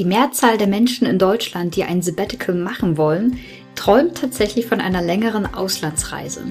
Die 0.00 0.06
Mehrzahl 0.06 0.56
der 0.56 0.66
Menschen 0.66 1.06
in 1.06 1.18
Deutschland, 1.18 1.76
die 1.76 1.84
ein 1.84 2.00
Sabbatical 2.00 2.54
machen 2.54 2.96
wollen, 2.96 3.38
träumt 3.74 4.16
tatsächlich 4.16 4.64
von 4.64 4.80
einer 4.80 5.02
längeren 5.02 5.44
Auslandsreise. 5.44 6.46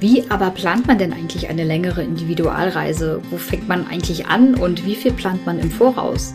Wie 0.00 0.28
aber 0.28 0.50
plant 0.50 0.88
man 0.88 0.98
denn 0.98 1.12
eigentlich 1.12 1.48
eine 1.48 1.62
längere 1.62 2.02
Individualreise? 2.02 3.22
Wo 3.30 3.36
fängt 3.36 3.68
man 3.68 3.86
eigentlich 3.86 4.26
an 4.26 4.56
und 4.56 4.84
wie 4.84 4.96
viel 4.96 5.12
plant 5.12 5.46
man 5.46 5.60
im 5.60 5.70
Voraus? 5.70 6.34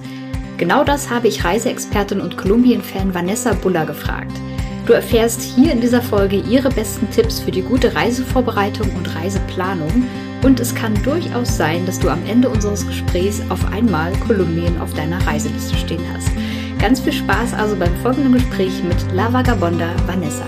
Genau 0.58 0.86
das 0.86 1.10
habe 1.10 1.28
ich 1.28 1.44
Reiseexpertin 1.44 2.22
und 2.22 2.38
Kolumbien-Fan 2.38 3.14
Vanessa 3.14 3.52
Buller 3.52 3.86
gefragt. 3.86 4.32
Du 4.86 4.94
erfährst 4.94 5.42
hier 5.42 5.74
in 5.74 5.82
dieser 5.82 6.02
Folge 6.02 6.38
ihre 6.38 6.70
besten 6.70 7.12
Tipps 7.12 7.42
für 7.42 7.52
die 7.52 7.64
gute 7.64 7.96
Reisevorbereitung 7.96 8.90
und 8.96 9.14
Reiseplanung 9.14 10.08
und 10.44 10.60
es 10.60 10.74
kann 10.74 10.94
durchaus 11.04 11.58
sein, 11.58 11.86
dass 11.86 12.00
du 12.00 12.10
am 12.10 12.26
Ende 12.26 12.50
unseres 12.50 12.86
Gesprächs 12.86 13.42
auf 13.50 13.72
einmal 13.72 14.14
Kolumbien 14.28 14.80
auf 14.82 14.94
deiner 14.94 15.26
Reiseliste 15.26 15.76
stehen 15.76 16.04
hast. 16.14 16.30
Ganz 16.80 17.02
viel 17.02 17.14
Spaß 17.14 17.54
also 17.54 17.76
beim 17.76 17.96
folgenden 17.98 18.34
Gespräch 18.34 18.84
mit 18.84 19.12
La 19.14 19.32
Vagabonda 19.34 19.90
Vanessa. 20.08 20.46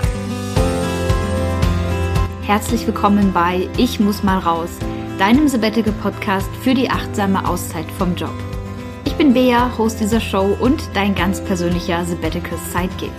Herzlich 2.44 2.88
willkommen 2.88 3.34
bei 3.34 3.70
Ich 3.78 4.00
muss 4.00 4.24
mal 4.24 4.40
raus, 4.40 4.70
deinem 5.20 5.48
Sabbatical 5.48 5.94
Podcast 6.02 6.50
für 6.62 6.74
die 6.74 6.90
achtsame 6.90 7.48
Auszeit 7.48 7.86
vom 7.98 8.16
Job. 8.16 8.34
Ich 9.06 9.14
bin 9.16 9.34
Bea, 9.34 9.78
Host 9.78 10.00
dieser 10.00 10.22
Show 10.22 10.56
und 10.60 10.82
dein 10.94 11.16
ganz 11.16 11.42
persönlicher 11.44 12.06
Sabbatical 12.06 12.58
Sidekick. 12.72 13.12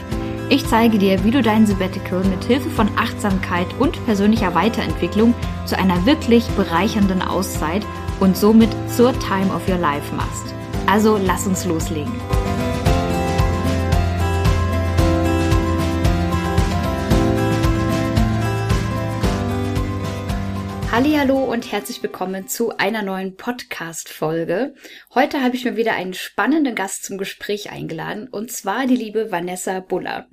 Ich 0.52 0.66
zeige 0.66 0.98
dir, 0.98 1.24
wie 1.24 1.30
du 1.30 1.40
dein 1.40 1.66
Sabbatical 1.66 2.22
mit 2.24 2.44
Hilfe 2.44 2.68
von 2.68 2.86
Achtsamkeit 2.98 3.66
und 3.78 4.04
persönlicher 4.04 4.54
Weiterentwicklung 4.54 5.32
zu 5.64 5.78
einer 5.78 6.04
wirklich 6.04 6.46
bereichernden 6.48 7.22
Auszeit 7.22 7.86
und 8.20 8.36
somit 8.36 8.68
zur 8.94 9.18
Time 9.18 9.50
of 9.54 9.66
Your 9.66 9.78
Life 9.78 10.14
machst. 10.14 10.54
Also 10.86 11.16
lass 11.16 11.46
uns 11.46 11.64
loslegen. 11.64 12.12
Hallo 20.92 21.38
und 21.38 21.72
herzlich 21.72 22.02
willkommen 22.02 22.48
zu 22.48 22.76
einer 22.76 23.00
neuen 23.00 23.34
Podcast 23.38 24.10
Folge. 24.10 24.74
Heute 25.14 25.42
habe 25.42 25.56
ich 25.56 25.64
mir 25.64 25.74
wieder 25.74 25.94
einen 25.94 26.12
spannenden 26.12 26.74
Gast 26.74 27.04
zum 27.04 27.16
Gespräch 27.16 27.70
eingeladen 27.70 28.28
und 28.28 28.52
zwar 28.52 28.86
die 28.86 28.96
liebe 28.96 29.32
Vanessa 29.32 29.80
Buller. 29.80 30.28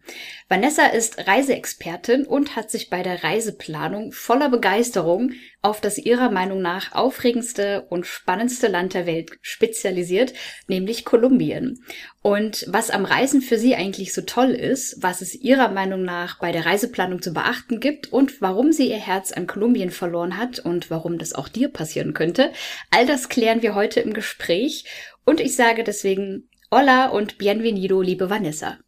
Vanessa 0.52 0.88
ist 0.88 1.28
Reiseexpertin 1.28 2.26
und 2.26 2.56
hat 2.56 2.72
sich 2.72 2.90
bei 2.90 3.04
der 3.04 3.24
Reiseplanung 3.24 4.12
voller 4.12 4.50
Begeisterung 4.50 5.34
auf 5.62 5.80
das 5.80 6.00
ihrer 6.00 6.32
Meinung 6.32 6.60
nach 6.60 6.92
aufregendste 6.94 7.86
und 7.90 8.08
spannendste 8.08 8.68
Land 8.68 8.96
der 8.96 9.06
Welt 9.06 9.30
spezialisiert, 9.44 10.34
nämlich 10.68 11.06
Kolumbien. 11.06 11.78
Und 12.24 12.66
was 12.68 12.90
am 12.90 13.06
Reisen 13.06 13.44
für 13.44 13.60
sie 13.60 13.76
eigentlich 13.76 14.12
so 14.12 14.24
toll 14.24 14.50
ist, 14.50 15.04
was 15.04 15.22
es 15.22 15.36
ihrer 15.36 15.70
Meinung 15.70 16.02
nach 16.02 16.40
bei 16.40 16.52
der 16.52 16.66
Reiseplanung 16.66 17.22
zu 17.22 17.32
beachten 17.32 17.80
gibt 17.80 18.12
und 18.12 18.42
warum 18.42 18.72
sie 18.72 18.90
ihr 18.90 18.98
Herz 18.98 19.32
an 19.32 19.46
Kolumbien 19.46 19.92
verloren 19.92 20.36
hat 20.36 20.58
und 20.58 20.90
warum 20.90 21.20
das 21.20 21.34
auch 21.34 21.48
dir 21.48 21.70
passieren 21.70 22.16
könnte, 22.16 22.52
all 22.90 23.06
das 23.06 23.30
klären 23.30 23.62
wir 23.62 23.76
heute 23.76 24.00
im 24.00 24.14
Gespräch. 24.14 24.86
Und 25.26 25.42
ich 25.42 25.56
sage 25.56 25.84
deswegen 25.84 26.50
Hola 26.72 27.10
und 27.10 27.38
bienvenido, 27.38 28.02
liebe 28.02 28.32
Vanessa. 28.32 28.80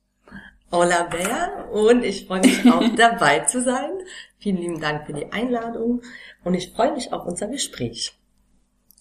Hola 0.73 1.03
Bea 1.03 1.65
und 1.73 2.05
ich 2.05 2.27
freue 2.27 2.39
mich 2.39 2.65
auch 2.71 2.87
dabei 2.95 3.39
zu 3.39 3.61
sein. 3.61 3.91
Vielen 4.39 4.55
lieben 4.55 4.79
Dank 4.79 5.05
für 5.05 5.11
die 5.11 5.29
Einladung 5.29 6.01
und 6.45 6.53
ich 6.53 6.71
freue 6.71 6.93
mich 6.93 7.11
auf 7.11 7.25
unser 7.25 7.47
Gespräch. 7.47 8.13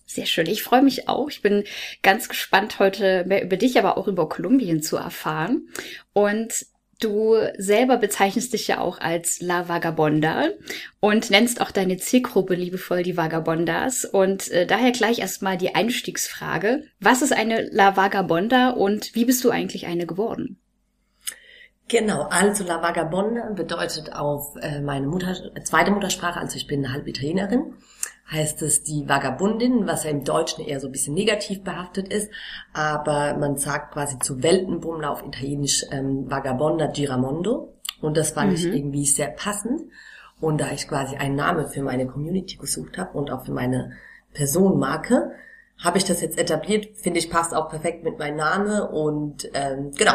Sehr 0.05 0.27
schön. 0.27 0.47
Ich 0.47 0.65
freue 0.65 0.83
mich 0.83 1.09
auch. 1.09 1.31
Ich 1.31 1.43
bin 1.43 1.62
ganz 2.03 2.29
gespannt, 2.29 2.81
heute 2.81 3.25
mehr 3.25 3.45
über 3.45 3.57
dich, 3.57 3.79
aber 3.79 3.99
auch 3.99 4.09
über 4.09 4.29
Kolumbien 4.29 4.83
zu 4.83 4.97
erfahren. 4.97 5.69
Und 6.12 6.67
du 6.99 7.37
selber 7.57 7.99
bezeichnest 7.99 8.53
dich 8.53 8.67
ja 8.67 8.81
auch 8.81 8.99
als 8.99 9.41
La 9.41 9.69
Vagabonda 9.69 10.49
und 10.99 11.31
nennst 11.31 11.61
auch 11.61 11.71
deine 11.71 11.99
Zielgruppe 11.99 12.56
liebevoll 12.56 13.05
die 13.05 13.17
Vagabondas. 13.17 14.05
Und 14.05 14.50
äh, 14.50 14.67
daher 14.67 14.91
gleich 14.91 15.21
erstmal 15.21 15.56
die 15.56 15.77
Einstiegsfrage. 15.77 16.83
Was 16.99 17.23
ist 17.23 17.33
eine 17.33 17.69
La 17.71 17.97
Vagabonda 17.97 18.71
und 18.71 19.15
wie 19.15 19.25
bist 19.25 19.44
du 19.44 19.50
eigentlich 19.50 19.87
eine 19.87 20.06
geworden? 20.06 20.61
Genau, 21.91 22.28
also 22.31 22.62
La 22.62 22.81
Vagabonda 22.83 23.51
bedeutet 23.51 24.12
auf 24.15 24.55
äh, 24.61 24.81
meine 24.81 25.09
Mutter, 25.09 25.34
zweite 25.65 25.91
Muttersprache, 25.91 26.39
also 26.39 26.56
ich 26.56 26.69
bin 26.69 26.93
halb 26.93 27.09
Italienerin, 27.09 27.75
heißt 28.31 28.62
es 28.62 28.84
die 28.84 29.09
Vagabundin, 29.09 29.89
was 29.89 30.05
ja 30.05 30.11
im 30.11 30.23
Deutschen 30.23 30.65
eher 30.65 30.79
so 30.79 30.87
ein 30.87 30.93
bisschen 30.93 31.15
negativ 31.15 31.65
behaftet 31.65 32.06
ist, 32.06 32.31
aber 32.73 33.37
man 33.37 33.56
sagt 33.56 33.93
quasi 33.93 34.21
zu 34.21 34.41
Weltenbummler 34.41 35.11
auf 35.11 35.27
Italienisch 35.27 35.84
ähm, 35.91 36.31
Vagabonda 36.31 36.87
Giramondo. 36.87 37.75
Und 38.00 38.17
das 38.17 38.31
fand 38.31 38.50
mhm. 38.50 38.55
ich 38.55 38.65
irgendwie 38.67 39.05
sehr 39.05 39.29
passend. 39.29 39.83
Und 40.41 40.61
da 40.61 40.71
ich 40.71 40.87
quasi 40.87 41.17
einen 41.17 41.34
Namen 41.34 41.67
für 41.67 41.83
meine 41.83 42.06
Community 42.06 42.56
gesucht 42.56 42.99
habe 42.99 43.19
und 43.19 43.33
auch 43.33 43.45
für 43.47 43.53
meine 43.53 43.95
Personenmarke, 44.33 45.33
habe 45.77 45.99
ich 45.99 46.05
das 46.05 46.21
jetzt 46.21 46.39
etabliert, 46.39 46.97
finde 46.97 47.19
ich 47.19 47.31
passt 47.31 47.53
auch 47.53 47.69
perfekt 47.69 48.05
mit 48.05 48.17
meinem 48.17 48.37
Namen. 48.37 48.81
Und 48.81 49.50
ähm, 49.55 49.91
genau, 49.99 50.15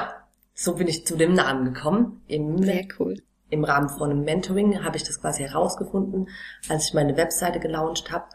so 0.55 0.75
bin 0.75 0.88
ich 0.88 1.05
zu 1.05 1.17
dem 1.17 1.33
Namen 1.33 1.66
gekommen. 1.66 2.23
Im, 2.27 2.63
Sehr 2.63 2.88
cool. 2.97 3.21
Im 3.49 3.63
Rahmen 3.63 3.89
von 3.89 4.09
einem 4.09 4.23
Mentoring 4.23 4.83
habe 4.83 4.97
ich 4.97 5.03
das 5.03 5.21
quasi 5.21 5.43
herausgefunden, 5.43 6.29
als 6.69 6.88
ich 6.88 6.93
meine 6.93 7.17
Webseite 7.17 7.59
gelauncht 7.59 8.11
habe. 8.11 8.25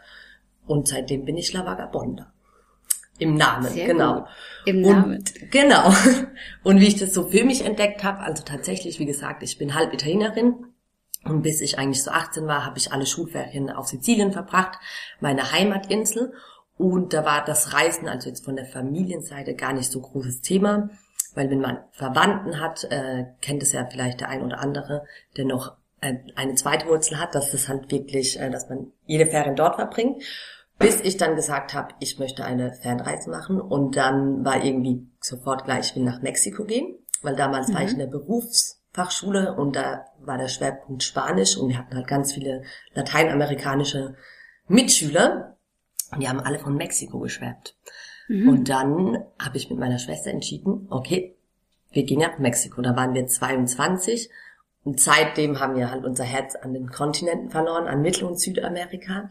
Und 0.67 0.87
seitdem 0.87 1.25
bin 1.25 1.35
ich 1.35 1.51
La 1.51 1.65
Vagabonda. 1.65 2.31
Im 3.17 3.35
Namen, 3.35 3.69
Sehr 3.69 3.87
genau. 3.87 4.19
Gut. 4.19 4.27
Im 4.65 4.81
Namen. 4.81 5.17
Und, 5.17 5.51
genau. 5.51 5.93
Und 6.63 6.79
wie 6.79 6.87
ich 6.87 6.95
das 6.95 7.13
so 7.13 7.27
für 7.27 7.43
mich 7.43 7.65
entdeckt 7.65 8.03
habe, 8.03 8.19
also 8.19 8.43
tatsächlich, 8.43 8.99
wie 8.99 9.05
gesagt, 9.05 9.43
ich 9.43 9.57
bin 9.57 9.75
halb 9.75 9.93
Italienerin. 9.93 10.67
Und 11.23 11.41
bis 11.41 11.61
ich 11.61 11.77
eigentlich 11.77 12.03
so 12.03 12.11
18 12.11 12.47
war, 12.47 12.65
habe 12.65 12.77
ich 12.77 12.91
alle 12.91 13.05
Schulferien 13.05 13.69
auf 13.69 13.87
Sizilien 13.87 14.31
verbracht, 14.31 14.79
meine 15.19 15.51
Heimatinsel. 15.51 16.33
Und 16.77 17.13
da 17.13 17.25
war 17.25 17.45
das 17.45 17.73
Reisen, 17.73 18.07
also 18.07 18.29
jetzt 18.29 18.45
von 18.45 18.55
der 18.55 18.65
Familienseite, 18.65 19.53
gar 19.53 19.73
nicht 19.73 19.91
so 19.91 20.01
großes 20.01 20.41
Thema. 20.41 20.89
Weil 21.33 21.49
wenn 21.49 21.61
man 21.61 21.79
Verwandten 21.91 22.59
hat, 22.59 22.83
äh, 22.85 23.25
kennt 23.41 23.63
es 23.63 23.71
ja 23.71 23.85
vielleicht 23.85 24.19
der 24.19 24.29
ein 24.29 24.43
oder 24.43 24.59
andere, 24.59 25.05
der 25.37 25.45
noch 25.45 25.77
äh, 26.01 26.15
eine 26.35 26.55
zweite 26.55 26.87
Wurzel 26.87 27.19
hat, 27.19 27.35
dass 27.35 27.51
das 27.51 27.69
halt 27.69 27.91
wirklich, 27.91 28.39
äh, 28.39 28.49
dass 28.49 28.69
man 28.69 28.91
jede 29.05 29.27
Ferien 29.27 29.55
dort 29.55 29.75
verbringt. 29.75 30.23
Bis 30.77 30.99
ich 30.99 31.17
dann 31.17 31.35
gesagt 31.35 31.75
habe, 31.75 31.93
ich 31.99 32.17
möchte 32.17 32.43
eine 32.43 32.73
Fernreise 32.73 33.29
machen 33.29 33.61
und 33.61 33.95
dann 33.95 34.43
war 34.43 34.63
irgendwie 34.63 35.07
sofort 35.19 35.65
gleich, 35.65 35.91
ich 35.91 35.95
will 35.95 36.03
nach 36.03 36.23
Mexiko 36.23 36.63
gehen, 36.65 36.97
weil 37.21 37.35
damals 37.35 37.67
mhm. 37.67 37.73
war 37.75 37.81
ich 37.83 37.93
mhm. 37.93 37.93
in 37.93 37.99
der 37.99 38.17
Berufsfachschule 38.17 39.53
und 39.53 39.75
da 39.75 40.05
war 40.19 40.39
der 40.39 40.47
Schwerpunkt 40.47 41.03
Spanisch 41.03 41.55
und 41.55 41.69
wir 41.69 41.77
hatten 41.77 41.95
halt 41.95 42.07
ganz 42.07 42.33
viele 42.33 42.63
lateinamerikanische 42.93 44.15
Mitschüler 44.67 45.55
und 46.11 46.21
die 46.21 46.27
haben 46.27 46.39
alle 46.39 46.57
von 46.57 46.75
Mexiko 46.75 47.19
geschwärmt. 47.19 47.75
Mhm. 48.31 48.47
Und 48.47 48.69
dann 48.69 49.25
habe 49.37 49.57
ich 49.57 49.69
mit 49.69 49.77
meiner 49.77 49.99
Schwester 49.99 50.31
entschieden, 50.31 50.87
okay, 50.89 51.35
wir 51.91 52.03
gehen 52.03 52.21
nach 52.21 52.39
Mexiko. 52.39 52.81
Da 52.81 52.95
waren 52.95 53.13
wir 53.13 53.27
22 53.27 54.29
und 54.85 55.01
seitdem 55.01 55.59
haben 55.59 55.75
wir 55.75 55.91
halt 55.91 56.05
unser 56.05 56.23
Herz 56.23 56.55
an 56.55 56.73
den 56.73 56.89
Kontinenten 56.89 57.49
verloren, 57.49 57.87
an 57.87 58.01
Mittel- 58.01 58.23
und 58.23 58.39
Südamerika. 58.39 59.29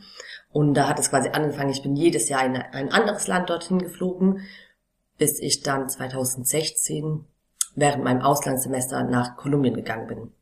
Und 0.53 0.75
da 0.75 0.87
hat 0.87 0.99
es 0.99 1.09
quasi 1.09 1.31
angefangen, 1.31 1.71
ich 1.71 1.83
bin 1.83 1.97
jedes 1.97 2.29
Jahr 2.29 2.45
in 2.45 2.57
ein 2.57 2.93
anderes 2.93 3.27
Land 3.27 3.49
dorthin 3.49 3.79
geflogen, 3.79 4.43
bis 5.17 5.41
ich 5.41 5.63
dann 5.63 5.89
2016 5.89 7.25
während 7.75 8.05
meinem 8.05 8.21
Auslandssemester 8.21 9.03
nach 9.05 9.39
Kolumbien 9.39 9.75
gegangen 9.75 10.09
bin. 10.09 10.33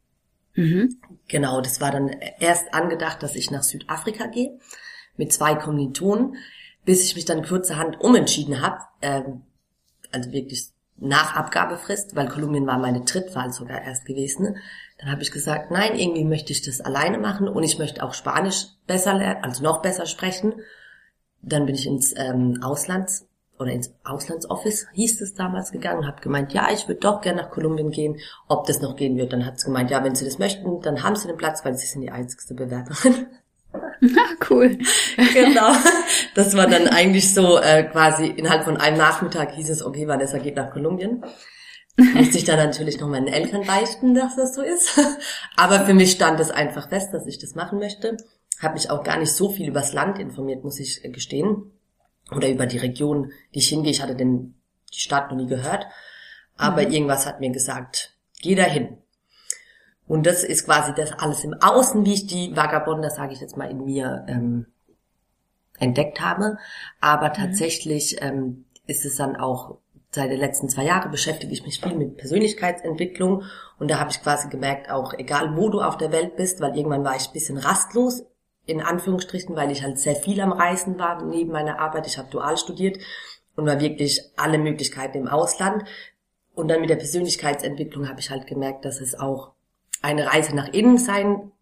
Mhm. 0.55 0.97
Genau, 1.29 1.61
das 1.61 1.81
war 1.81 1.93
dann 1.93 2.09
erst 2.41 2.75
angedacht, 2.75 3.23
dass 3.23 3.37
ich 3.37 3.53
nach 3.53 3.63
Südafrika 3.63 4.27
gehe 4.27 4.59
mit 5.17 5.33
zwei 5.33 5.55
Kommilitonen 5.55 6.35
bis 6.89 7.05
ich 7.05 7.17
mich 7.17 7.27
dann 7.27 7.45
kurzerhand 7.45 8.01
umentschieden 8.01 8.63
habe, 8.63 8.79
ähm, 9.03 9.43
also 10.11 10.33
wirklich 10.33 10.71
nach 10.97 11.37
Abgabefrist, 11.37 12.17
weil 12.17 12.31
Kolumbien 12.31 12.67
war 12.67 12.79
meine 12.79 13.03
Drittwahl 13.03 13.53
sogar 13.53 13.83
erst 13.83 14.07
gewesen. 14.07 14.57
Dann 14.99 15.11
habe 15.11 15.21
ich 15.21 15.31
gesagt, 15.31 15.71
nein, 15.71 15.99
irgendwie 15.99 16.25
möchte 16.25 16.51
ich 16.51 16.63
das 16.63 16.81
alleine 16.81 17.19
machen 17.19 17.47
und 17.47 17.63
ich 17.63 17.79
möchte 17.79 18.03
auch 18.03 18.15
Spanisch 18.15 18.69
besser 18.87 19.13
lernen, 19.13 19.45
also 19.45 19.63
noch 19.63 19.83
besser 19.83 20.07
sprechen. 20.07 20.55
Dann 21.43 21.67
bin 21.67 21.75
ich 21.75 21.87
ins 21.87 22.15
ähm, 22.17 22.61
Auslands 22.63 23.29
oder 23.59 23.71
ins 23.71 23.93
Auslandsoffice 24.05 24.87
hieß 24.95 25.21
es 25.21 25.35
damals 25.35 25.73
gegangen, 25.73 26.07
habe 26.07 26.23
gemeint, 26.23 26.55
ja, 26.55 26.69
ich 26.73 26.89
würde 26.89 27.01
doch 27.01 27.21
gerne 27.21 27.43
nach 27.43 27.51
Kolumbien 27.51 27.91
gehen, 27.91 28.17
ob 28.49 28.65
das 28.65 28.81
noch 28.81 28.97
gehen 28.97 29.19
wird. 29.19 29.35
Dann 29.35 29.45
hat 29.45 29.57
es 29.57 29.67
gemeint, 29.67 29.91
ja, 29.91 30.03
wenn 30.05 30.15
Sie 30.15 30.25
das 30.25 30.39
möchten, 30.39 30.81
dann 30.81 31.03
haben 31.03 31.17
Sie 31.17 31.29
den 31.29 31.37
Platz, 31.37 31.67
weil 31.67 31.77
Sie 31.77 31.87
sind 31.87 32.01
die 32.01 32.11
einzigste 32.11 32.55
Bewerberin. 32.55 33.27
cool. 34.51 34.79
genau. 35.33 35.73
Das 36.35 36.57
war 36.57 36.67
dann 36.67 36.89
eigentlich 36.89 37.35
so 37.35 37.59
äh, 37.59 37.85
quasi 37.85 38.27
innerhalb 38.27 38.65
von 38.65 38.77
einem 38.77 38.97
Nachmittag 38.97 39.55
hieß 39.55 39.71
es, 39.71 39.83
okay, 39.83 40.07
Vanessa 40.07 40.39
geht 40.39 40.57
nach 40.57 40.71
Kolumbien. 40.71 41.25
Musste 42.15 42.39
ich 42.39 42.45
dann 42.45 42.59
natürlich 42.59 43.01
noch 43.01 43.09
meinen 43.09 43.27
Eltern 43.27 43.67
beichten, 43.67 44.15
dass 44.15 44.37
das 44.37 44.55
so 44.55 44.63
ist. 44.63 45.01
Aber 45.57 45.85
für 45.85 45.95
mich 45.95 46.13
stand 46.13 46.39
es 46.39 46.53
einfach 46.53 46.89
fest, 46.89 47.13
dass 47.13 47.27
ich 47.27 47.39
das 47.39 47.57
machen 47.57 47.81
möchte. 47.81 48.17
Habe 48.61 48.75
mich 48.75 48.91
auch 48.91 49.03
gar 49.03 49.19
nicht 49.19 49.33
so 49.33 49.51
viel 49.51 49.69
übers 49.69 49.93
Land 49.93 50.21
informiert, 50.21 50.63
muss 50.63 50.79
ich 50.79 51.03
gestehen. 51.13 51.73
Oder 52.31 52.51
über 52.51 52.67
die 52.67 52.79
Region, 52.79 53.33
die 53.55 53.59
ich 53.59 53.69
hingehe. 53.69 53.91
Ich 53.91 54.01
hatte 54.01 54.15
den, 54.15 54.61
die 54.95 55.01
Stadt 55.01 55.31
noch 55.31 55.37
nie 55.37 55.49
gehört. 55.49 55.87
Aber 56.57 56.83
mhm. 56.83 56.93
irgendwas 56.93 57.27
hat 57.27 57.41
mir 57.41 57.51
gesagt, 57.51 58.17
geh 58.41 58.55
dahin. 58.55 58.99
Und 60.09 60.27
das 60.27 60.43
ist 60.43 60.65
quasi 60.65 60.93
das 60.95 61.13
alles 61.13 61.45
im 61.45 61.55
Außen, 61.55 62.05
wie 62.05 62.15
ich 62.15 62.27
die 62.27 62.57
Vagabonda, 62.57 63.11
sage 63.11 63.35
ich 63.35 63.41
jetzt 63.41 63.57
mal, 63.57 63.71
in 63.71 63.85
mir 63.85 64.25
ähm, 64.27 64.67
entdeckt 65.79 66.21
habe. 66.21 66.57
Aber 67.01 67.29
mhm. 67.29 67.35
tatsächlich 67.35 68.17
ähm, 68.21 68.65
ist 68.87 69.05
es 69.05 69.17
dann 69.17 69.37
auch 69.37 69.77
seit 70.11 70.31
den 70.31 70.41
letzten 70.41 70.71
zwei 70.71 70.85
Jahren 70.85 71.11
beschäftige 71.11 71.53
ich 71.53 71.65
mich 71.65 71.81
viel 71.81 71.95
mit 71.95 72.17
Persönlichkeitsentwicklung 72.17 73.43
und 73.79 73.91
da 73.91 73.99
habe 73.99 74.11
ich 74.11 74.23
quasi 74.23 74.49
gemerkt, 74.49 74.91
auch 74.91 75.13
egal 75.13 75.55
wo 75.55 75.69
du 75.69 75.83
auf 75.83 75.99
der 75.99 76.13
Welt 76.13 76.37
bist, 76.37 76.61
weil 76.61 76.77
irgendwann 76.77 77.05
war 77.05 77.15
ich 77.15 77.29
ein 77.29 77.33
bisschen 77.35 77.59
rastlos, 77.59 78.25
in 78.65 78.81
Anführungsstrichen, 78.81 79.55
weil 79.55 79.71
ich 79.71 79.83
halt 79.83 79.99
sehr 79.99 80.17
viel 80.17 80.41
am 80.41 80.53
Reisen 80.53 80.99
war 80.99 81.23
neben 81.23 81.53
meiner 81.53 81.79
Arbeit. 81.79 82.07
Ich 82.07 82.19
habe 82.19 82.31
dual 82.31 82.57
studiert 82.57 82.99
und 83.55 83.67
war 83.67 83.81
wirklich 83.81 84.23
alle 84.37 84.59
Möglichkeiten 84.59 85.19
im 85.19 85.29
Ausland. 85.29 85.85
Und 86.55 86.69
dann 86.69 86.81
mit 86.81 86.91
der 86.91 86.97
Persönlichkeitsentwicklung 86.97 88.09
habe 88.09 88.21
ich 88.21 88.31
halt 88.31 88.47
gemerkt, 88.47 88.85
dass 88.85 89.01
es 89.01 89.19
auch 89.19 89.53
eine 90.03 90.27
Reise 90.27 90.55
nach 90.55 90.69
innen 90.69 90.99
sein 90.99 91.53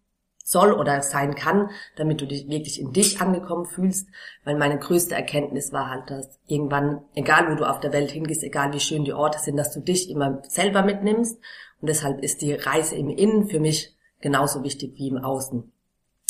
soll 0.43 0.71
oder 0.71 1.01
sein 1.01 1.35
kann, 1.35 1.69
damit 1.97 2.21
du 2.21 2.25
dich 2.25 2.47
wirklich 2.47 2.79
in 2.79 2.93
dich 2.93 3.19
angekommen 3.19 3.65
fühlst, 3.65 4.07
weil 4.45 4.57
meine 4.57 4.79
größte 4.79 5.13
Erkenntnis 5.13 5.73
war 5.73 5.89
halt, 5.89 6.09
dass 6.09 6.39
irgendwann, 6.47 7.01
egal 7.15 7.51
wo 7.51 7.55
du 7.55 7.69
auf 7.69 7.81
der 7.81 7.91
Welt 7.91 8.11
hingehst, 8.11 8.43
egal 8.43 8.71
wie 8.71 8.79
schön 8.79 9.03
die 9.03 9.11
Orte 9.11 9.39
sind, 9.39 9.57
dass 9.57 9.73
du 9.73 9.81
dich 9.81 10.09
immer 10.09 10.41
selber 10.47 10.83
mitnimmst 10.83 11.37
und 11.81 11.89
deshalb 11.89 12.23
ist 12.23 12.41
die 12.41 12.53
Reise 12.53 12.95
im 12.95 13.09
Innen 13.09 13.49
für 13.49 13.59
mich 13.59 13.93
genauso 14.21 14.63
wichtig 14.63 14.93
wie 14.95 15.09
im 15.09 15.17
Außen. 15.17 15.69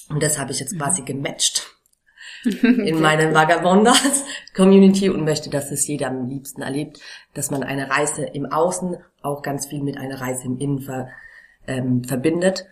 Und 0.10 0.24
das 0.24 0.40
habe 0.40 0.52
ich 0.52 0.60
jetzt 0.60 0.78
quasi 0.78 1.02
mhm. 1.02 1.06
gematcht 1.06 1.68
in 2.44 3.00
meiner 3.00 3.34
Vagabondas 3.34 4.24
Community 4.56 5.10
und 5.10 5.26
möchte, 5.26 5.50
dass 5.50 5.72
es 5.72 5.88
jeder 5.88 6.08
am 6.08 6.28
liebsten 6.28 6.62
erlebt, 6.62 7.00
dass 7.34 7.52
man 7.52 7.62
eine 7.62 7.90
Reise 7.90 8.26
im 8.26 8.46
Außen 8.46 8.98
auch 9.22 9.42
ganz 9.42 9.68
viel 9.68 9.84
mit 9.84 9.98
einer 9.98 10.20
Reise 10.20 10.46
im 10.46 10.58
Innen 10.58 10.80
ver, 10.80 11.10
ähm, 11.68 12.04
verbindet 12.04 12.66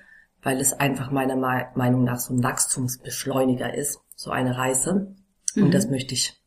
weil 0.46 0.62
es 0.62 0.74
einfach 0.74 1.10
meiner 1.10 1.36
Meinung 1.36 2.04
nach 2.04 2.20
so 2.20 2.32
ein 2.32 2.44
Wachstumsbeschleuniger 2.44 3.74
ist, 3.74 4.00
so 4.16 4.30
eine 4.30 4.56
Reise. 4.56 5.16
Und 5.56 5.64
mhm. 5.64 5.72
das 5.72 5.90
möchte 5.90 6.14
ich 6.14 6.40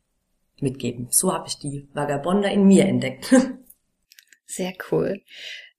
mitgeben. 0.61 1.07
So 1.11 1.33
habe 1.33 1.47
ich 1.49 1.59
die 1.59 1.89
Vagabonda 1.93 2.47
in 2.47 2.65
mir 2.65 2.85
entdeckt. 2.85 3.35
Sehr 4.45 4.73
cool. 4.89 5.21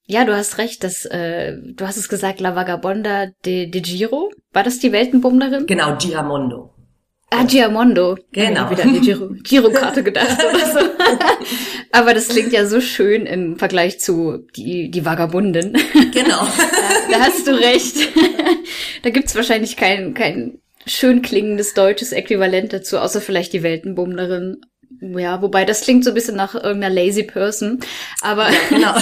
Ja, 0.05 0.27
du 0.27 0.37
hast 0.37 0.59
recht, 0.59 0.85
dass, 0.85 1.07
äh, 1.07 1.57
du 1.73 1.87
hast 1.87 1.97
es 1.97 2.11
gesagt, 2.11 2.41
La 2.41 2.55
Vagabonda 2.55 3.29
de, 3.47 3.71
de 3.71 3.81
Giro. 3.81 4.31
War 4.53 4.65
das 4.65 4.81
die 4.81 4.93
Weltenbummlerin? 4.93 5.67
Genau, 5.67 5.97
Giamondo. 5.97 6.75
Ah, 7.33 7.45
Giamondo. 7.45 8.19
Genau. 8.33 8.71
wieder 8.71 8.83
an 8.83 8.95
die 8.95 9.01
Giro, 9.01 9.31
Girokarte 9.43 10.03
gedacht 10.03 10.39
oder 10.51 10.67
so. 10.73 10.81
Aber 11.93 12.13
das 12.13 12.29
klingt 12.29 12.53
ja 12.53 12.67
so 12.67 12.81
schön 12.81 13.25
im 13.25 13.57
Vergleich 13.57 14.01
zu 14.01 14.47
die, 14.57 14.91
die 14.91 15.05
Vagabunden. 15.05 15.79
Genau. 16.13 16.45
da, 16.45 17.13
da 17.13 17.21
hast 17.21 17.47
du 17.47 17.53
recht. 17.53 17.97
da 19.03 19.11
gibt's 19.11 19.37
wahrscheinlich 19.37 19.77
kein, 19.77 20.13
kein 20.15 20.59
schön 20.87 21.23
klingendes 21.23 21.75
deutsches 21.75 22.13
Äquivalent 22.13 22.73
dazu, 22.73 22.99
außer 22.99 23.21
vielleicht 23.21 23.53
die 23.53 23.63
Weltenbummlerin. 23.63 24.61
Ja, 25.01 25.41
wobei 25.41 25.65
das 25.65 25.83
klingt 25.83 26.05
so 26.05 26.11
ein 26.11 26.15
bisschen 26.15 26.37
nach 26.37 26.57
irgendeiner 26.57 26.93
lazy 26.93 27.23
person. 27.23 27.79
Aber 28.23 28.51
ja, 28.51 28.59
genau. 28.71 28.95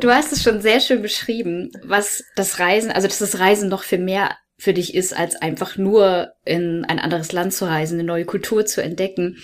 du 0.00 0.10
hast 0.10 0.32
es 0.32 0.44
schon 0.44 0.60
sehr 0.60 0.78
schön 0.80 1.02
beschrieben, 1.02 1.72
was 1.82 2.22
das 2.36 2.60
Reisen, 2.60 2.92
also 2.92 3.08
dass 3.08 3.18
das 3.18 3.40
Reisen 3.40 3.68
noch 3.68 3.82
viel 3.82 3.98
mehr 3.98 4.30
für 4.58 4.72
dich 4.72 4.94
ist, 4.94 5.16
als 5.16 5.36
einfach 5.36 5.76
nur 5.76 6.32
in 6.44 6.84
ein 6.84 6.98
anderes 6.98 7.32
Land 7.32 7.52
zu 7.52 7.66
reisen, 7.66 7.98
eine 7.98 8.06
neue 8.06 8.24
Kultur 8.24 8.64
zu 8.64 8.82
entdecken. 8.82 9.38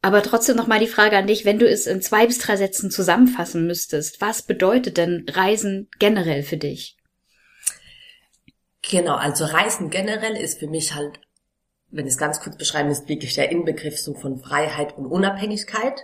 Aber 0.00 0.22
trotzdem 0.22 0.56
nochmal 0.56 0.80
die 0.80 0.86
Frage 0.86 1.16
an 1.16 1.26
dich, 1.26 1.44
wenn 1.44 1.58
du 1.58 1.66
es 1.66 1.86
in 1.86 2.02
zwei 2.02 2.26
bis 2.26 2.38
drei 2.38 2.56
Sätzen 2.56 2.90
zusammenfassen 2.90 3.66
müsstest, 3.66 4.20
was 4.20 4.42
bedeutet 4.42 4.96
denn 4.96 5.24
Reisen 5.28 5.88
generell 5.98 6.42
für 6.42 6.58
dich? 6.58 6.96
Genau, 8.82 9.16
also 9.16 9.46
Reisen 9.46 9.88
generell 9.88 10.36
ist 10.36 10.58
für 10.58 10.66
mich 10.66 10.94
halt, 10.94 11.20
wenn 11.90 12.06
ich 12.06 12.12
es 12.12 12.18
ganz 12.18 12.40
kurz 12.40 12.56
beschreiben 12.56 12.90
ist, 12.90 13.08
wirklich 13.08 13.34
der 13.34 13.50
Inbegriff 13.50 13.98
so 13.98 14.14
von 14.14 14.38
Freiheit 14.38 14.96
und 14.98 15.06
Unabhängigkeit, 15.06 16.02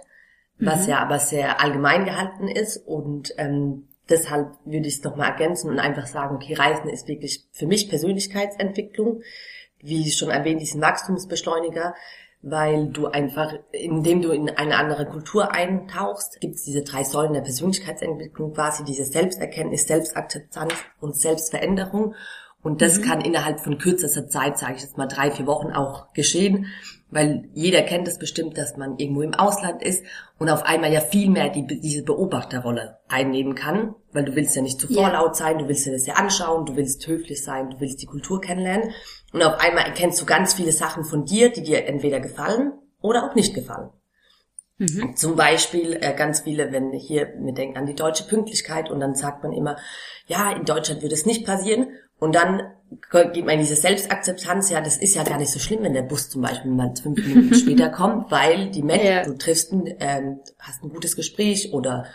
was 0.58 0.84
mhm. 0.84 0.90
ja 0.90 0.98
aber 1.00 1.18
sehr 1.18 1.60
allgemein 1.60 2.06
gehalten 2.06 2.48
ist 2.48 2.78
und 2.78 3.34
ähm, 3.36 3.89
Deshalb 4.10 4.54
würde 4.64 4.88
ich 4.88 4.98
es 4.98 5.04
nochmal 5.04 5.30
ergänzen 5.30 5.70
und 5.70 5.78
einfach 5.78 6.06
sagen, 6.06 6.36
okay, 6.36 6.54
Reisen 6.54 6.88
ist 6.88 7.08
wirklich 7.08 7.46
für 7.52 7.66
mich 7.66 7.88
Persönlichkeitsentwicklung, 7.88 9.22
wie 9.78 10.10
schon 10.10 10.30
erwähnt, 10.30 10.60
diesen 10.60 10.82
Wachstumsbeschleuniger, 10.82 11.94
weil 12.42 12.88
du 12.88 13.06
einfach, 13.06 13.54
indem 13.72 14.22
du 14.22 14.30
in 14.30 14.48
eine 14.50 14.76
andere 14.76 15.06
Kultur 15.06 15.52
eintauchst, 15.52 16.40
gibt 16.40 16.56
es 16.56 16.64
diese 16.64 16.82
drei 16.82 17.04
Säulen 17.04 17.34
der 17.34 17.42
Persönlichkeitsentwicklung 17.42 18.54
quasi, 18.54 18.84
diese 18.84 19.04
Selbsterkenntnis, 19.04 19.86
Selbstakzeptanz 19.86 20.74
und 21.00 21.16
Selbstveränderung. 21.16 22.14
Und 22.62 22.82
das 22.82 22.98
mhm. 22.98 23.02
kann 23.02 23.20
innerhalb 23.20 23.60
von 23.60 23.78
kürzester 23.78 24.28
Zeit, 24.28 24.58
sage 24.58 24.74
ich 24.76 24.82
jetzt 24.82 24.98
mal 24.98 25.06
drei, 25.06 25.30
vier 25.30 25.46
Wochen 25.46 25.72
auch 25.72 26.12
geschehen, 26.12 26.66
weil 27.10 27.48
jeder 27.52 27.82
kennt 27.82 28.06
es 28.08 28.18
bestimmt, 28.18 28.56
dass 28.56 28.76
man 28.76 28.98
irgendwo 28.98 29.22
im 29.22 29.34
Ausland 29.34 29.82
ist 29.82 30.04
und 30.38 30.48
auf 30.48 30.62
einmal 30.64 30.92
ja 30.92 31.00
viel 31.00 31.28
mehr 31.28 31.48
die, 31.48 31.66
diese 31.66 32.02
Beobachterrolle 32.02 32.98
einnehmen 33.08 33.54
kann, 33.54 33.94
weil 34.12 34.24
du 34.24 34.34
willst 34.36 34.56
ja 34.56 34.62
nicht 34.62 34.80
zu 34.80 34.92
vorlaut 34.92 35.36
sein, 35.36 35.58
du 35.58 35.68
willst 35.68 35.86
dir 35.86 35.92
das 35.92 36.06
ja 36.06 36.14
anschauen, 36.14 36.66
du 36.66 36.76
willst 36.76 37.06
höflich 37.06 37.42
sein, 37.42 37.70
du 37.70 37.80
willst 37.80 38.00
die 38.00 38.06
Kultur 38.06 38.40
kennenlernen 38.40 38.90
und 39.32 39.42
auf 39.42 39.60
einmal 39.60 39.84
erkennst 39.84 40.20
du 40.20 40.26
ganz 40.26 40.54
viele 40.54 40.72
Sachen 40.72 41.04
von 41.04 41.24
dir, 41.24 41.50
die 41.50 41.62
dir 41.62 41.86
entweder 41.86 42.20
gefallen 42.20 42.72
oder 43.00 43.24
auch 43.24 43.34
nicht 43.34 43.54
gefallen. 43.54 43.90
Mhm. 44.78 45.14
Zum 45.14 45.36
Beispiel 45.36 45.98
äh, 46.00 46.14
ganz 46.14 46.40
viele, 46.40 46.72
wenn 46.72 46.92
hier, 46.92 47.34
wir 47.38 47.52
denken 47.52 47.76
an 47.76 47.84
die 47.84 47.94
deutsche 47.94 48.24
Pünktlichkeit 48.24 48.90
und 48.90 48.98
dann 49.00 49.14
sagt 49.14 49.42
man 49.42 49.52
immer, 49.52 49.76
ja, 50.26 50.52
in 50.52 50.64
Deutschland 50.64 51.02
würde 51.02 51.14
es 51.14 51.26
nicht 51.26 51.44
passieren 51.44 51.88
und 52.20 52.34
dann 52.34 52.62
geht 53.10 53.44
man 53.44 53.54
in 53.54 53.60
diese 53.60 53.76
Selbstakzeptanz, 53.76 54.70
ja, 54.70 54.80
das 54.80 54.96
ist 54.96 55.14
ja 55.14 55.24
gar 55.24 55.38
nicht 55.38 55.50
so 55.50 55.58
schlimm, 55.58 55.82
wenn 55.82 55.94
der 55.94 56.02
Bus 56.02 56.28
zum 56.28 56.42
Beispiel 56.42 56.70
mal 56.70 56.92
fünf 57.00 57.24
Minuten 57.24 57.54
später 57.54 57.88
kommt, 57.88 58.30
weil 58.30 58.70
die 58.70 58.82
Menschen, 58.82 59.06
ja. 59.06 59.24
du 59.24 59.34
triffst, 59.34 59.72
ähm, 59.72 60.40
hast 60.58 60.82
ein 60.82 60.90
gutes 60.90 61.16
Gespräch 61.16 61.72
oder 61.72 62.06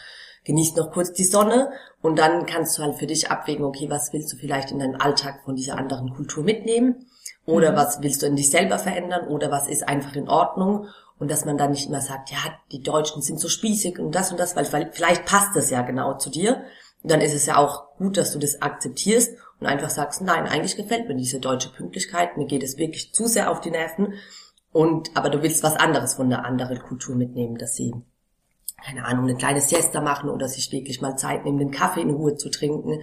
genießt 0.44 0.78
noch 0.78 0.92
kurz 0.92 1.12
die 1.12 1.24
Sonne 1.24 1.72
und 2.02 2.19
dann 2.19 2.46
kannst 2.46 2.78
du 2.78 2.84
halt 2.84 2.96
für 2.96 3.07
dich 3.07 3.31
abwägen, 3.31 3.66
okay, 3.66 3.90
was 3.90 4.13
willst 4.13 4.31
du 4.31 4.38
vielleicht 4.38 4.72
in 4.72 4.80
deinem 4.80 5.00
Alltag 5.00 5.42
von 5.44 5.56
dieser 5.56 5.78
anderen 5.78 6.13
Kultur 6.13 6.44
mitnehmen 6.44 7.07
oder 7.46 7.72
mhm. 7.72 7.75
was 7.78 8.02
willst 8.02 8.22
du 8.22 8.28
in 8.28 8.36
dich 8.36 8.52
selber 8.52 8.78
verändern 8.78 9.28
oder 9.28 9.50
was 9.50 9.68
ist 9.68 9.88
einfach 9.88 10.16
in 10.16 10.30
Ordnung 10.30 10.88
und 11.18 11.31
dass 11.31 11.46
man 11.46 11.57
dann 11.57 11.72
nicht 11.72 11.88
immer 11.88 12.02
sagt, 12.02 12.31
ja, 12.31 12.38
die 12.72 12.84
Deutschen 12.84 13.22
sind 13.22 13.40
so 13.40 13.48
spießig 13.48 14.00
und 14.00 14.13
das 14.13 14.31
und 14.31 14.40
das, 14.40 14.56
weil 14.56 14.66
vielleicht 14.92 15.26
passt 15.26 15.56
das 15.56 15.69
ja 15.69 15.81
genau 15.81 16.18
zu 16.18 16.30
dir. 16.30 16.64
Und 17.02 17.12
dann 17.12 17.21
ist 17.21 17.33
es 17.33 17.45
ja 17.45 17.57
auch 17.57 17.95
gut, 17.97 18.18
dass 18.18 18.33
du 18.33 18.40
das 18.40 18.62
akzeptierst 18.62 19.38
und 19.59 19.68
einfach 19.68 19.90
sagst, 19.90 20.21
nein, 20.21 20.47
eigentlich 20.47 20.78
gefällt 20.78 21.07
mir 21.07 21.16
diese 21.16 21.40
deutsche 21.40 21.69
Pünktlichkeit, 21.69 22.38
mir 22.38 22.45
geht 22.45 22.64
es 22.64 22.78
wirklich 22.78 23.14
zu 23.14 23.28
sehr 23.28 23.52
auf 23.52 23.62
die 23.62 23.71
Nerven 23.71 24.14
und 24.71 25.12
aber 25.16 25.30
du 25.30 25.42
willst 25.42 25.64
was 25.64 25.76
anderes 25.76 26.16
von 26.16 26.30
der 26.30 26.45
anderen 26.45 26.80
Kultur 26.80 27.16
mitnehmen, 27.16 27.57
dass 27.57 27.76
sie 27.76 27.94
keine 28.83 29.06
Ahnung, 29.06 29.26
eine 29.26 29.35
kleine 29.35 29.62
Siesta 29.62 30.02
machen 30.02 30.30
oder 30.30 30.47
sich 30.47 30.71
wirklich 30.71 31.02
mal 31.02 31.18
Zeit 31.18 31.44
nehmen, 31.44 31.57
den 31.57 31.71
Kaffee 31.71 32.02
in 32.02 32.12
Ruhe 32.12 32.35
zu 32.35 32.50
trinken. 32.50 33.02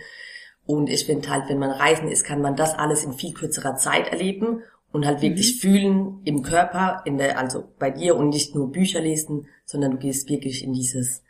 Und 0.64 0.88
ich 0.88 1.06
finde 1.06 1.28
halt, 1.28 1.48
wenn 1.48 1.58
man 1.58 1.70
reisen 1.70 2.08
ist, 2.08 2.24
kann 2.24 2.40
man 2.40 2.54
das 2.54 2.74
alles 2.74 3.04
in 3.04 3.12
viel 3.12 3.32
kürzerer 3.34 3.74
Zeit 3.76 4.08
erleben 4.08 4.62
und 4.92 5.06
halt 5.06 5.22
wirklich 5.22 5.56
mhm. 5.56 5.58
fühlen 5.58 6.20
im 6.24 6.42
Körper, 6.42 7.02
in 7.04 7.18
der, 7.18 7.38
also 7.38 7.64
bei 7.78 7.90
dir 7.90 8.16
und 8.16 8.28
nicht 8.28 8.54
nur 8.54 8.70
Bücher 8.70 9.00
lesen, 9.00 9.48
sondern 9.64 9.92
du 9.92 9.98
gehst 9.98 10.28
wirklich 10.28 10.62
in 10.62 10.72
dieses, 10.72 11.24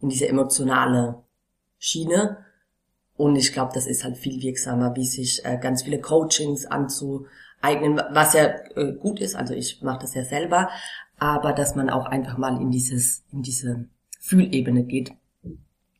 in 0.00 0.10
diese 0.10 0.28
emotionale 0.28 1.22
Schiene 1.78 2.44
und 3.18 3.34
ich 3.34 3.52
glaube, 3.52 3.72
das 3.74 3.88
ist 3.88 4.04
halt 4.04 4.16
viel 4.16 4.40
wirksamer, 4.40 4.94
wie 4.94 5.04
sich 5.04 5.44
äh, 5.44 5.58
ganz 5.60 5.82
viele 5.82 6.00
Coachings 6.00 6.66
anzueignen, 6.66 8.00
was 8.12 8.32
ja 8.32 8.54
äh, 8.76 8.92
gut 8.92 9.18
ist. 9.18 9.34
Also 9.34 9.54
ich 9.54 9.82
mache 9.82 9.98
das 10.02 10.14
ja 10.14 10.24
selber, 10.24 10.70
aber 11.18 11.52
dass 11.52 11.74
man 11.74 11.90
auch 11.90 12.06
einfach 12.06 12.38
mal 12.38 12.62
in 12.62 12.70
dieses, 12.70 13.24
in 13.32 13.42
diese 13.42 13.88
Fühlebene 14.20 14.84
geht. 14.84 15.10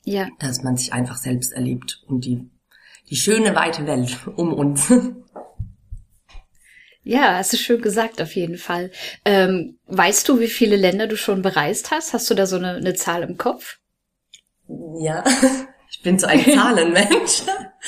Ja. 0.04 0.28
Dass 0.38 0.62
man 0.62 0.76
sich 0.76 0.92
einfach 0.92 1.16
selbst 1.16 1.52
erlebt 1.52 2.04
und 2.06 2.24
die, 2.24 2.48
die 3.10 3.16
schöne 3.16 3.56
weite 3.56 3.84
Welt 3.88 4.16
um 4.36 4.52
uns. 4.52 4.92
Ja, 7.02 7.34
hast 7.34 7.52
du 7.52 7.56
schön 7.56 7.82
gesagt, 7.82 8.22
auf 8.22 8.36
jeden 8.36 8.58
Fall. 8.58 8.92
Ähm, 9.24 9.76
weißt 9.86 10.28
du, 10.28 10.38
wie 10.38 10.46
viele 10.46 10.76
Länder 10.76 11.08
du 11.08 11.16
schon 11.16 11.42
bereist 11.42 11.90
hast? 11.90 12.12
Hast 12.12 12.30
du 12.30 12.34
da 12.34 12.46
so 12.46 12.56
eine, 12.56 12.76
eine 12.76 12.94
Zahl 12.94 13.24
im 13.24 13.36
Kopf? 13.36 13.80
Ja, 15.00 15.24
bin 16.08 16.18
so 16.18 16.26
ein 16.26 16.40
Zahlenmensch. 16.44 17.42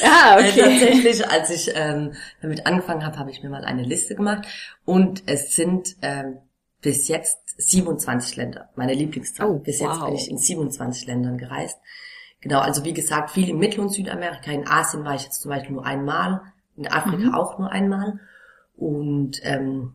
ah, 0.05 0.35
okay. 0.35 0.61
Äh, 0.61 0.79
tatsächlich, 0.81 1.29
als 1.29 1.50
ich 1.50 1.73
ähm, 1.75 2.12
damit 2.43 2.67
angefangen 2.67 3.05
habe, 3.05 3.19
habe 3.19 3.31
ich 3.31 3.43
mir 3.43 3.49
mal 3.49 3.65
eine 3.65 3.83
Liste 3.83 4.15
gemacht 4.15 4.47
und 4.85 5.23
es 5.27 5.57
sind 5.57 5.97
ähm, 6.03 6.39
bis 6.83 7.09
jetzt 7.09 7.39
27 7.57 8.37
Länder, 8.37 8.69
meine 8.77 8.95
Lieblingszahl. 8.95 9.49
Oh, 9.49 9.59
bis 9.59 9.81
wow. 9.81 9.89
jetzt 9.89 10.05
bin 10.05 10.15
ich 10.15 10.31
in 10.31 10.39
27 10.39 11.07
Ländern 11.07 11.39
gereist. 11.39 11.79
Genau, 12.43 12.61
also 12.61 12.85
wie 12.85 12.93
gesagt, 12.93 13.31
viel 13.31 13.49
in 13.49 13.59
Mittel- 13.59 13.81
und 13.81 13.91
Südamerika. 13.91 14.50
In 14.50 14.67
Asien 14.67 15.05
war 15.05 15.15
ich 15.15 15.25
jetzt 15.25 15.43
zum 15.43 15.50
Beispiel 15.50 15.73
nur 15.73 15.85
einmal, 15.85 16.43
in 16.77 16.87
Afrika 16.89 17.29
mhm. 17.29 17.35
auch 17.35 17.59
nur 17.59 17.71
einmal. 17.71 18.21
Und 18.77 19.41
ähm, 19.43 19.95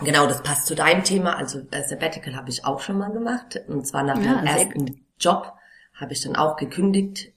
Genau, 0.00 0.26
das 0.26 0.42
passt 0.42 0.66
zu 0.66 0.74
deinem 0.74 1.04
Thema. 1.04 1.38
Also 1.38 1.60
äh, 1.70 1.82
Sabbatical 1.82 2.36
habe 2.36 2.50
ich 2.50 2.66
auch 2.66 2.80
schon 2.80 2.98
mal 2.98 3.10
gemacht. 3.10 3.60
Und 3.66 3.86
zwar 3.86 4.02
nach 4.02 4.16
Ja, 4.18 4.34
dem 4.34 4.46
sehr 4.46 4.56
ersten 4.56 5.06
Job 5.18 5.54
habe 5.94 6.12
ich 6.12 6.20
dann 6.20 6.36
auch 6.36 6.56
gekündigt, 6.56 7.32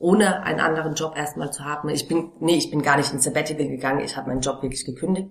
ohne 0.00 0.42
einen 0.44 0.60
anderen 0.60 0.94
Job 0.94 1.14
erstmal 1.16 1.52
zu 1.52 1.64
haben. 1.64 1.90
Ich 1.90 2.08
bin, 2.08 2.32
nee, 2.40 2.56
ich 2.56 2.70
bin 2.70 2.82
gar 2.82 2.96
nicht 2.96 3.12
ins 3.12 3.24
Sabbatical 3.24 3.68
gegangen. 3.68 4.00
Ich 4.00 4.16
habe 4.16 4.30
meinen 4.30 4.40
Job 4.40 4.62
wirklich 4.62 4.86
gekündigt 4.86 5.28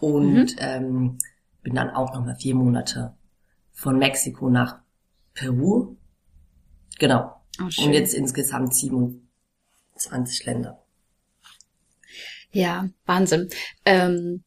und 0.00 0.56
ähm, 0.58 1.18
bin 1.62 1.74
dann 1.74 1.90
auch 1.90 2.14
nochmal 2.14 2.34
vier 2.36 2.54
Monate 2.54 3.14
von 3.70 3.98
Mexiko 3.98 4.48
nach 4.48 4.78
Peru. 5.34 5.96
Genau. 6.98 7.38
Oh, 7.60 7.84
und 7.84 7.92
jetzt 7.92 8.14
insgesamt 8.14 8.74
27 8.74 10.46
Länder. 10.46 10.82
Ja, 12.50 12.88
Wahnsinn. 13.04 13.50
Ähm, 13.84 14.42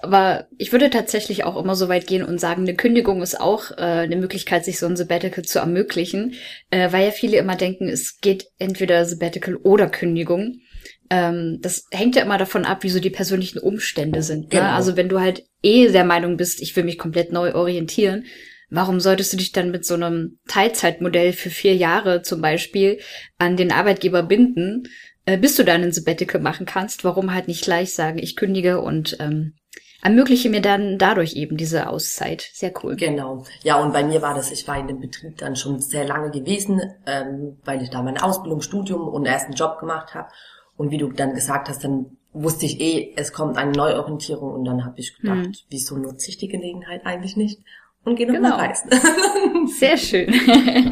aber 0.00 0.48
ich 0.58 0.72
würde 0.72 0.90
tatsächlich 0.90 1.44
auch 1.44 1.62
immer 1.62 1.74
so 1.76 1.88
weit 1.88 2.06
gehen 2.06 2.24
und 2.24 2.40
sagen, 2.40 2.62
eine 2.62 2.74
Kündigung 2.74 3.22
ist 3.22 3.40
auch 3.40 3.70
äh, 3.72 3.82
eine 3.82 4.16
Möglichkeit, 4.16 4.64
sich 4.64 4.78
so 4.78 4.86
ein 4.86 4.96
Sabbatical 4.96 5.44
zu 5.44 5.60
ermöglichen, 5.60 6.34
äh, 6.70 6.92
weil 6.92 7.06
ja 7.06 7.10
viele 7.10 7.38
immer 7.38 7.56
denken, 7.56 7.88
es 7.88 8.20
geht 8.20 8.46
entweder 8.58 9.04
Sabbatical 9.04 9.56
oder 9.56 9.88
Kündigung. 9.88 10.60
Ähm, 11.10 11.58
das 11.60 11.86
hängt 11.90 12.16
ja 12.16 12.22
immer 12.22 12.38
davon 12.38 12.64
ab, 12.64 12.82
wie 12.82 12.90
so 12.90 13.00
die 13.00 13.10
persönlichen 13.10 13.58
Umstände 13.58 14.22
sind. 14.22 14.52
Ne? 14.52 14.60
Genau. 14.60 14.72
Also 14.72 14.96
wenn 14.96 15.08
du 15.08 15.20
halt 15.20 15.44
eh 15.62 15.88
der 15.88 16.04
Meinung 16.04 16.36
bist, 16.36 16.60
ich 16.60 16.74
will 16.76 16.84
mich 16.84 16.98
komplett 16.98 17.32
neu 17.32 17.54
orientieren, 17.54 18.24
warum 18.70 19.00
solltest 19.00 19.32
du 19.32 19.36
dich 19.36 19.52
dann 19.52 19.70
mit 19.70 19.84
so 19.84 19.94
einem 19.94 20.38
Teilzeitmodell 20.48 21.32
für 21.32 21.50
vier 21.50 21.74
Jahre 21.74 22.22
zum 22.22 22.40
Beispiel 22.40 22.98
an 23.38 23.56
den 23.56 23.70
Arbeitgeber 23.72 24.22
binden, 24.22 24.88
äh, 25.26 25.38
bis 25.38 25.56
du 25.56 25.64
dann 25.64 25.82
ein 25.82 25.92
Sabbatical 25.92 26.40
machen 26.40 26.66
kannst? 26.66 27.04
Warum 27.04 27.32
halt 27.32 27.48
nicht 27.48 27.64
gleich 27.64 27.94
sagen, 27.94 28.18
ich 28.18 28.36
kündige 28.36 28.80
und 28.80 29.16
ähm, 29.20 29.54
ermögliche 30.04 30.48
mir 30.50 30.60
dann 30.62 30.98
dadurch 30.98 31.34
eben 31.34 31.56
diese 31.56 31.88
Auszeit. 31.88 32.48
Sehr 32.52 32.72
cool. 32.84 32.94
Genau. 32.94 33.44
Ja, 33.64 33.80
und 33.82 33.92
bei 33.92 34.04
mir 34.04 34.22
war 34.22 34.34
das, 34.34 34.52
ich 34.52 34.68
war 34.68 34.78
in 34.78 34.86
dem 34.86 35.00
Betrieb 35.00 35.38
dann 35.38 35.56
schon 35.56 35.80
sehr 35.80 36.04
lange 36.06 36.30
gewesen, 36.30 36.80
ähm, 37.06 37.56
weil 37.64 37.82
ich 37.82 37.90
da 37.90 38.02
meine 38.02 38.22
Ausbildung, 38.22 38.60
Studium 38.60 39.08
und 39.08 39.26
ersten 39.26 39.54
Job 39.54 39.80
gemacht 39.80 40.14
habe. 40.14 40.28
Und 40.76 40.90
wie 40.92 40.98
du 40.98 41.10
dann 41.10 41.34
gesagt 41.34 41.68
hast, 41.68 41.82
dann 41.82 42.16
wusste 42.32 42.66
ich 42.66 42.80
eh, 42.80 43.12
es 43.16 43.32
kommt 43.32 43.56
eine 43.56 43.72
Neuorientierung 43.72 44.52
und 44.54 44.64
dann 44.64 44.84
habe 44.84 44.98
ich 44.98 45.16
gedacht, 45.16 45.46
Hm. 45.46 45.52
wieso 45.70 45.96
nutze 45.96 46.28
ich 46.30 46.36
die 46.36 46.48
Gelegenheit 46.48 47.06
eigentlich 47.06 47.36
nicht? 47.36 47.60
Und 48.04 48.16
gehe 48.16 48.26
Genau. 48.26 48.50
nochmal 48.50 48.66
reisen. 48.66 48.90
Sehr 49.78 49.96
schön. 49.96 50.26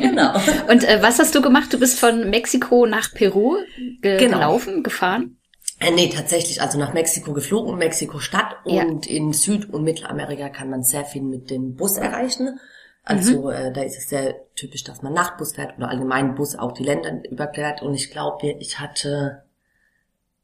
genau. 0.00 0.32
und 0.70 0.84
äh, 0.84 1.02
was 1.02 1.18
hast 1.18 1.34
du 1.34 1.42
gemacht? 1.42 1.70
Du 1.72 1.78
bist 1.78 2.00
von 2.00 2.30
Mexiko 2.30 2.86
nach 2.86 3.12
Peru 3.12 3.56
ge 4.00 4.16
Genau. 4.18 4.38
gelaufen, 4.38 4.82
gefahren? 4.82 5.36
Äh, 5.82 5.90
nee, 5.90 6.08
tatsächlich, 6.08 6.60
also 6.62 6.78
nach 6.78 6.92
Mexiko 6.94 7.32
geflogen, 7.32 7.76
Mexiko-Stadt 7.76 8.56
Ja. 8.64 8.84
und 8.84 9.06
in 9.06 9.32
Süd- 9.32 9.68
und 9.72 9.82
Mittelamerika 9.84 10.48
kann 10.48 10.70
man 10.70 10.82
sehr 10.82 11.04
viel 11.04 11.22
mit 11.22 11.50
dem 11.50 11.74
Bus 11.76 11.96
erreichen. 11.96 12.58
Also 13.04 13.42
Mhm. 13.42 13.50
äh, 13.50 13.72
da 13.72 13.82
ist 13.82 13.98
es 13.98 14.08
sehr 14.08 14.36
typisch, 14.54 14.84
dass 14.84 15.02
man 15.02 15.12
Nachtbus 15.12 15.54
fährt 15.54 15.76
oder 15.76 15.88
allgemein 15.88 16.34
Bus 16.36 16.54
auch 16.56 16.72
die 16.72 16.84
Länder 16.84 17.22
überquert. 17.28 17.82
Und 17.82 17.94
ich 17.94 18.10
glaube, 18.10 18.46
ich 18.60 18.78
hatte 18.78 19.42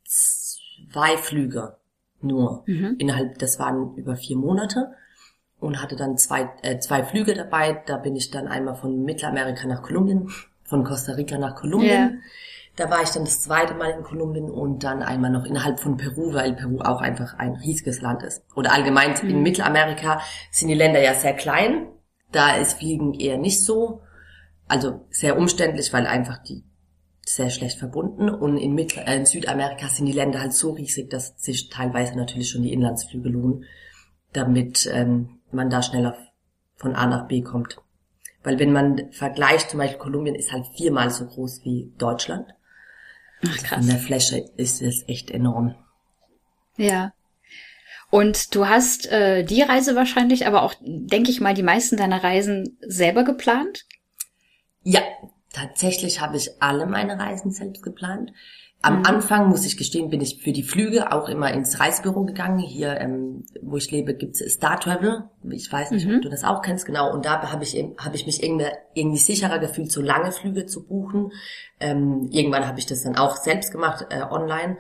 zwei 0.05 1.17
Flüge 1.17 1.77
nur 2.21 2.65
Mhm. 2.67 2.97
innerhalb, 2.99 3.39
das 3.39 3.59
waren 3.59 3.95
über 3.97 4.17
vier 4.17 4.37
Monate 4.37 4.93
und 5.61 5.81
hatte 5.83 5.95
dann 5.97 6.19
zwei, 6.19 6.51
äh, 6.63 6.79
zwei 6.81 7.05
Flüge 7.05 7.35
dabei. 7.35 7.83
Da 7.87 7.97
bin 7.99 8.17
ich 8.17 8.31
dann 8.31 8.49
einmal 8.49 8.75
von 8.75 9.05
Mittelamerika 9.05 9.67
nach 9.69 9.83
Kolumbien, 9.83 10.29
von 10.65 10.83
Costa 10.85 11.13
Rica 11.13 11.39
nach 11.39 11.55
Kolumbien. 11.55 11.91
Ja. 11.91 12.11
Da 12.79 12.89
war 12.91 13.03
ich 13.03 13.09
dann 13.09 13.25
das 13.25 13.43
zweite 13.43 13.75
Mal 13.75 13.91
in 13.91 14.05
Kolumbien 14.05 14.49
und 14.49 14.85
dann 14.85 15.03
einmal 15.03 15.33
noch 15.33 15.45
innerhalb 15.45 15.81
von 15.81 15.97
Peru, 15.97 16.33
weil 16.33 16.55
Peru 16.55 16.79
auch 16.79 17.01
einfach 17.01 17.35
ein 17.37 17.57
riesiges 17.57 18.01
Land 18.01 18.23
ist. 18.23 18.45
Oder 18.55 18.73
allgemein 18.73 19.17
in 19.29 19.43
Mittelamerika 19.43 20.21
sind 20.53 20.69
die 20.69 20.75
Länder 20.75 21.03
ja 21.03 21.15
sehr 21.15 21.35
klein. 21.35 21.89
Da 22.31 22.55
ist 22.55 22.79
Fliegen 22.79 23.15
eher 23.15 23.37
nicht 23.37 23.65
so. 23.65 24.03
Also 24.69 25.05
sehr 25.11 25.37
umständlich, 25.37 25.93
weil 25.93 26.07
einfach 26.07 26.39
die 26.39 26.63
sehr 27.27 27.51
schlecht 27.51 27.81
verbunden. 27.81 28.31
Und 28.31 28.59
in, 28.59 28.77
Mittel 28.77 29.03
äh, 29.05 29.17
in 29.17 29.27
Südamerika 29.27 29.89
sind 29.89 30.07
die 30.07 30.13
Länder 30.13 30.41
halt 30.41 30.53
so 30.53 30.71
riesig, 30.71 31.11
dass 31.11 31.35
sich 31.37 31.71
teilweise 31.71 32.17
natürlich 32.17 32.49
schon 32.49 32.63
die 32.63 32.73
Inlandsflüge 32.73 33.29
lohnen, 33.29 33.65
damit 34.33 34.89
ähm, 34.93 35.41
man 35.51 35.69
da 35.69 35.83
schneller 35.83 36.17
von 36.77 36.95
A 36.95 37.09
nach 37.09 37.27
B 37.27 37.43
kommt. 37.43 37.79
Weil 38.45 38.61
wenn 38.61 38.73
man 38.73 39.11
vergleicht, 39.11 39.71
zum 39.71 39.79
Beispiel 39.81 39.99
Kolumbien 39.99 40.37
ist 40.37 40.53
halt 40.53 40.67
viermal 40.77 41.11
so 41.11 41.27
groß 41.27 41.65
wie 41.65 41.93
Deutschland. 41.99 42.55
Ach, 43.47 43.57
krass. 43.59 43.87
der 43.87 43.99
Fläche 43.99 44.45
ist 44.57 44.83
es 44.83 45.09
echt 45.09 45.31
enorm. 45.31 45.75
Ja. 46.77 47.13
Und 48.11 48.55
du 48.55 48.67
hast 48.67 49.07
äh, 49.13 49.45
die 49.45 49.63
Reise 49.63 49.95
wahrscheinlich, 49.95 50.47
aber 50.47 50.63
auch, 50.63 50.75
denke 50.81 51.31
ich 51.31 51.41
mal, 51.41 51.55
die 51.55 51.63
meisten 51.63 51.97
deiner 51.97 52.23
Reisen 52.25 52.79
selber 52.81 53.23
geplant? 53.23 53.85
Ja, 54.83 55.03
tatsächlich 55.53 56.21
habe 56.21 56.39
ich 56.39 56.63
alle 56.63 56.87
meine 56.87 57.19
Reisen 57.19 57.51
selbst 57.51 57.83
geplant. 57.83 58.33
Am 58.81 59.05
Anfang, 59.05 59.49
muss 59.49 59.67
ich 59.67 59.77
gestehen, 59.77 60.09
bin 60.09 60.21
ich 60.21 60.41
für 60.41 60.53
die 60.53 60.63
Flüge 60.63 61.11
auch 61.11 61.29
immer 61.29 61.53
ins 61.53 61.81
Reisebüro 61.81 62.25
gegangen. 62.25 62.61
Hier, 62.61 63.01
ähm, 63.01 63.45
wo 63.61 63.77
ich 63.77 63.91
lebe, 63.91 64.15
gibt's 64.15 64.39
Star 64.53 64.79
Travel. 64.79 65.25
Ich 65.51 65.71
weiß 65.73 65.91
nicht, 65.91 66.07
ob 66.07 66.23
du 66.23 66.29
das 66.29 66.45
auch 66.45 66.63
kennst, 66.63 66.87
genau. 66.87 67.13
Und 67.13 67.25
da 67.25 67.51
habe 67.51 67.65
ich, 67.65 67.75
habe 67.99 68.15
ich 68.15 68.25
mich 68.25 68.41
irgendwie, 68.41 68.67
irgendwie 68.95 69.19
sicherer 69.19 69.59
gefühlt, 69.59 69.91
so 69.91 70.01
lange 70.01 70.31
Flüge 70.31 70.67
zu 70.67 70.87
buchen. 70.87 71.33
Ähm, 71.81 72.29
irgendwann 72.31 72.69
habe 72.69 72.79
ich 72.79 72.87
das 72.87 73.03
dann 73.03 73.17
auch 73.17 73.37
selbst 73.37 73.73
gemacht, 73.73 74.07
äh, 74.11 74.23
online. 74.23 74.79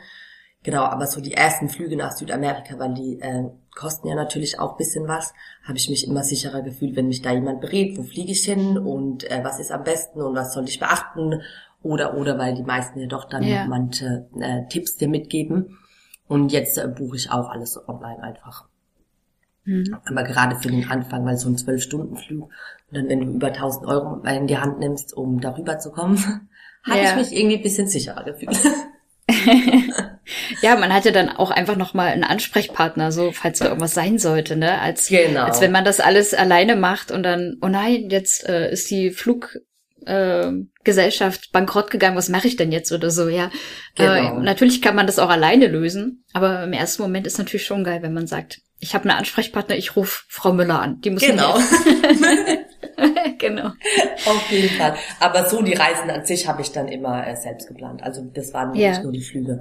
Genau, 0.63 0.83
aber 0.83 1.07
so 1.07 1.21
die 1.21 1.35
ersten 1.35 1.69
Flüge 1.69 1.97
nach 1.97 2.13
Südamerika, 2.13 2.79
weil 2.79 2.95
die 2.95 3.21
äh, 3.21 3.45
kosten 3.75 4.09
ja 4.09 4.15
natürlich 4.15 4.59
auch 4.59 4.77
bisschen 4.77 5.09
was, 5.09 5.33
habe 5.65 5.79
ich 5.79 5.89
mich 5.89 6.07
immer 6.07 6.25
sicherer 6.25 6.63
gefühlt, 6.63 6.97
wenn 6.97 7.09
mich 7.09 7.23
da 7.23 7.33
jemand 7.33 7.61
berät, 7.61 7.97
wo 7.97 8.03
fliege 8.03 8.33
ich 8.33 8.45
hin 8.45 8.77
und 8.77 9.29
äh, 9.31 9.43
was 9.43 9.61
ist 9.61 9.71
am 9.71 9.85
besten 9.85 10.21
und 10.21 10.35
was 10.35 10.53
soll 10.53 10.69
ich 10.69 10.81
beachten 10.81 11.41
oder 11.83 12.15
oder 12.15 12.39
weil 12.39 12.55
die 12.55 12.63
meisten 12.63 12.99
ja 13.01 13.07
doch 13.07 13.29
dann 13.29 13.43
Ja. 13.43 13.67
manche 13.67 14.27
äh, 14.41 14.67
Tipps 14.69 14.97
dir 14.97 15.09
mitgeben 15.09 15.79
und 16.27 16.53
jetzt 16.53 16.77
äh, 16.79 16.89
buche 16.89 17.17
ich 17.17 17.31
auch 17.31 17.49
alles 17.51 17.79
online 17.89 18.23
einfach. 18.23 18.67
Mhm. 19.65 19.97
Aber 20.07 20.23
gerade 20.25 20.57
für 20.57 20.69
den 20.69 20.91
Anfang, 20.91 21.25
weil 21.27 21.37
so 21.37 21.49
ein 21.49 21.57
Zwölf-Stunden-Flug 21.57 22.45
und 22.45 22.97
dann 22.97 23.09
wenn 23.09 23.21
du 23.21 23.27
über 23.33 23.49
1000 23.49 23.87
Euro 23.87 24.23
in 24.25 24.47
die 24.47 24.59
Hand 24.59 24.79
nimmst, 24.79 25.13
um 25.15 25.41
darüber 25.41 25.79
zu 25.79 25.91
kommen, 25.93 26.17
habe 26.89 26.99
Ja. 26.99 27.11
ich 27.11 27.17
mich 27.17 27.33
irgendwie 27.39 27.57
ein 27.57 27.63
bisschen 27.63 27.87
sicherer 27.89 28.25
gefühlt. 28.25 28.59
Ja, 30.63 30.77
man 30.77 30.93
hatte 30.93 31.13
dann 31.13 31.29
auch 31.31 31.51
einfach 31.51 31.77
noch 31.77 31.95
mal 31.95 32.09
einen 32.09 32.25
Ansprechpartner, 32.25 33.13
so 33.13 33.33
falls 33.33 33.59
da 33.61 33.67
irgendwas 33.67 33.95
sein 33.95 34.19
sollte, 34.19 34.57
ne? 34.57 34.79
Als 34.81 35.09
Genau. 35.09 35.45
als 35.45 35.61
wenn 35.61 35.73
man 35.73 35.85
das 35.85 36.01
alles 36.01 36.35
alleine 36.35 36.77
macht 36.77 37.11
und 37.11 37.23
dann, 37.23 37.57
oh 37.63 37.69
nein, 37.69 38.09
jetzt 38.11 38.47
äh, 38.49 38.71
ist 38.71 38.91
die 38.91 39.11
Fluggesellschaft 39.11 39.68
äh, 40.07 40.51
Gesellschaft 40.85 41.51
bankrott 41.53 41.91
gegangen, 41.91 42.17
was 42.17 42.29
mache 42.29 42.49
ich 42.49 42.57
denn 42.57 42.73
jetzt 42.73 42.93
oder 42.93 43.11
so, 43.11 43.29
ja. 43.29 43.51
Äh, 43.97 44.05
Genau. 44.23 44.41
natürlich 44.41 44.81
kann 44.83 44.95
man 44.97 45.07
das 45.07 45.19
auch 45.19 45.29
alleine 45.31 45.67
lösen, 45.67 46.25
aber 46.33 46.65
im 46.65 46.73
ersten 46.73 47.03
Moment 47.03 47.27
ist 47.27 47.39
natürlich 47.39 47.67
schon 47.67 47.85
geil, 47.85 48.03
wenn 48.03 48.15
man 48.15 48.27
sagt, 48.27 48.61
ich 48.81 48.95
habe 48.95 49.09
einen 49.09 49.19
Ansprechpartner, 49.19 49.77
ich 49.77 49.97
rufe 49.97 50.23
Frau 50.29 50.53
Müller 50.53 50.81
an, 50.81 51.01
die 51.01 51.11
muss 51.11 51.23
mir 51.23 51.31
Genau. 51.33 51.59
genau. 53.39 53.67
Auf 54.27 54.51
jeden 54.51 54.77
Fall. 54.77 54.95
Aber 55.21 55.49
so 55.49 55.63
die 55.63 55.75
Reisen 55.75 56.11
an 56.11 56.25
sich 56.25 56.47
habe 56.49 56.63
ich 56.63 56.73
dann 56.73 56.89
immer 56.89 57.27
äh, 57.27 57.37
selbst 57.37 57.69
geplant. 57.69 58.03
Also 58.03 58.23
das 58.35 58.53
waren 58.55 58.75
Ja. 58.75 59.01
nur 59.03 59.13
die 59.13 59.23
Flüge. 59.23 59.61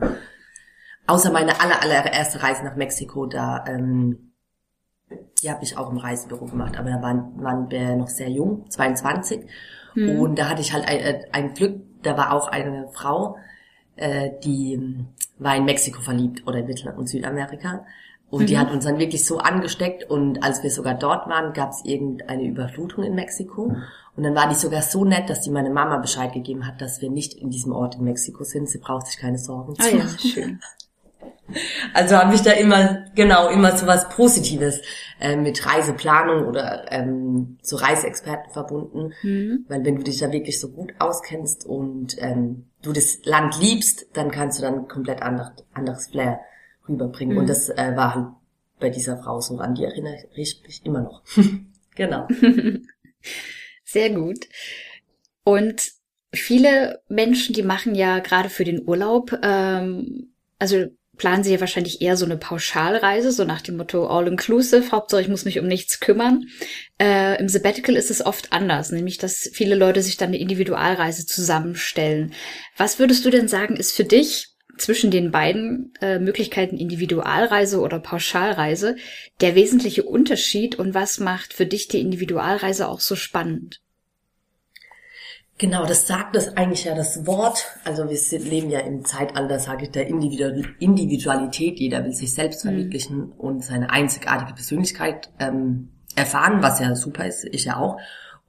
Außer 1.07 1.31
meine 1.31 1.59
aller, 1.61 1.81
allererste 1.81 2.41
Reise 2.43 2.63
nach 2.65 2.75
Mexiko, 2.75 3.25
da 3.27 3.63
ähm, 3.67 4.33
die 5.41 5.49
habe 5.49 5.63
ich 5.63 5.77
auch 5.77 5.89
im 5.91 5.97
Reisebüro 5.97 6.45
gemacht. 6.45 6.77
Aber 6.77 6.89
da 6.89 7.01
waren, 7.01 7.31
waren 7.41 7.69
wir 7.71 7.95
noch 7.95 8.09
sehr 8.09 8.29
jung, 8.29 8.69
22. 8.69 9.41
Hm. 9.97 10.19
Und 10.19 10.37
da 10.39 10.49
hatte 10.49 10.61
ich 10.61 10.73
halt 10.73 10.87
ein, 10.87 10.99
äh, 10.99 11.21
ein 11.31 11.53
Glück, 11.53 11.81
da 12.03 12.15
war 12.17 12.31
auch 12.33 12.47
eine 12.47 12.87
Frau, 12.93 13.37
äh, 13.95 14.29
die 14.43 14.73
ähm, 14.73 15.07
war 15.39 15.55
in 15.55 15.65
Mexiko 15.65 16.01
verliebt 16.01 16.45
oder 16.47 16.59
in 16.59 16.67
Mittel- 16.67 16.93
und 16.93 17.07
Südamerika. 17.07 17.85
Und 18.29 18.49
die 18.49 18.55
Mhm. 18.55 18.59
hat 18.59 18.71
uns 18.71 18.83
dann 18.83 18.99
wirklich 18.99 19.25
so 19.25 19.37
angesteckt 19.39 20.03
und 20.09 20.43
als 20.43 20.61
wir 20.61 20.69
sogar 20.69 20.93
dort 20.95 21.29
waren, 21.29 21.53
gab 21.53 21.69
es 21.71 21.85
irgendeine 21.85 22.43
Überflutung 22.43 23.05
in 23.05 23.15
Mexiko. 23.15 23.73
Und 24.17 24.23
dann 24.23 24.35
war 24.35 24.49
die 24.49 24.55
sogar 24.55 24.81
so 24.81 25.05
nett, 25.05 25.29
dass 25.29 25.41
die 25.41 25.49
meine 25.49 25.69
Mama 25.69 25.97
Bescheid 25.97 26.33
gegeben 26.33 26.67
hat, 26.67 26.81
dass 26.81 27.01
wir 27.01 27.09
nicht 27.09 27.33
in 27.35 27.49
diesem 27.51 27.71
Ort 27.71 27.95
in 27.95 28.03
Mexiko 28.03 28.43
sind. 28.43 28.67
Sie 28.69 28.79
braucht 28.79 29.07
sich 29.07 29.17
keine 29.17 29.37
Sorgen 29.37 29.75
Ah 29.77 29.83
zu 29.83 29.97
ja, 29.97 30.03
machen. 30.03 30.19
schön. 30.19 30.59
Also 31.93 32.17
habe 32.17 32.35
ich 32.35 32.41
da 32.41 32.51
immer, 32.51 33.05
genau, 33.15 33.49
immer 33.49 33.75
so 33.77 33.87
was 33.87 34.09
Positives 34.09 34.81
äh, 35.19 35.35
mit 35.35 35.65
Reiseplanung 35.65 36.45
oder 36.45 36.91
ähm, 36.91 37.57
so 37.61 37.77
Reiseexperten 37.77 38.51
verbunden. 38.51 39.13
Mhm. 39.23 39.65
Weil 39.67 39.85
wenn 39.85 39.95
du 39.95 40.03
dich 40.03 40.19
da 40.19 40.31
wirklich 40.31 40.59
so 40.59 40.69
gut 40.69 40.93
auskennst 40.99 41.65
und 41.65 42.17
ähm, 42.19 42.65
du 42.81 42.91
das 42.91 43.19
Land 43.23 43.59
liebst, 43.61 44.07
dann 44.13 44.31
kannst 44.31 44.59
du 44.59 44.63
dann 44.63 44.87
komplett 44.87 45.21
ander, 45.21 45.53
anderes 45.73 46.07
Flair 46.07 46.41
rüberbringen. 46.87 47.35
Mhm. 47.35 47.41
Und 47.41 47.49
das 47.49 47.69
äh, 47.69 47.93
war 47.95 48.15
halt 48.15 48.27
bei 48.79 48.89
dieser 48.89 49.17
Frau 49.17 49.39
so, 49.39 49.57
an 49.57 49.75
die 49.75 49.85
erinnere 49.85 50.15
ich 50.35 50.61
mich 50.63 50.85
immer 50.85 51.01
noch. 51.01 51.23
genau. 51.95 52.27
Sehr 53.83 54.09
gut. 54.11 54.47
Und 55.43 55.91
viele 56.33 57.01
Menschen, 57.07 57.55
die 57.55 57.63
machen 57.63 57.95
ja 57.95 58.19
gerade 58.19 58.49
für 58.49 58.65
den 58.65 58.87
Urlaub, 58.87 59.37
ähm, 59.41 60.33
also 60.59 60.87
planen 61.17 61.43
sie 61.43 61.53
ja 61.53 61.59
wahrscheinlich 61.59 62.01
eher 62.01 62.15
so 62.15 62.25
eine 62.25 62.37
Pauschalreise, 62.37 63.31
so 63.31 63.43
nach 63.43 63.61
dem 63.61 63.77
Motto 63.77 64.07
all-inclusive, 64.07 64.91
Hauptsache 64.91 65.21
ich 65.21 65.27
muss 65.27 65.45
mich 65.45 65.59
um 65.59 65.67
nichts 65.67 65.99
kümmern. 65.99 66.45
Äh, 66.99 67.39
Im 67.39 67.49
Sabbatical 67.49 67.95
ist 67.95 68.11
es 68.11 68.25
oft 68.25 68.53
anders, 68.53 68.91
nämlich 68.91 69.17
dass 69.17 69.49
viele 69.53 69.75
Leute 69.75 70.01
sich 70.01 70.17
dann 70.17 70.29
eine 70.29 70.39
Individualreise 70.39 71.25
zusammenstellen. 71.25 72.33
Was 72.77 72.99
würdest 72.99 73.25
du 73.25 73.29
denn 73.29 73.47
sagen, 73.47 73.75
ist 73.75 73.93
für 73.93 74.03
dich 74.03 74.49
zwischen 74.77 75.11
den 75.11 75.31
beiden 75.31 75.93
äh, 76.01 76.19
Möglichkeiten 76.19 76.77
Individualreise 76.77 77.79
oder 77.79 77.99
Pauschalreise 77.99 78.95
der 79.41 79.55
wesentliche 79.55 80.03
Unterschied 80.03 80.75
und 80.75 80.93
was 80.93 81.19
macht 81.19 81.53
für 81.53 81.65
dich 81.65 81.87
die 81.87 81.99
Individualreise 81.99 82.87
auch 82.87 82.99
so 82.99 83.15
spannend? 83.15 83.81
Genau, 85.59 85.85
das 85.85 86.05
sagt 86.05 86.35
das 86.35 86.55
eigentlich 86.55 86.83
ja 86.83 86.93
das 86.93 87.25
Wort. 87.25 87.65
Also 87.83 88.07
wir 88.07 88.39
leben 88.39 88.69
ja 88.69 88.79
im 88.81 89.03
Zeitalter, 89.05 89.59
sage 89.59 89.85
ich, 89.85 89.91
der 89.91 90.07
Individualität. 90.07 91.79
Jeder 91.79 92.05
will 92.05 92.13
sich 92.13 92.33
selbst 92.33 92.63
mhm. 92.63 92.69
verwirklichen 92.69 93.17
mhm. 93.17 93.31
und 93.31 93.63
seine 93.63 93.89
einzigartige 93.89 94.53
Persönlichkeit 94.53 95.31
ähm, 95.39 95.89
erfahren, 96.15 96.61
was 96.61 96.79
ja 96.79 96.95
super 96.95 97.25
ist, 97.25 97.43
ich 97.45 97.65
ja 97.65 97.77
auch. 97.77 97.97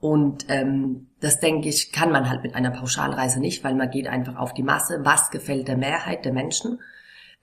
Und 0.01 0.47
ähm, 0.49 1.09
das 1.21 1.41
denke 1.41 1.69
ich, 1.69 1.93
kann 1.93 2.13
man 2.13 2.29
halt 2.29 2.43
mit 2.43 2.55
einer 2.55 2.71
Pauschalreise 2.71 3.41
nicht, 3.41 3.65
weil 3.65 3.75
man 3.75 3.91
geht 3.91 4.07
einfach 4.07 4.37
auf 4.37 4.53
die 4.53 4.63
Masse. 4.63 5.01
Was 5.03 5.31
gefällt 5.31 5.67
der 5.67 5.77
Mehrheit 5.77 6.25
der 6.25 6.33
Menschen? 6.33 6.79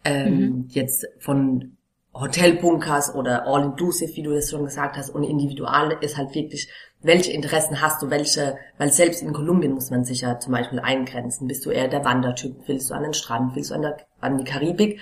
Ähm, 0.06 0.38
mhm. 0.38 0.66
Jetzt 0.70 1.08
von 1.20 1.76
Hotelbunkers 2.14 3.14
oder 3.14 3.46
All-Inclusive, 3.46 4.16
wie 4.16 4.24
du 4.24 4.34
das 4.34 4.50
schon 4.50 4.64
gesagt 4.64 4.96
hast, 4.96 5.10
und 5.10 5.24
individual 5.24 5.98
ist 6.00 6.18
halt 6.18 6.34
wirklich, 6.34 6.70
welche 7.06 7.32
Interessen 7.32 7.82
hast 7.82 8.02
du, 8.02 8.10
welche, 8.10 8.58
weil 8.80 8.92
selbst 8.92 9.22
in 9.22 9.32
Kolumbien 9.32 9.74
muss 9.74 9.92
man 9.92 10.04
sich 10.04 10.22
ja 10.22 10.40
zum 10.40 10.54
Beispiel 10.54 10.80
eingrenzen. 10.80 11.48
Bist 11.48 11.66
du 11.66 11.70
eher 11.70 11.88
der 11.88 12.04
Wandertyp? 12.04 12.56
Willst 12.66 12.90
du 12.90 12.96
an 12.96 13.04
den 13.04 13.14
Strand? 13.14 13.56
Willst 13.56 13.70
du 13.70 13.76
an, 13.76 13.84
der, 13.84 13.98
an 14.22 14.40
die 14.40 14.44
Karibik? 14.44 15.00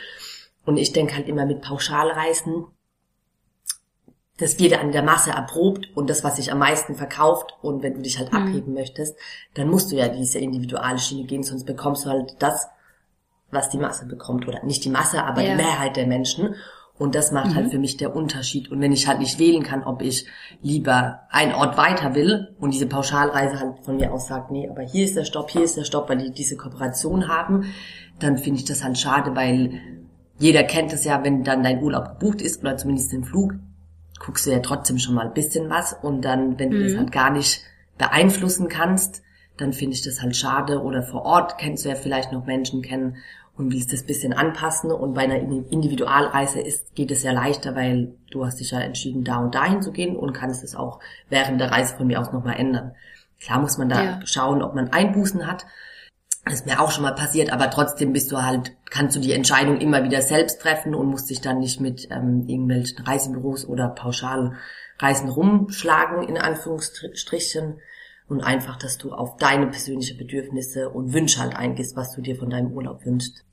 Und 0.66 0.78
ich 0.78 0.92
denke 0.92 1.16
halt 1.16 1.30
immer 1.30 1.46
mit 1.46 1.62
Pauschalreisen, 1.62 2.66
das 4.38 4.60
wird 4.60 4.78
an 4.78 4.92
der 4.92 5.04
Masse 5.04 5.32
erprobt 5.32 5.96
und 5.96 6.10
das, 6.10 6.24
was 6.24 6.38
sich 6.38 6.52
am 6.52 6.60
meisten 6.60 6.96
verkauft 6.96 7.54
und 7.62 7.84
wenn 7.84 7.94
du 7.94 8.02
dich 8.02 8.18
halt 8.18 8.34
mhm. 8.34 8.40
abheben 8.40 8.74
möchtest, 8.74 9.16
dann 9.54 9.70
musst 9.70 9.92
du 9.92 9.96
ja 9.96 10.10
diese 10.10 10.40
individuelle 10.40 11.00
Schiene 11.00 11.26
gehen, 11.26 11.44
sonst 11.44 11.66
bekommst 11.66 12.06
du 12.06 12.10
halt 12.10 12.36
das, 12.40 12.68
was 13.52 13.70
die 13.70 13.78
Masse 13.78 14.08
bekommt 14.08 14.48
oder 14.48 14.64
nicht 14.66 14.84
die 14.84 14.90
Masse, 14.90 15.24
aber 15.24 15.42
ja. 15.42 15.52
die 15.52 15.64
Mehrheit 15.64 15.96
der 15.96 16.08
Menschen 16.08 16.56
und 17.04 17.16
das 17.16 17.34
macht 17.34 17.48
halt 17.48 17.56
mhm. 17.56 17.60
halt 17.64 17.72
für 17.72 17.80
mich 17.80 17.98
der 17.98 18.16
Unterschied. 18.16 18.72
Und 18.72 18.80
wenn 18.80 18.94
ich 18.94 19.10
halt 19.10 19.20
nicht 19.20 19.38
wählen 19.38 19.62
kann, 19.62 19.84
ob 19.84 20.02
ich 20.02 20.26
lieber 20.62 21.24
einen 21.30 21.52
Ort 21.52 21.76
weiter 21.78 22.16
will 22.16 22.56
und 22.62 22.74
diese 22.74 22.88
Pauschalreise 22.88 23.60
halt 23.60 23.84
von 23.84 23.98
mir 23.98 24.14
aus 24.14 24.28
sagt, 24.28 24.52
nee, 24.52 24.70
aber 24.70 24.84
hier 24.84 25.04
ist 25.04 25.18
der 25.18 25.26
Stopp, 25.26 25.52
hier 25.52 25.64
ist 25.64 25.76
der 25.76 25.84
Stopp, 25.84 26.08
weil 26.08 26.20
die 26.20 26.32
diese 26.32 26.56
Kooperation 26.56 27.28
haben, 27.28 27.66
dann 28.20 28.38
finde 28.38 28.62
ich 28.62 28.66
das 28.66 28.86
halt 28.86 28.98
schade, 28.98 29.36
weil 29.36 29.82
jeder 30.40 30.64
kennt 30.64 30.94
es 30.94 31.04
ja, 31.04 31.22
wenn 31.26 31.44
dann 31.44 31.62
dein 31.62 31.84
Urlaub 31.84 32.08
gebucht 32.08 32.42
ist 32.42 32.62
oder 32.62 32.78
zumindest 32.78 33.12
den 33.12 33.26
Flug, 33.26 33.56
guckst 34.18 34.46
du 34.46 34.52
ja 34.52 34.60
trotzdem 34.60 34.98
schon 34.98 35.16
mal 35.16 35.28
ein 35.28 35.34
bisschen 35.34 35.70
was 35.70 35.92
und 35.92 36.22
dann, 36.22 36.58
wenn 36.58 36.72
du 36.72 36.82
das 36.82 36.94
mhm. 36.94 37.00
halt 37.00 37.12
gar 37.12 37.32
nicht 37.32 37.64
beeinflussen 37.98 38.70
kannst, 38.70 39.24
dann 39.58 39.74
finde 39.74 39.96
ich 39.96 40.04
das 40.04 40.22
halt 40.22 40.38
schade 40.38 40.82
oder 40.82 41.04
vor 41.04 41.24
Ort 41.24 41.58
kennst 41.58 41.84
du 41.84 41.90
ja 41.90 41.96
vielleicht 41.96 42.32
noch 42.32 42.46
Menschen 42.46 42.82
kennen 42.82 43.18
und 43.56 43.72
willst 43.72 43.94
das 43.94 44.04
bisschen 44.04 44.34
anpassen 44.34 44.92
und 44.92 45.14
bei 45.14 45.22
einer 45.22 45.38
Individualreise 45.38 46.60
ist, 46.60 46.96
geht 46.96 47.12
es 47.12 47.24
ja 47.24 47.32
leichter, 47.32 47.76
weil 47.76 48.16
du 48.32 48.46
hast 48.46 48.60
dich 48.60 48.72
ja 48.72 48.80
entschieden, 48.80 49.24
da 49.24 49.38
und 49.38 49.54
dahin 49.54 49.82
zu 49.82 49.92
gehen 49.92 50.16
und 50.16 50.34
kannst 50.34 50.64
es 50.64 50.76
auch 50.76 51.00
während 51.30 51.62
der 51.62 51.72
Reise 51.72 51.96
von 51.96 52.08
mir 52.08 52.20
aus 52.20 52.32
nochmal 52.32 52.58
ändern. 52.58 52.94
Klar 53.40 53.60
muss 53.60 53.78
man 53.78 53.90
da 53.90 54.04
ja. 54.04 54.20
schauen, 54.26 54.64
ob 54.64 54.74
man 54.74 54.90
Einbußen 54.90 55.46
hat, 55.46 55.66
das 56.46 56.56
ist 56.56 56.66
mir 56.66 56.82
auch 56.82 56.92
schon 56.92 57.04
mal 57.04 57.16
passiert, 57.16 57.54
aber 57.54 57.70
trotzdem 57.70 58.12
bist 58.12 58.32
du 58.32 58.44
halt, 58.44 58.76
kannst 58.90 59.16
du 59.16 59.22
die 59.22 59.32
Entscheidung 59.32 59.80
immer 59.80 60.04
wieder 60.04 60.22
selbst 60.22 60.62
treffen 60.62 60.94
und 60.94 61.08
musst 61.08 61.30
dich 61.30 61.40
dann 61.40 61.60
nicht 61.60 61.80
mit 61.80 62.10
ähm, 62.12 62.46
irgendwelchen 62.48 63.06
Reisebüros 63.06 63.66
oder 63.66 63.88
Pauschalreisen 63.88 65.30
rumschlagen, 65.30 66.24
in 66.24 66.38
Anführungsstrichen. 66.38 67.80
Und 68.28 68.42
einfach, 68.42 68.78
dass 68.78 68.98
du 68.98 69.14
auf 69.14 69.38
deine 69.38 69.68
persönlichen 69.68 70.18
Bedürfnisse 70.18 70.90
und 70.90 71.14
Wünsche 71.14 71.40
halt 71.40 71.56
eingehst, 71.56 71.96
was 71.96 72.14
du 72.16 72.22
dir 72.22 72.36
von 72.36 72.50
deinem 72.50 72.72
Urlaub 72.72 73.06
wünschst. 73.06 73.44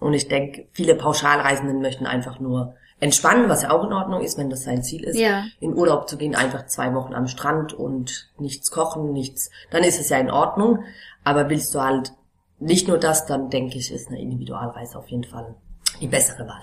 Und 0.00 0.14
ich 0.14 0.28
denke, 0.28 0.68
viele 0.72 0.94
Pauschalreisenden 0.94 1.80
möchten 1.80 2.06
einfach 2.06 2.38
nur 2.40 2.74
entspannen, 3.00 3.48
was 3.48 3.62
ja 3.62 3.70
auch 3.70 3.84
in 3.84 3.92
Ordnung 3.92 4.22
ist, 4.22 4.38
wenn 4.38 4.50
das 4.50 4.64
sein 4.64 4.82
Ziel 4.82 5.04
ist, 5.04 5.18
ja. 5.18 5.44
in 5.60 5.74
Urlaub 5.74 6.08
zu 6.08 6.16
gehen, 6.16 6.34
einfach 6.34 6.66
zwei 6.66 6.94
Wochen 6.94 7.14
am 7.14 7.28
Strand 7.28 7.72
und 7.72 8.30
nichts 8.38 8.70
kochen, 8.70 9.12
nichts, 9.12 9.50
dann 9.70 9.84
ist 9.84 10.00
es 10.00 10.08
ja 10.08 10.18
in 10.18 10.30
Ordnung. 10.30 10.84
Aber 11.24 11.48
willst 11.48 11.74
du 11.74 11.80
halt 11.80 12.12
nicht 12.58 12.88
nur 12.88 12.98
das, 12.98 13.26
dann 13.26 13.50
denke 13.50 13.78
ich, 13.78 13.92
ist 13.92 14.08
eine 14.08 14.20
Individualreise 14.20 14.98
auf 14.98 15.08
jeden 15.08 15.24
Fall 15.24 15.54
die 16.00 16.08
bessere 16.08 16.46
Wahl. 16.46 16.62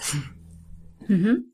Mhm. 1.08 1.54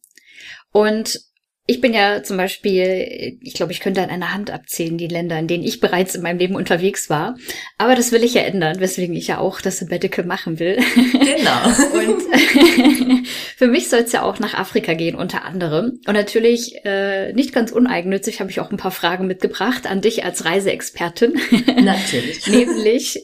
Und 0.72 1.20
ich 1.68 1.80
bin 1.80 1.94
ja 1.94 2.24
zum 2.24 2.38
Beispiel, 2.38 3.38
ich 3.40 3.54
glaube, 3.54 3.72
ich 3.72 3.80
könnte 3.80 4.02
an 4.02 4.10
einer 4.10 4.34
Hand 4.34 4.50
abzählen, 4.50 4.98
die 4.98 5.08
Länder, 5.08 5.38
in 5.38 5.48
denen 5.48 5.64
ich 5.64 5.80
bereits 5.80 6.16
in 6.16 6.24
meinem 6.24 6.40
Leben 6.40 6.56
unterwegs 6.56 7.10
war. 7.10 7.38
Aber 7.78 7.96
das 7.96 8.12
will 8.12 8.24
ich 8.24 8.34
ja 8.34 8.42
ändern, 8.42 8.80
weswegen 8.80 9.16
ich 9.16 9.28
ja 9.28 9.38
auch 9.38 9.62
das 9.62 9.78
Sabbatical 9.78 10.26
machen 10.26 10.60
will. 10.60 10.80
Genau. 10.96 11.64
Und 12.10 13.28
für 13.58 13.68
mich 13.68 13.90
soll 13.90 14.02
es 14.02 14.12
ja 14.12 14.24
auch 14.24 14.40
nach 14.40 14.56
Afrika 14.56 14.96
gehen, 14.96 15.16
unter 15.16 15.46
anderem. 15.46 16.00
Und 16.08 16.14
natürlich, 16.14 16.84
äh, 16.84 17.32
nicht 17.34 17.54
ganz 17.54 17.72
uneigennützig, 17.72 18.40
habe 18.40 18.50
ich 18.50 18.60
auch 18.60 18.72
ein 18.72 18.78
paar 18.78 18.92
Fragen 18.92 19.28
mitgebracht 19.28 19.86
an 19.86 20.02
dich 20.02 20.26
als 20.26 20.44
Reiseexpertin. 20.44 21.40
Natürlich. 21.84 22.48
Nämlich, 22.48 23.24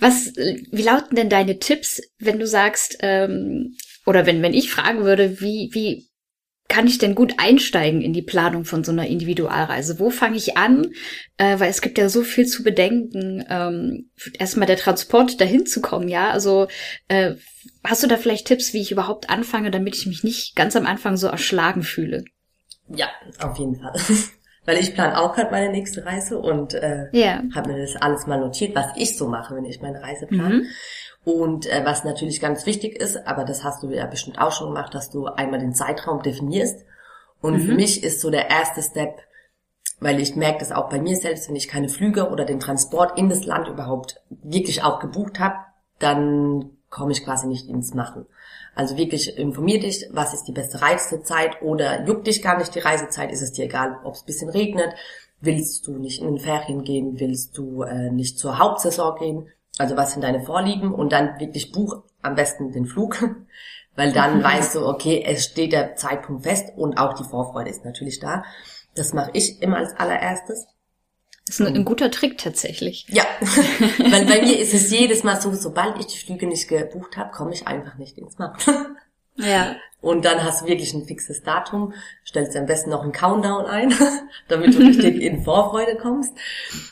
was, 0.00 0.32
wie 0.36 0.82
lauten 0.82 1.16
denn 1.16 1.30
deine 1.30 1.58
Tipps, 1.58 2.02
wenn 2.18 2.38
du 2.38 2.46
sagst, 2.46 2.98
ähm, 3.00 3.76
oder 4.04 4.26
wenn, 4.26 4.42
wenn 4.42 4.54
ich 4.54 4.70
fragen 4.70 5.04
würde, 5.04 5.40
wie, 5.40 5.70
wie 5.72 6.07
kann 6.68 6.86
ich 6.86 6.98
denn 6.98 7.14
gut 7.14 7.34
einsteigen 7.38 8.02
in 8.02 8.12
die 8.12 8.22
Planung 8.22 8.64
von 8.64 8.84
so 8.84 8.92
einer 8.92 9.06
Individualreise? 9.06 9.98
Wo 9.98 10.10
fange 10.10 10.36
ich 10.36 10.58
an? 10.58 10.92
Äh, 11.38 11.58
weil 11.58 11.70
es 11.70 11.80
gibt 11.80 11.96
ja 11.96 12.10
so 12.10 12.22
viel 12.22 12.46
zu 12.46 12.62
bedenken. 12.62 13.44
Ähm, 13.48 14.10
erstmal 14.38 14.66
der 14.66 14.76
Transport 14.76 15.40
dahin 15.40 15.64
zu 15.64 15.80
kommen, 15.80 16.08
ja. 16.08 16.30
Also 16.30 16.68
äh, 17.08 17.34
hast 17.84 18.02
du 18.02 18.06
da 18.06 18.18
vielleicht 18.18 18.46
Tipps, 18.46 18.74
wie 18.74 18.82
ich 18.82 18.92
überhaupt 18.92 19.30
anfange, 19.30 19.70
damit 19.70 19.96
ich 19.96 20.06
mich 20.06 20.24
nicht 20.24 20.56
ganz 20.56 20.76
am 20.76 20.86
Anfang 20.86 21.16
so 21.16 21.26
erschlagen 21.26 21.82
fühle? 21.82 22.24
Ja, 22.88 23.08
auf 23.40 23.58
jeden 23.58 23.80
Fall. 23.80 23.94
weil 24.68 24.76
ich 24.76 24.94
plane 24.94 25.18
auch 25.18 25.34
gerade 25.34 25.50
meine 25.50 25.72
nächste 25.72 26.04
Reise 26.04 26.38
und 26.38 26.74
äh, 26.74 27.06
yeah. 27.14 27.42
habe 27.54 27.72
mir 27.72 27.80
das 27.80 27.96
alles 27.96 28.26
mal 28.26 28.38
notiert, 28.38 28.76
was 28.76 28.88
ich 28.96 29.16
so 29.16 29.26
mache, 29.26 29.56
wenn 29.56 29.64
ich 29.64 29.80
meine 29.80 30.02
Reise 30.02 30.26
plane. 30.26 30.56
Mhm. 30.56 30.66
Und 31.24 31.66
äh, 31.66 31.82
was 31.84 32.04
natürlich 32.04 32.40
ganz 32.40 32.64
wichtig 32.64 32.96
ist, 32.96 33.26
aber 33.26 33.44
das 33.44 33.64
hast 33.64 33.82
du 33.82 33.90
ja 33.90 34.06
bestimmt 34.06 34.40
auch 34.40 34.52
schon 34.52 34.68
gemacht, 34.68 34.94
dass 34.94 35.10
du 35.10 35.26
einmal 35.26 35.60
den 35.60 35.74
Zeitraum 35.74 36.22
definierst. 36.22 36.84
Und 37.40 37.54
mhm. 37.54 37.60
für 37.60 37.74
mich 37.74 38.02
ist 38.02 38.20
so 38.20 38.30
der 38.30 38.50
erste 38.50 38.82
Step, 38.82 39.20
weil 40.00 40.20
ich 40.20 40.36
merke 40.36 40.60
das 40.60 40.72
auch 40.72 40.88
bei 40.88 41.00
mir 41.00 41.16
selbst, 41.16 41.48
wenn 41.48 41.56
ich 41.56 41.68
keine 41.68 41.88
Flüge 41.88 42.30
oder 42.30 42.44
den 42.44 42.60
Transport 42.60 43.18
in 43.18 43.28
das 43.28 43.44
Land 43.44 43.68
überhaupt 43.68 44.20
wirklich 44.30 44.82
auch 44.82 45.00
gebucht 45.00 45.38
habe, 45.38 45.56
dann 45.98 46.70
komme 46.90 47.12
ich 47.12 47.24
quasi 47.24 47.46
nicht 47.46 47.68
ins 47.68 47.94
Machen. 47.94 48.26
Also 48.74 48.96
wirklich 48.96 49.36
informier 49.36 49.80
dich, 49.80 50.08
was 50.12 50.34
ist 50.34 50.44
die 50.44 50.52
beste 50.52 50.80
Reisezeit 50.80 51.60
oder 51.62 52.04
juckt 52.06 52.26
dich 52.26 52.42
gar 52.42 52.56
nicht 52.58 52.74
die 52.74 52.78
Reisezeit, 52.78 53.32
ist 53.32 53.42
es 53.42 53.52
dir 53.52 53.64
egal, 53.64 53.98
ob 54.04 54.14
es 54.14 54.22
bisschen 54.22 54.48
regnet, 54.48 54.94
willst 55.40 55.86
du 55.86 55.98
nicht 55.98 56.20
in 56.20 56.28
den 56.28 56.38
Ferien 56.38 56.84
gehen, 56.84 57.18
willst 57.20 57.58
du 57.58 57.82
äh, 57.82 58.10
nicht 58.10 58.38
zur 58.38 58.58
Hauptsaison 58.58 59.18
gehen, 59.18 59.48
also 59.78 59.96
was 59.96 60.12
sind 60.12 60.22
deine 60.22 60.42
Vorlieben 60.42 60.92
und 60.92 61.12
dann 61.12 61.38
wirklich 61.40 61.72
buch 61.72 62.02
am 62.22 62.34
besten 62.34 62.72
den 62.72 62.86
Flug, 62.86 63.22
weil 63.96 64.12
dann 64.12 64.42
weißt 64.44 64.74
du, 64.74 64.86
okay, 64.86 65.22
es 65.26 65.44
steht 65.44 65.72
der 65.72 65.96
Zeitpunkt 65.96 66.44
fest 66.44 66.72
und 66.76 66.98
auch 66.98 67.14
die 67.14 67.24
Vorfreude 67.24 67.70
ist 67.70 67.84
natürlich 67.84 68.20
da. 68.20 68.44
Das 68.94 69.12
mache 69.12 69.30
ich 69.34 69.62
immer 69.62 69.78
als 69.78 69.94
allererstes. 69.94 70.66
Das 71.46 71.60
ist 71.60 71.66
ein, 71.66 71.76
ein 71.76 71.84
guter 71.84 72.10
Trick 72.10 72.36
tatsächlich. 72.36 73.06
Ja, 73.08 73.24
weil 73.40 74.26
bei 74.26 74.42
mir 74.42 74.58
ist 74.58 74.74
es 74.74 74.90
jedes 74.90 75.24
Mal 75.24 75.40
so, 75.40 75.54
sobald 75.54 75.98
ich 75.98 76.06
die 76.06 76.18
Flüge 76.18 76.46
nicht 76.46 76.68
gebucht 76.68 77.16
habe, 77.16 77.30
komme 77.30 77.54
ich 77.54 77.66
einfach 77.66 77.96
nicht 77.96 78.18
ins 78.18 78.38
Markt. 78.38 78.66
Ja. 79.36 79.76
Und 80.00 80.24
dann 80.24 80.44
hast 80.44 80.62
du 80.62 80.66
wirklich 80.66 80.94
ein 80.94 81.04
fixes 81.04 81.42
Datum, 81.42 81.92
stellst 82.24 82.56
am 82.56 82.66
besten 82.66 82.90
noch 82.90 83.02
einen 83.02 83.12
Countdown 83.12 83.66
ein, 83.66 83.92
damit 84.48 84.74
du 84.74 84.78
richtig 84.78 85.20
in 85.22 85.42
Vorfreude 85.42 85.96
kommst. 85.96 86.32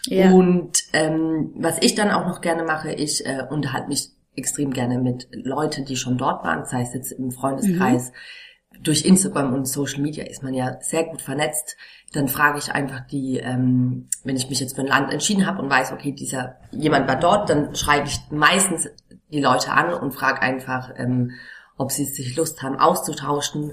Ja. 0.06 0.32
Und 0.32 0.78
ähm, 0.92 1.52
was 1.56 1.78
ich 1.82 1.94
dann 1.94 2.10
auch 2.10 2.26
noch 2.26 2.40
gerne 2.40 2.64
mache, 2.64 2.92
ich 2.92 3.24
äh, 3.24 3.44
unterhalte 3.48 3.88
mich 3.88 4.10
extrem 4.34 4.72
gerne 4.72 4.98
mit 4.98 5.28
Leuten, 5.32 5.84
die 5.84 5.96
schon 5.96 6.18
dort 6.18 6.44
waren, 6.44 6.64
sei 6.66 6.82
es 6.82 6.94
jetzt 6.94 7.12
im 7.12 7.30
Freundeskreis. 7.30 8.10
Mhm. 8.10 8.82
Durch 8.82 9.06
Instagram 9.06 9.54
und 9.54 9.66
Social 9.66 10.02
Media 10.02 10.24
ist 10.24 10.42
man 10.42 10.52
ja 10.52 10.76
sehr 10.80 11.04
gut 11.04 11.22
vernetzt. 11.22 11.76
Dann 12.12 12.28
frage 12.28 12.58
ich 12.58 12.72
einfach 12.72 13.06
die, 13.06 13.38
ähm, 13.38 14.08
wenn 14.24 14.36
ich 14.36 14.50
mich 14.50 14.60
jetzt 14.60 14.74
für 14.74 14.82
ein 14.82 14.88
Land 14.88 15.12
entschieden 15.12 15.46
habe 15.46 15.62
und 15.62 15.70
weiß, 15.70 15.92
okay, 15.92 16.12
dieser 16.12 16.56
jemand 16.72 17.08
war 17.08 17.18
dort, 17.18 17.48
dann 17.48 17.74
schreibe 17.74 18.08
ich 18.08 18.18
meistens 18.30 18.88
die 19.32 19.40
Leute 19.40 19.72
an 19.72 19.94
und 19.94 20.12
frage 20.12 20.42
einfach, 20.42 20.90
ähm, 20.96 21.32
ob 21.76 21.92
sie 21.92 22.04
sich 22.04 22.36
Lust 22.36 22.62
haben 22.62 22.78
auszutauschen 22.78 23.72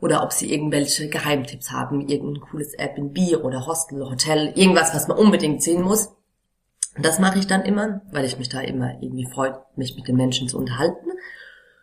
oder 0.00 0.22
ob 0.22 0.32
sie 0.32 0.52
irgendwelche 0.52 1.08
Geheimtipps 1.08 1.70
haben, 1.70 2.08
irgendein 2.08 2.42
cooles 2.42 2.74
Airbnb 2.74 3.42
oder 3.42 3.66
Hostel, 3.66 4.04
Hotel, 4.08 4.52
irgendwas, 4.54 4.94
was 4.94 5.08
man 5.08 5.16
unbedingt 5.16 5.62
sehen 5.62 5.82
muss. 5.82 6.12
Das 6.98 7.18
mache 7.18 7.38
ich 7.38 7.46
dann 7.46 7.62
immer, 7.62 8.02
weil 8.10 8.24
ich 8.24 8.38
mich 8.38 8.48
da 8.48 8.60
immer 8.60 8.94
irgendwie 9.00 9.26
freut, 9.26 9.54
mich 9.76 9.96
mit 9.96 10.08
den 10.08 10.16
Menschen 10.16 10.48
zu 10.48 10.58
unterhalten. 10.58 11.10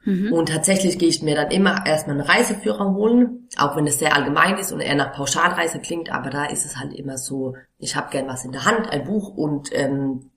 Mhm. 0.05 0.33
Und 0.33 0.49
tatsächlich 0.49 0.99
gehe 0.99 1.09
ich 1.09 1.21
mir 1.21 1.35
dann 1.35 1.51
immer 1.51 1.85
erstmal 1.85 2.19
einen 2.19 2.27
Reiseführer 2.27 2.93
holen, 2.93 3.47
auch 3.57 3.75
wenn 3.75 3.87
es 3.87 3.99
sehr 3.99 4.15
allgemein 4.15 4.57
ist 4.57 4.71
und 4.71 4.81
eher 4.81 4.95
nach 4.95 5.13
Pauschalreise 5.13 5.79
klingt, 5.79 6.11
aber 6.11 6.29
da 6.29 6.45
ist 6.45 6.65
es 6.65 6.77
halt 6.77 6.93
immer 6.93 7.17
so, 7.17 7.55
ich 7.77 7.95
habe 7.95 8.09
gern 8.11 8.27
was 8.27 8.43
in 8.43 8.51
der 8.51 8.65
Hand, 8.65 8.89
ein 8.89 9.05
Buch 9.05 9.29
und 9.29 9.69
ähm, 9.71 10.31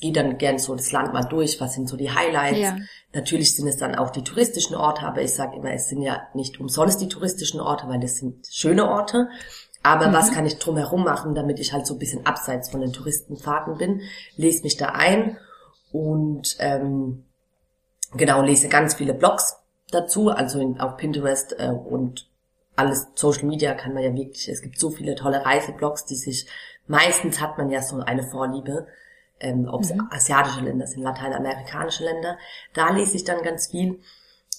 gehe 0.00 0.12
dann 0.12 0.38
gern 0.38 0.58
so 0.58 0.74
das 0.74 0.92
Land 0.92 1.12
mal 1.12 1.24
durch, 1.24 1.60
was 1.60 1.74
sind 1.74 1.88
so 1.88 1.96
die 1.96 2.10
Highlights. 2.10 2.58
Ja. 2.58 2.76
Natürlich 3.14 3.56
sind 3.56 3.66
es 3.66 3.78
dann 3.78 3.94
auch 3.94 4.10
die 4.10 4.22
touristischen 4.22 4.76
Orte, 4.76 5.06
aber 5.06 5.22
ich 5.22 5.32
sage 5.32 5.56
immer, 5.56 5.72
es 5.72 5.88
sind 5.88 6.02
ja 6.02 6.22
nicht 6.34 6.60
umsonst 6.60 7.00
die 7.00 7.08
touristischen 7.08 7.60
Orte, 7.60 7.88
weil 7.88 8.00
das 8.00 8.16
sind 8.16 8.46
schöne 8.50 8.88
Orte. 8.88 9.28
Aber 9.82 10.08
mhm. 10.08 10.12
was 10.12 10.32
kann 10.32 10.44
ich 10.44 10.58
drumherum 10.58 11.04
machen, 11.04 11.34
damit 11.34 11.60
ich 11.60 11.72
halt 11.72 11.86
so 11.86 11.94
ein 11.94 11.98
bisschen 11.98 12.26
abseits 12.26 12.70
von 12.70 12.80
den 12.80 12.92
Touristenfahrten 12.92 13.78
bin? 13.78 14.02
Lese 14.36 14.64
mich 14.64 14.76
da 14.76 14.88
ein 14.90 15.38
und 15.92 16.56
ähm, 16.58 17.24
genau, 18.16 18.42
lese 18.42 18.68
ganz 18.68 18.94
viele 18.94 19.14
Blogs 19.14 19.56
dazu, 19.90 20.30
also 20.30 20.58
in, 20.58 20.80
auf 20.80 20.96
Pinterest 20.96 21.54
äh, 21.58 21.70
und 21.70 22.28
alles 22.74 23.08
Social 23.14 23.44
Media 23.44 23.74
kann 23.74 23.94
man 23.94 24.02
ja 24.02 24.14
wirklich, 24.14 24.48
es 24.48 24.60
gibt 24.60 24.78
so 24.78 24.90
viele 24.90 25.14
tolle 25.14 25.44
Reiseblogs, 25.44 26.04
die 26.04 26.16
sich, 26.16 26.46
meistens 26.86 27.40
hat 27.40 27.56
man 27.56 27.70
ja 27.70 27.80
so 27.80 28.00
eine 28.00 28.24
Vorliebe, 28.24 28.86
ähm, 29.40 29.68
ob 29.70 29.82
es 29.82 29.92
mhm. 29.92 30.08
asiatische 30.10 30.60
Länder 30.60 30.86
sind, 30.86 31.02
lateinamerikanische 31.02 32.04
Länder, 32.04 32.38
da 32.74 32.90
lese 32.90 33.16
ich 33.16 33.24
dann 33.24 33.42
ganz 33.42 33.68
viel. 33.68 34.00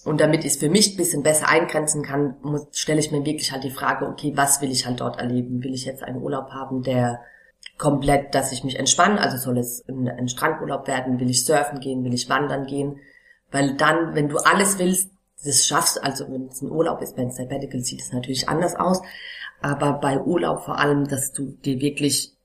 Und 0.05 0.21
damit 0.21 0.45
ich 0.45 0.53
es 0.53 0.57
für 0.57 0.69
mich 0.69 0.93
ein 0.93 0.97
bisschen 0.97 1.23
besser 1.23 1.49
eingrenzen 1.49 2.03
kann, 2.03 2.35
stelle 2.71 2.99
ich 2.99 3.11
mir 3.11 3.25
wirklich 3.25 3.51
halt 3.51 3.63
die 3.63 3.71
Frage, 3.71 4.07
okay, 4.07 4.31
was 4.35 4.61
will 4.61 4.71
ich 4.71 4.85
halt 4.85 5.01
dort 5.01 5.19
erleben? 5.19 5.63
Will 5.63 5.73
ich 5.73 5.85
jetzt 5.85 6.03
einen 6.03 6.21
Urlaub 6.21 6.51
haben, 6.51 6.83
der 6.83 7.19
komplett, 7.77 8.33
dass 8.33 8.51
ich 8.51 8.63
mich 8.63 8.79
entspanne, 8.79 9.19
also 9.19 9.37
soll 9.37 9.57
es 9.57 9.83
ein, 9.87 10.07
ein 10.07 10.29
Strandurlaub 10.29 10.87
werden, 10.87 11.19
will 11.19 11.29
ich 11.29 11.45
surfen 11.45 11.79
gehen, 11.79 12.03
will 12.03 12.13
ich 12.13 12.29
wandern 12.29 12.65
gehen, 12.65 12.99
weil 13.51 13.75
dann, 13.75 14.15
wenn 14.15 14.29
du 14.29 14.37
alles 14.37 14.79
willst, 14.79 15.11
das 15.43 15.67
schaffst, 15.67 16.03
also 16.03 16.31
wenn 16.31 16.47
es 16.47 16.61
ein 16.61 16.71
Urlaub 16.71 17.01
ist, 17.01 17.17
wenn 17.17 17.29
es 17.29 17.35
Sabbatical 17.35 17.81
sieht 17.81 18.01
es 18.01 18.11
natürlich 18.11 18.49
anders 18.49 18.75
aus, 18.75 19.01
aber 19.61 19.93
bei 19.93 20.19
Urlaub 20.19 20.63
vor 20.63 20.79
allem, 20.79 21.07
dass 21.07 21.33
du 21.33 21.51
dir 21.51 21.79
wirklich 21.79 22.36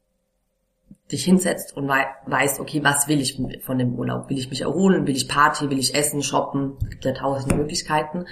dich 1.12 1.24
hinsetzt 1.24 1.76
und 1.76 1.88
wei 1.88 2.06
weißt, 2.26 2.60
okay, 2.60 2.82
was 2.82 3.08
will 3.08 3.20
ich 3.20 3.40
von 3.64 3.78
dem 3.78 3.94
Urlaub? 3.94 4.28
Will 4.28 4.38
ich 4.38 4.50
mich 4.50 4.62
erholen? 4.62 5.06
Will 5.06 5.16
ich 5.16 5.28
Party? 5.28 5.70
Will 5.70 5.78
ich 5.78 5.94
essen, 5.94 6.22
shoppen? 6.22 6.76
Es 6.82 6.90
gibt 6.90 7.04
ja 7.04 7.12
tausend 7.12 7.54
Möglichkeiten. 7.56 8.24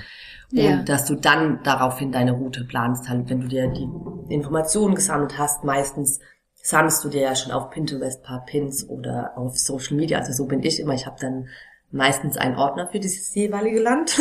Ja. 0.50 0.72
Und 0.72 0.88
dass 0.88 1.04
du 1.04 1.14
dann 1.14 1.60
daraufhin 1.62 2.10
deine 2.10 2.32
Route 2.32 2.64
planst, 2.64 3.08
halt, 3.08 3.30
wenn 3.30 3.40
du 3.40 3.48
dir 3.48 3.68
die 3.68 3.88
Informationen 4.34 4.94
gesammelt 4.94 5.38
hast, 5.38 5.62
meistens 5.64 6.18
sammelst 6.62 7.04
du 7.04 7.08
dir 7.08 7.22
ja 7.22 7.36
schon 7.36 7.52
auf 7.52 7.70
Pinterest 7.70 8.22
paar 8.22 8.44
Pins 8.44 8.88
oder 8.88 9.32
auf 9.36 9.56
Social 9.56 9.96
Media. 9.96 10.18
Also 10.18 10.32
so 10.32 10.46
bin 10.46 10.62
ich 10.62 10.80
immer. 10.80 10.94
Ich 10.94 11.06
habe 11.06 11.16
dann 11.20 11.48
meistens 11.90 12.36
einen 12.36 12.56
Ordner 12.56 12.88
für 12.88 13.00
dieses 13.00 13.34
jeweilige 13.34 13.80
Land. 13.80 14.20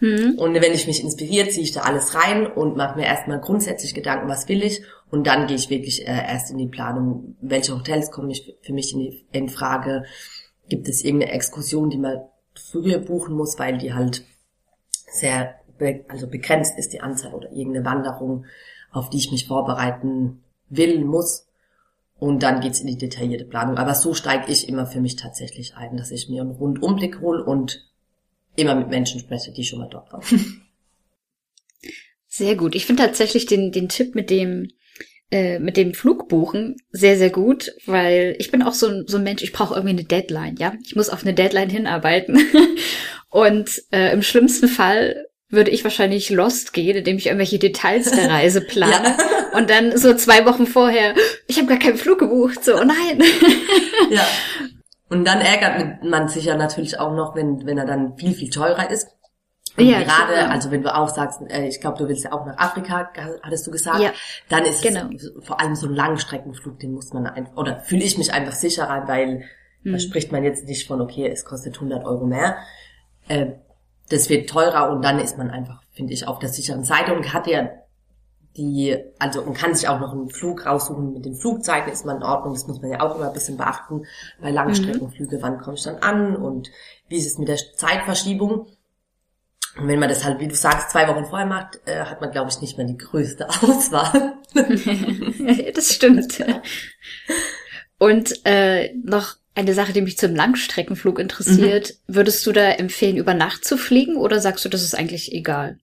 Mhm. 0.00 0.34
Und 0.38 0.54
wenn 0.54 0.72
ich 0.72 0.86
mich 0.86 1.02
inspiriert, 1.02 1.52
ziehe 1.52 1.64
ich 1.64 1.72
da 1.72 1.82
alles 1.82 2.14
rein 2.14 2.46
und 2.46 2.76
mache 2.76 2.98
mir 2.98 3.06
erstmal 3.06 3.40
grundsätzlich 3.40 3.94
Gedanken, 3.94 4.28
was 4.28 4.48
will 4.48 4.62
ich. 4.62 4.82
Und 5.10 5.26
dann 5.26 5.46
gehe 5.46 5.56
ich 5.56 5.70
wirklich 5.70 6.06
äh, 6.06 6.26
erst 6.28 6.50
in 6.50 6.58
die 6.58 6.68
Planung, 6.68 7.36
welche 7.40 7.74
Hotels 7.74 8.10
kommen 8.10 8.30
ich 8.30 8.56
für 8.60 8.72
mich 8.72 8.92
in, 8.92 8.98
die, 9.00 9.26
in 9.32 9.48
Frage. 9.48 10.04
Gibt 10.68 10.88
es 10.88 11.04
irgendeine 11.04 11.32
Exkursion, 11.32 11.90
die 11.90 11.98
man 11.98 12.18
früher 12.54 12.98
buchen 12.98 13.34
muss, 13.34 13.58
weil 13.58 13.78
die 13.78 13.94
halt 13.94 14.24
sehr 15.10 15.54
be 15.78 16.04
also 16.08 16.26
begrenzt 16.26 16.78
ist, 16.78 16.92
die 16.92 17.00
Anzahl 17.00 17.34
oder 17.34 17.50
irgendeine 17.52 17.84
Wanderung, 17.84 18.46
auf 18.90 19.10
die 19.10 19.18
ich 19.18 19.30
mich 19.30 19.46
vorbereiten 19.46 20.42
will, 20.68 21.04
muss. 21.04 21.46
Und 22.18 22.42
dann 22.42 22.60
geht's 22.60 22.80
in 22.80 22.86
die 22.86 22.96
detaillierte 22.96 23.44
Planung. 23.44 23.76
Aber 23.76 23.94
so 23.94 24.14
steige 24.14 24.50
ich 24.50 24.68
immer 24.68 24.86
für 24.86 25.00
mich 25.00 25.16
tatsächlich 25.16 25.76
ein, 25.76 25.96
dass 25.96 26.10
ich 26.10 26.28
mir 26.28 26.42
einen 26.42 26.52
Rundumblick 26.52 27.20
hole 27.20 27.44
und 27.44 27.86
immer 28.56 28.74
mit 28.74 28.88
Menschen 28.88 29.20
spreche, 29.20 29.52
die 29.52 29.64
schon 29.64 29.78
mal 29.78 29.88
dort 29.90 30.12
waren. 30.12 30.22
Sehr 32.26 32.56
gut. 32.56 32.74
Ich 32.74 32.86
finde 32.86 33.04
tatsächlich 33.04 33.46
den, 33.46 33.72
den 33.72 33.88
Tipp 33.88 34.14
mit 34.14 34.30
dem 34.30 34.68
äh, 35.30 35.58
mit 35.58 35.76
dem 35.76 35.92
Flugbuchen 35.92 36.76
sehr, 36.90 37.18
sehr 37.18 37.30
gut, 37.30 37.72
weil 37.86 38.36
ich 38.38 38.52
bin 38.52 38.62
auch 38.62 38.74
so, 38.74 38.86
ein 38.86 39.04
so 39.08 39.16
ein 39.16 39.24
Mensch, 39.24 39.42
ich 39.42 39.52
brauche 39.52 39.74
irgendwie 39.74 39.94
eine 39.94 40.04
Deadline, 40.04 40.54
ja. 40.58 40.74
Ich 40.84 40.94
muss 40.94 41.08
auf 41.08 41.22
eine 41.24 41.34
Deadline 41.34 41.68
hinarbeiten. 41.68 42.38
Und 43.28 43.82
äh, 43.90 44.12
im 44.12 44.22
schlimmsten 44.22 44.68
Fall 44.68 45.26
würde 45.48 45.72
ich 45.72 45.82
wahrscheinlich 45.82 46.30
lost 46.30 46.72
gehen, 46.72 46.96
indem 46.96 47.16
ich 47.16 47.26
irgendwelche 47.26 47.58
Details 47.58 48.10
der 48.10 48.30
Reise 48.30 48.60
plane. 48.66 48.92
ja. 48.92 49.58
Und 49.58 49.68
dann 49.68 49.96
so 49.96 50.14
zwei 50.14 50.44
Wochen 50.46 50.66
vorher, 50.66 51.14
ich 51.48 51.56
habe 51.58 51.66
gar 51.66 51.78
keinen 51.78 51.98
Flug 51.98 52.20
gebucht, 52.20 52.64
so, 52.64 52.76
oh 52.76 52.84
nein. 52.84 53.22
ja. 54.10 54.26
Und 55.08 55.24
dann 55.24 55.40
ärgert 55.40 56.02
man 56.02 56.28
sich 56.28 56.46
ja 56.46 56.56
natürlich 56.56 56.98
auch 56.98 57.12
noch, 57.12 57.34
wenn, 57.34 57.64
wenn 57.64 57.78
er 57.78 57.86
dann 57.86 58.16
viel, 58.16 58.34
viel 58.34 58.50
teurer 58.50 58.90
ist. 58.90 59.08
Und 59.76 59.86
ja, 59.86 59.98
gerade, 59.98 60.32
klar. 60.32 60.50
also 60.50 60.70
wenn 60.70 60.82
du 60.82 60.94
auch 60.94 61.08
sagst, 61.08 61.40
äh, 61.48 61.68
ich 61.68 61.80
glaube, 61.80 61.98
du 61.98 62.08
willst 62.08 62.24
ja 62.24 62.32
auch 62.32 62.46
nach 62.46 62.56
Afrika, 62.56 63.10
hattest 63.42 63.66
du 63.66 63.70
gesagt, 63.70 64.00
ja, 64.00 64.10
dann 64.48 64.64
ist 64.64 64.82
genau. 64.82 65.10
es 65.14 65.32
vor 65.42 65.60
allem 65.60 65.74
so 65.74 65.86
ein 65.86 65.94
Langstreckenflug, 65.94 66.78
den 66.78 66.92
muss 66.92 67.12
man 67.12 67.26
einfach, 67.26 67.56
oder 67.56 67.80
fühle 67.80 68.02
ich 68.02 68.16
mich 68.16 68.32
einfach 68.32 68.54
sicherer, 68.54 69.06
weil 69.06 69.44
hm. 69.82 69.92
da 69.92 69.98
spricht 69.98 70.32
man 70.32 70.44
jetzt 70.44 70.66
nicht 70.66 70.86
von, 70.86 71.00
okay, 71.00 71.28
es 71.28 71.44
kostet 71.44 71.74
100 71.74 72.04
Euro 72.04 72.26
mehr. 72.26 72.56
Äh, 73.28 73.48
das 74.08 74.30
wird 74.30 74.48
teurer 74.48 74.90
und 74.90 75.04
dann 75.04 75.18
ist 75.18 75.36
man 75.36 75.50
einfach, 75.50 75.82
finde 75.92 76.14
ich, 76.14 76.26
auf 76.26 76.38
der 76.38 76.48
sicheren 76.48 76.84
Seite 76.84 77.14
und 77.14 77.34
hat 77.34 77.46
ja 77.46 77.68
die, 78.56 78.96
also 79.18 79.42
man 79.42 79.54
kann 79.54 79.74
sich 79.74 79.88
auch 79.88 80.00
noch 80.00 80.12
einen 80.12 80.30
Flug 80.30 80.66
raussuchen 80.66 81.12
mit 81.12 81.24
den 81.24 81.34
Flugzeiten, 81.34 81.92
ist 81.92 82.04
man 82.04 82.16
in 82.16 82.22
Ordnung, 82.22 82.54
das 82.54 82.66
muss 82.66 82.80
man 82.80 82.90
ja 82.90 83.00
auch 83.00 83.16
immer 83.16 83.28
ein 83.28 83.32
bisschen 83.32 83.56
beachten 83.56 84.04
bei 84.40 84.50
Langstreckenflüge, 84.50 85.38
mhm. 85.38 85.42
wann 85.42 85.58
komme 85.58 85.76
ich 85.76 85.82
dann 85.82 85.96
an 85.98 86.36
und 86.36 86.70
wie 87.08 87.18
ist 87.18 87.26
es 87.26 87.38
mit 87.38 87.48
der 87.48 87.58
Zeitverschiebung. 87.76 88.66
Und 89.78 89.88
wenn 89.88 89.98
man 89.98 90.08
das 90.08 90.24
halt, 90.24 90.40
wie 90.40 90.48
du 90.48 90.54
sagst, 90.54 90.90
zwei 90.90 91.06
Wochen 91.06 91.26
vorher 91.26 91.46
macht, 91.46 91.80
äh, 91.84 92.00
hat 92.04 92.22
man, 92.22 92.30
glaube 92.30 92.50
ich, 92.50 92.60
nicht 92.62 92.78
mehr 92.78 92.86
die 92.86 92.96
größte 92.96 93.48
Auswahl. 93.62 94.38
das 95.74 95.94
stimmt. 95.94 96.42
Und 97.98 98.40
äh, 98.44 98.94
noch 99.04 99.36
eine 99.54 99.74
Sache, 99.74 99.92
die 99.92 100.02
mich 100.02 100.18
zum 100.18 100.34
Langstreckenflug 100.34 101.18
interessiert. 101.18 101.94
Mhm. 102.06 102.14
Würdest 102.14 102.46
du 102.46 102.52
da 102.52 102.70
empfehlen, 102.70 103.16
über 103.16 103.34
Nacht 103.34 103.64
zu 103.64 103.76
fliegen 103.76 104.16
oder 104.16 104.40
sagst 104.40 104.64
du, 104.64 104.68
das 104.68 104.82
ist 104.82 104.94
eigentlich 104.94 105.32
egal? 105.32 105.78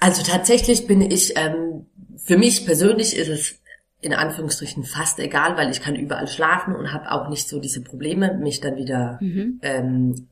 Also 0.00 0.22
tatsächlich 0.22 0.86
bin 0.86 1.02
ich, 1.02 1.36
ähm, 1.36 1.86
für 2.16 2.38
mich 2.38 2.64
persönlich 2.64 3.16
ist 3.16 3.28
es 3.28 3.60
in 4.00 4.14
Anführungsstrichen 4.14 4.84
fast 4.84 5.18
egal, 5.18 5.56
weil 5.56 5.70
ich 5.70 5.82
kann 5.82 5.94
überall 5.94 6.26
schlafen 6.26 6.74
und 6.74 6.92
habe 6.92 7.12
auch 7.12 7.28
nicht 7.28 7.48
so 7.48 7.60
diese 7.60 7.82
Probleme, 7.82 8.34
mich 8.38 8.60
dann 8.60 8.76
wieder 8.76 9.18
mhm. 9.20 9.60
ähm, 9.62 10.28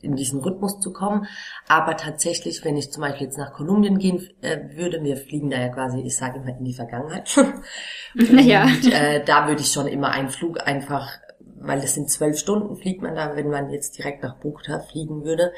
in 0.00 0.16
diesen 0.16 0.40
Rhythmus 0.40 0.80
zu 0.80 0.92
kommen. 0.92 1.26
Aber 1.68 1.96
tatsächlich, 1.96 2.64
wenn 2.64 2.76
ich 2.76 2.90
zum 2.90 3.02
Beispiel 3.02 3.26
jetzt 3.26 3.38
nach 3.38 3.52
Kolumbien 3.52 3.98
gehen 3.98 4.28
äh, 4.40 4.58
würde, 4.74 5.04
wir 5.04 5.16
fliegen 5.16 5.50
da 5.50 5.60
ja 5.60 5.68
quasi, 5.68 6.00
ich 6.00 6.16
sage 6.16 6.40
immer, 6.40 6.58
in 6.58 6.64
die 6.64 6.74
Vergangenheit. 6.74 7.32
und, 8.16 8.44
ja. 8.44 8.66
äh, 8.90 9.24
da 9.24 9.46
würde 9.46 9.60
ich 9.60 9.70
schon 9.70 9.86
immer 9.86 10.10
einen 10.10 10.30
Flug 10.30 10.66
einfach, 10.66 11.08
weil 11.60 11.80
das 11.80 11.94
sind 11.94 12.10
zwölf 12.10 12.36
Stunden, 12.36 12.74
fliegt 12.76 13.02
man 13.02 13.14
da, 13.14 13.36
wenn 13.36 13.48
man 13.48 13.70
jetzt 13.70 13.96
direkt 13.96 14.24
nach 14.24 14.38
Bogota 14.38 14.80
fliegen 14.80 15.22
würde, 15.22 15.52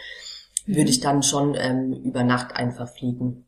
mhm. 0.66 0.76
würde 0.76 0.90
ich 0.90 1.00
dann 1.00 1.22
schon 1.22 1.54
ähm, 1.58 1.94
über 1.94 2.24
Nacht 2.24 2.54
einfach 2.54 2.90
fliegen 2.90 3.46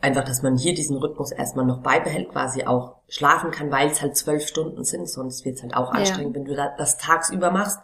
einfach, 0.00 0.24
dass 0.24 0.42
man 0.42 0.56
hier 0.56 0.74
diesen 0.74 0.96
Rhythmus 0.96 1.32
erstmal 1.32 1.66
noch 1.66 1.82
beibehält, 1.82 2.30
quasi 2.30 2.64
auch 2.64 2.96
schlafen 3.08 3.50
kann, 3.50 3.70
weil 3.70 3.90
es 3.90 4.00
halt 4.00 4.16
zwölf 4.16 4.46
Stunden 4.46 4.84
sind, 4.84 5.08
sonst 5.08 5.44
wird 5.44 5.56
es 5.56 5.62
halt 5.62 5.74
auch 5.74 5.92
anstrengend, 5.92 6.36
ja. 6.36 6.42
wenn 6.42 6.48
du 6.48 6.56
das 6.78 6.98
tagsüber 6.98 7.50
machst. 7.50 7.78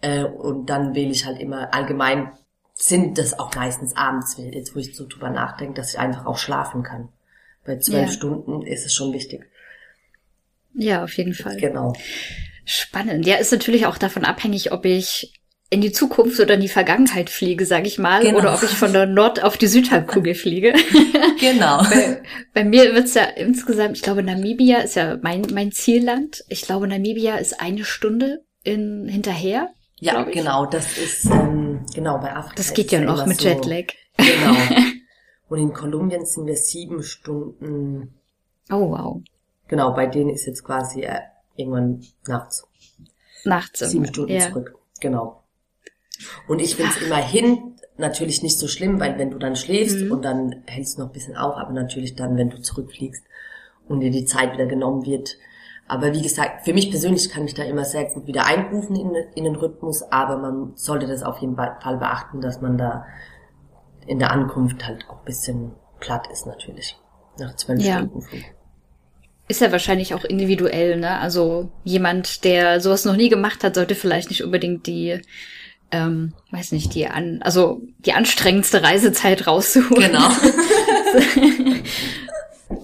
Äh, 0.00 0.24
und 0.24 0.66
dann 0.66 0.94
wähle 0.94 1.10
ich 1.10 1.26
halt 1.26 1.38
immer 1.38 1.74
allgemein, 1.74 2.32
sind 2.74 3.18
das 3.18 3.38
auch 3.38 3.54
meistens 3.54 3.96
abends, 3.96 4.36
jetzt 4.36 4.74
wo 4.74 4.78
ich 4.78 4.94
so 4.94 5.06
drüber 5.06 5.30
nachdenke, 5.30 5.74
dass 5.74 5.94
ich 5.94 5.98
einfach 5.98 6.26
auch 6.26 6.38
schlafen 6.38 6.82
kann. 6.82 7.08
Bei 7.64 7.78
zwölf 7.78 8.08
ja. 8.08 8.12
Stunden 8.12 8.62
ist 8.62 8.84
es 8.84 8.94
schon 8.94 9.12
wichtig. 9.12 9.46
Ja, 10.74 11.02
auf 11.02 11.12
jeden 11.14 11.34
Fall. 11.34 11.56
Genau. 11.56 11.94
Spannend. 12.64 13.26
Ja, 13.26 13.36
ist 13.36 13.52
natürlich 13.52 13.86
auch 13.86 13.96
davon 13.96 14.24
abhängig, 14.24 14.72
ob 14.72 14.84
ich 14.84 15.32
in 15.68 15.80
die 15.80 15.90
Zukunft 15.90 16.38
oder 16.38 16.54
in 16.54 16.60
die 16.60 16.68
Vergangenheit 16.68 17.28
fliege, 17.28 17.66
sag 17.66 17.86
ich 17.86 17.98
mal, 17.98 18.22
genau. 18.22 18.38
oder 18.38 18.54
ob 18.54 18.62
ich 18.62 18.70
von 18.70 18.92
der 18.92 19.06
Nord- 19.06 19.42
auf 19.42 19.56
die 19.56 19.66
Südhalbkugel 19.66 20.34
fliege. 20.34 20.72
genau. 21.40 21.82
bei, 21.82 22.22
bei, 22.54 22.64
mir 22.64 22.94
wird's 22.94 23.14
ja 23.14 23.24
insgesamt, 23.24 23.96
ich 23.96 24.02
glaube, 24.02 24.22
Namibia 24.22 24.78
ist 24.78 24.94
ja 24.94 25.18
mein, 25.22 25.44
mein 25.52 25.72
Zielland. 25.72 26.44
Ich 26.48 26.62
glaube, 26.62 26.86
Namibia 26.86 27.36
ist 27.36 27.60
eine 27.60 27.84
Stunde 27.84 28.44
in, 28.62 29.08
hinterher. 29.08 29.70
Ja, 29.98 30.22
genau, 30.22 30.66
das 30.66 30.98
ist, 30.98 31.24
ähm, 31.26 31.84
genau, 31.94 32.18
bei 32.18 32.34
Afrika. 32.34 32.54
Das 32.56 32.74
geht 32.74 32.92
ja 32.92 33.00
noch 33.00 33.26
mit 33.26 33.40
so, 33.40 33.48
Jetlag. 33.48 33.86
Genau. 34.16 34.56
Und 35.48 35.58
in 35.58 35.72
Kolumbien 35.72 36.26
sind 36.26 36.46
wir 36.46 36.56
sieben 36.56 37.02
Stunden. 37.02 38.14
Oh, 38.70 38.90
wow. 38.90 39.22
Genau, 39.68 39.94
bei 39.94 40.06
denen 40.06 40.30
ist 40.30 40.46
jetzt 40.46 40.64
quasi 40.64 41.02
äh, 41.02 41.20
irgendwann 41.56 42.04
nachts. 42.26 42.66
Nachts. 43.44 43.80
Sieben 43.80 44.06
Stunden 44.06 44.32
ja. 44.32 44.48
zurück. 44.48 44.76
Genau. 45.00 45.42
Und 46.48 46.60
ich 46.60 46.76
finde 46.76 46.92
es 46.94 47.02
immerhin 47.02 47.74
natürlich 47.98 48.42
nicht 48.42 48.58
so 48.58 48.68
schlimm, 48.68 49.00
weil 49.00 49.18
wenn 49.18 49.30
du 49.30 49.38
dann 49.38 49.56
schläfst 49.56 50.00
mhm. 50.00 50.12
und 50.12 50.24
dann 50.24 50.62
hältst 50.66 50.96
du 50.96 51.02
noch 51.02 51.08
ein 51.08 51.12
bisschen 51.12 51.36
auf, 51.36 51.56
aber 51.56 51.72
natürlich 51.72 52.14
dann, 52.14 52.36
wenn 52.36 52.50
du 52.50 52.60
zurückfliegst 52.60 53.24
und 53.88 54.00
dir 54.00 54.10
die 54.10 54.24
Zeit 54.24 54.52
wieder 54.52 54.66
genommen 54.66 55.06
wird. 55.06 55.36
Aber 55.88 56.12
wie 56.12 56.22
gesagt, 56.22 56.64
für 56.64 56.72
mich 56.72 56.90
persönlich 56.90 57.30
kann 57.30 57.44
ich 57.44 57.54
da 57.54 57.62
immer 57.62 57.84
sehr 57.84 58.04
gut 58.06 58.26
wieder 58.26 58.44
einrufen 58.44 58.96
in, 58.96 59.14
in 59.34 59.44
den 59.44 59.56
Rhythmus, 59.56 60.02
aber 60.02 60.36
man 60.36 60.72
sollte 60.74 61.06
das 61.06 61.22
auf 61.22 61.38
jeden 61.38 61.56
Fall 61.56 61.96
beachten, 61.98 62.40
dass 62.40 62.60
man 62.60 62.76
da 62.76 63.06
in 64.06 64.18
der 64.18 64.32
Ankunft 64.32 64.84
halt 64.86 65.08
auch 65.08 65.22
bisschen 65.22 65.72
platt 66.00 66.28
ist 66.32 66.46
natürlich. 66.46 66.98
Nach 67.38 67.54
zwölf 67.56 67.82
ja. 67.82 67.98
Stunden 67.98 68.22
Flug. 68.22 68.40
Ist 69.48 69.60
ja 69.60 69.70
wahrscheinlich 69.70 70.12
auch 70.14 70.24
individuell, 70.24 70.98
ne? 70.98 71.20
Also 71.20 71.70
jemand, 71.84 72.42
der 72.42 72.80
sowas 72.80 73.04
noch 73.04 73.16
nie 73.16 73.28
gemacht 73.28 73.62
hat, 73.62 73.76
sollte 73.76 73.94
vielleicht 73.94 74.30
nicht 74.30 74.42
unbedingt 74.42 74.88
die, 74.88 75.20
ähm, 75.90 76.32
weiß 76.50 76.72
nicht, 76.72 76.94
die 76.94 77.06
an, 77.06 77.40
also 77.42 77.80
die 77.98 78.12
anstrengendste 78.12 78.82
Reisezeit 78.82 79.46
raussuchen. 79.46 79.96
Genau. 79.96 80.28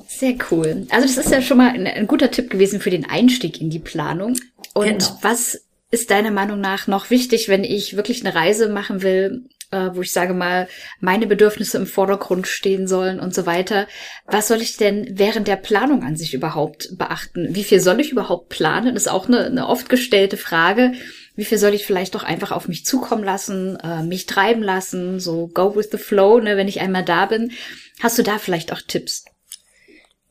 Sehr 0.07 0.35
cool. 0.51 0.87
Also 0.91 1.07
das 1.07 1.27
ist 1.27 1.33
ja 1.33 1.43
schon 1.43 1.57
mal 1.57 1.71
ein, 1.71 1.87
ein, 1.87 2.07
guter 2.07 2.31
Tipp 2.31 2.49
gewesen 2.49 2.81
für 2.81 2.91
den 2.91 3.09
Einstieg 3.09 3.61
in 3.61 3.71
die 3.71 3.81
Planung. 3.81 4.37
Und 4.73 4.87
genau. 4.87 5.19
was 5.21 5.63
ist 5.91 6.11
deiner 6.11 6.31
Meinung 6.31 6.61
nach 6.61 6.87
noch 6.87 7.11
wichtig, 7.11 7.49
wenn 7.49 7.65
ich 7.65 7.97
wirklich 7.97 8.25
eine 8.25 8.35
Reise 8.35 8.69
machen 8.69 9.03
will, 9.03 9.45
äh, 9.73 9.91
wo 9.93 10.03
ich 10.03 10.13
sage 10.13 10.33
mal, 10.33 10.69
meine 11.01 11.27
Bedürfnisse 11.27 11.77
im 11.79 11.87
Vordergrund 11.87 12.47
stehen 12.47 12.87
sollen 12.87 13.19
und 13.19 13.35
so 13.35 13.47
weiter. 13.47 13.89
Was 14.27 14.49
soll 14.49 14.63
ich 14.63 14.77
denn 14.77 15.09
während 15.19 15.49
der 15.49 15.57
Planung 15.57 16.05
an 16.05 16.17
sich 16.17 16.35
überhaupt 16.35 16.97
beachten? 16.97 17.55
Wie 17.55 17.65
viel 17.65 17.81
soll 17.81 18.01
ich 18.01 18.13
überhaupt 18.13 18.49
planen? 18.49 18.95
Das 18.95 19.05
ist 19.05 19.13
auch 19.13 19.27
eine, 19.27 19.47
eine 19.47 19.67
oft 19.67 19.89
gestellte 19.89 20.37
Frage. 20.37 20.93
Wie 21.35 21.45
viel 21.45 21.59
soll 21.59 21.75
ich 21.75 21.87
vielleicht 21.87 22.15
doch 22.15 22.25
einfach 22.25 22.53
auf 22.53 22.69
mich 22.69 22.85
zukommen 22.85 23.25
lassen, 23.25 23.77
äh, 23.77 24.03
mich 24.03 24.27
treiben 24.27 24.63
lassen, 24.63 25.19
so 25.19 25.49
go 25.49 25.75
with 25.75 25.89
the 25.91 25.99
flow, 25.99 26.41
ne, 26.41 26.57
wenn 26.57 26.69
ich 26.69 26.81
einmal 26.81 27.05
da 27.05 27.27
bin? 27.27 27.53
Hast 28.01 28.19
du 28.19 28.23
da 28.23 28.39
vielleicht 28.39 28.73
auch 28.73 28.81
Tipps? 28.83 29.25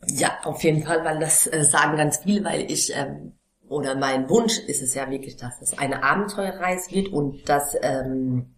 Ja, 0.08 0.38
auf 0.44 0.64
jeden 0.64 0.84
Fall, 0.84 1.04
weil 1.04 1.20
das 1.20 1.48
äh, 1.48 1.64
sagen 1.64 1.98
ganz 1.98 2.20
viele, 2.24 2.44
weil 2.44 2.72
ich 2.72 2.94
ähm, 2.96 3.34
oder 3.68 3.96
mein 3.96 4.30
Wunsch 4.30 4.60
ist 4.60 4.82
es 4.82 4.94
ja 4.94 5.10
wirklich, 5.10 5.38
dass 5.38 5.62
es 5.62 5.78
eine 5.78 6.04
Abenteuerreise 6.04 6.92
wird 6.92 7.08
und 7.10 7.48
dass 7.48 7.76
ähm, 7.82 8.54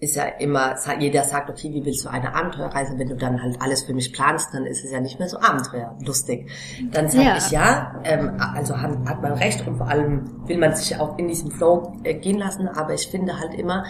ist 0.00 0.14
ja 0.14 0.24
immer, 0.24 0.76
jeder 1.00 1.24
sagt, 1.24 1.50
okay, 1.50 1.72
wie 1.72 1.84
willst 1.84 2.04
du 2.04 2.08
eine 2.08 2.32
Abenteuerreise? 2.32 2.96
Wenn 2.98 3.08
du 3.08 3.16
dann 3.16 3.42
halt 3.42 3.60
alles 3.60 3.82
für 3.82 3.94
mich 3.94 4.12
planst, 4.12 4.54
dann 4.54 4.64
ist 4.64 4.84
es 4.84 4.92
ja 4.92 5.00
nicht 5.00 5.18
mehr 5.18 5.28
so 5.28 5.40
abenteuerlustig. 5.40 6.48
Dann 6.92 7.08
sage 7.08 7.24
ja. 7.24 7.36
ich 7.36 7.50
ja, 7.50 8.00
ähm, 8.04 8.36
also 8.38 8.80
hat, 8.80 8.96
hat, 9.06 9.22
man 9.22 9.32
recht 9.32 9.66
und 9.66 9.76
vor 9.76 9.88
allem 9.88 10.46
will 10.46 10.58
man 10.58 10.76
sich 10.76 10.96
auch 11.00 11.18
in 11.18 11.26
diesem 11.26 11.50
Flow 11.50 11.96
äh, 12.04 12.14
gehen 12.14 12.38
lassen, 12.38 12.68
aber 12.68 12.94
ich 12.94 13.08
finde 13.08 13.40
halt 13.40 13.54
immer, 13.54 13.84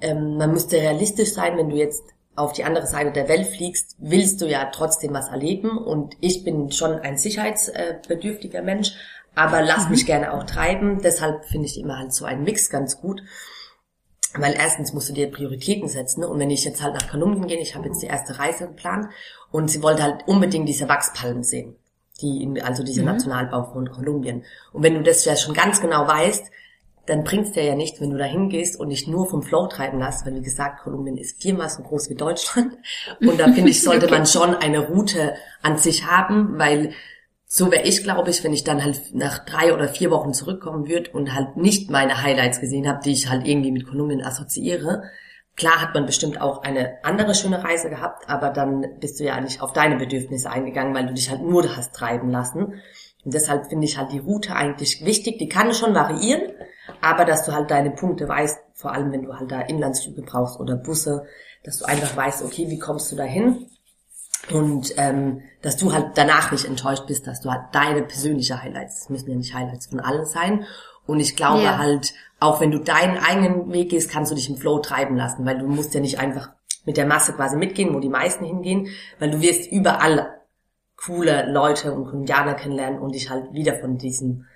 ähm, 0.00 0.36
man 0.36 0.50
müsste 0.50 0.78
realistisch 0.78 1.32
sein, 1.32 1.56
wenn 1.56 1.70
du 1.70 1.76
jetzt 1.76 2.02
auf 2.34 2.52
die 2.52 2.64
andere 2.64 2.86
Seite 2.88 3.12
der 3.12 3.28
Welt 3.28 3.46
fliegst, 3.46 3.96
willst 4.00 4.40
du 4.40 4.46
ja 4.46 4.68
trotzdem 4.72 5.14
was 5.14 5.28
erleben 5.28 5.78
und 5.78 6.16
ich 6.20 6.42
bin 6.42 6.72
schon 6.72 6.98
ein 6.98 7.18
sicherheitsbedürftiger 7.18 8.62
Mensch, 8.62 8.94
aber 9.36 9.62
lass 9.62 9.84
mhm. 9.84 9.90
mich 9.92 10.06
gerne 10.06 10.32
auch 10.32 10.42
treiben, 10.42 11.00
deshalb 11.04 11.44
finde 11.44 11.66
ich 11.66 11.78
immer 11.78 11.98
halt 11.98 12.12
so 12.12 12.24
einen 12.24 12.42
Mix 12.42 12.68
ganz 12.68 13.00
gut 13.00 13.22
weil 14.34 14.54
erstens 14.54 14.92
musst 14.92 15.08
du 15.08 15.12
dir 15.12 15.30
Prioritäten 15.30 15.88
setzen. 15.88 16.24
Und 16.24 16.38
wenn 16.38 16.50
ich 16.50 16.64
jetzt 16.64 16.82
halt 16.82 16.94
nach 16.94 17.10
Kolumbien 17.10 17.46
gehe, 17.46 17.60
ich 17.60 17.74
habe 17.74 17.88
jetzt 17.88 18.02
die 18.02 18.06
erste 18.06 18.38
Reise 18.38 18.68
geplant 18.68 19.08
und 19.50 19.70
sie 19.70 19.82
wollte 19.82 20.02
halt 20.02 20.26
unbedingt 20.26 20.68
diese 20.68 20.88
Wachspalmen 20.88 21.42
sehen. 21.42 21.76
Die, 22.20 22.42
in, 22.42 22.60
also 22.60 22.84
diese 22.84 23.00
mhm. 23.00 23.08
Nationalbau 23.08 23.72
von 23.72 23.90
Kolumbien. 23.90 24.44
Und 24.72 24.82
wenn 24.82 24.94
du 24.94 25.02
das 25.02 25.24
ja 25.24 25.36
schon 25.36 25.54
ganz 25.54 25.80
genau 25.80 26.06
weißt, 26.06 26.44
dann 27.06 27.24
bringt's 27.24 27.52
dir 27.52 27.64
ja 27.64 27.74
nichts, 27.74 28.00
wenn 28.00 28.10
du 28.10 28.18
da 28.18 28.24
hingehst 28.24 28.78
und 28.78 28.90
dich 28.90 29.08
nur 29.08 29.28
vom 29.28 29.42
Flow 29.42 29.66
treiben 29.66 29.98
lässt, 29.98 30.24
weil 30.24 30.34
wie 30.36 30.42
gesagt, 30.42 30.82
Kolumbien 30.82 31.16
ist 31.16 31.42
viermal 31.42 31.68
so 31.68 31.82
groß 31.82 32.10
wie 32.10 32.14
Deutschland. 32.14 32.76
Und 33.20 33.40
da 33.40 33.50
finde 33.50 33.70
ich, 33.70 33.82
sollte 33.82 34.06
okay. 34.06 34.14
man 34.14 34.26
schon 34.26 34.54
eine 34.54 34.86
Route 34.86 35.34
an 35.62 35.76
sich 35.76 36.06
haben, 36.06 36.58
weil 36.58 36.92
so 37.52 37.72
wäre 37.72 37.82
ich, 37.82 38.04
glaube 38.04 38.30
ich, 38.30 38.44
wenn 38.44 38.52
ich 38.52 38.62
dann 38.62 38.84
halt 38.84 39.12
nach 39.12 39.44
drei 39.44 39.74
oder 39.74 39.88
vier 39.88 40.12
Wochen 40.12 40.32
zurückkommen 40.32 40.86
würde 40.86 41.10
und 41.10 41.34
halt 41.34 41.56
nicht 41.56 41.90
meine 41.90 42.22
Highlights 42.22 42.60
gesehen 42.60 42.86
habe, 42.86 43.00
die 43.04 43.10
ich 43.10 43.28
halt 43.28 43.44
irgendwie 43.44 43.72
mit 43.72 43.88
Kolumbien 43.88 44.22
assoziiere. 44.22 45.02
Klar 45.56 45.82
hat 45.82 45.92
man 45.92 46.06
bestimmt 46.06 46.40
auch 46.40 46.62
eine 46.62 47.02
andere 47.02 47.34
schöne 47.34 47.64
Reise 47.64 47.90
gehabt, 47.90 48.30
aber 48.30 48.50
dann 48.50 48.86
bist 49.00 49.18
du 49.18 49.24
ja 49.24 49.40
nicht 49.40 49.62
auf 49.62 49.72
deine 49.72 49.96
Bedürfnisse 49.96 50.48
eingegangen, 50.48 50.94
weil 50.94 51.06
du 51.06 51.12
dich 51.12 51.28
halt 51.28 51.42
nur 51.42 51.76
hast 51.76 51.92
treiben 51.92 52.30
lassen. 52.30 52.80
Und 53.24 53.34
deshalb 53.34 53.66
finde 53.66 53.84
ich 53.84 53.98
halt 53.98 54.12
die 54.12 54.20
Route 54.20 54.54
eigentlich 54.54 55.04
wichtig. 55.04 55.38
Die 55.38 55.48
kann 55.48 55.74
schon 55.74 55.92
variieren, 55.92 56.52
aber 57.00 57.24
dass 57.24 57.46
du 57.46 57.52
halt 57.52 57.72
deine 57.72 57.90
Punkte 57.90 58.28
weißt, 58.28 58.60
vor 58.74 58.92
allem 58.92 59.10
wenn 59.10 59.24
du 59.24 59.34
halt 59.34 59.50
da 59.50 59.60
Inlandsflüge 59.60 60.22
brauchst 60.22 60.60
oder 60.60 60.76
Busse, 60.76 61.26
dass 61.64 61.78
du 61.78 61.84
einfach 61.84 62.16
weißt, 62.16 62.44
okay, 62.44 62.70
wie 62.70 62.78
kommst 62.78 63.10
du 63.10 63.16
da 63.16 63.24
hin? 63.24 63.66
Und 64.50 64.94
ähm, 64.96 65.42
dass 65.62 65.76
du 65.76 65.92
halt 65.92 66.12
danach 66.16 66.50
nicht 66.50 66.64
enttäuscht 66.64 67.06
bist, 67.06 67.26
dass 67.26 67.40
du 67.40 67.50
halt 67.50 67.62
deine 67.72 68.02
persönliche 68.02 68.62
Highlights, 68.62 69.00
das 69.00 69.08
müssen 69.10 69.30
ja 69.30 69.36
nicht 69.36 69.54
Highlights 69.54 69.86
von 69.86 70.00
allen 70.00 70.24
sein. 70.24 70.64
Und 71.06 71.20
ich 71.20 71.36
glaube 71.36 71.62
ja. 71.62 71.78
halt, 71.78 72.14
auch 72.40 72.60
wenn 72.60 72.70
du 72.70 72.78
deinen 72.78 73.18
eigenen 73.18 73.72
Weg 73.72 73.90
gehst, 73.90 74.10
kannst 74.10 74.30
du 74.30 74.34
dich 74.34 74.48
im 74.48 74.56
Flow 74.56 74.78
treiben 74.78 75.16
lassen, 75.16 75.44
weil 75.44 75.58
du 75.58 75.66
musst 75.66 75.94
ja 75.94 76.00
nicht 76.00 76.18
einfach 76.18 76.50
mit 76.86 76.96
der 76.96 77.06
Masse 77.06 77.34
quasi 77.34 77.56
mitgehen, 77.56 77.94
wo 77.94 78.00
die 78.00 78.08
meisten 78.08 78.44
hingehen, 78.44 78.88
weil 79.18 79.30
du 79.30 79.40
wirst 79.40 79.70
überall 79.70 80.40
coole 80.96 81.50
Leute 81.50 81.92
und 81.92 82.06
Kolumbianer 82.06 82.54
kennenlernen 82.54 83.00
und 83.00 83.14
dich 83.14 83.30
halt 83.30 83.52
wieder 83.52 83.74
von 83.74 83.98
diesem 83.98 84.46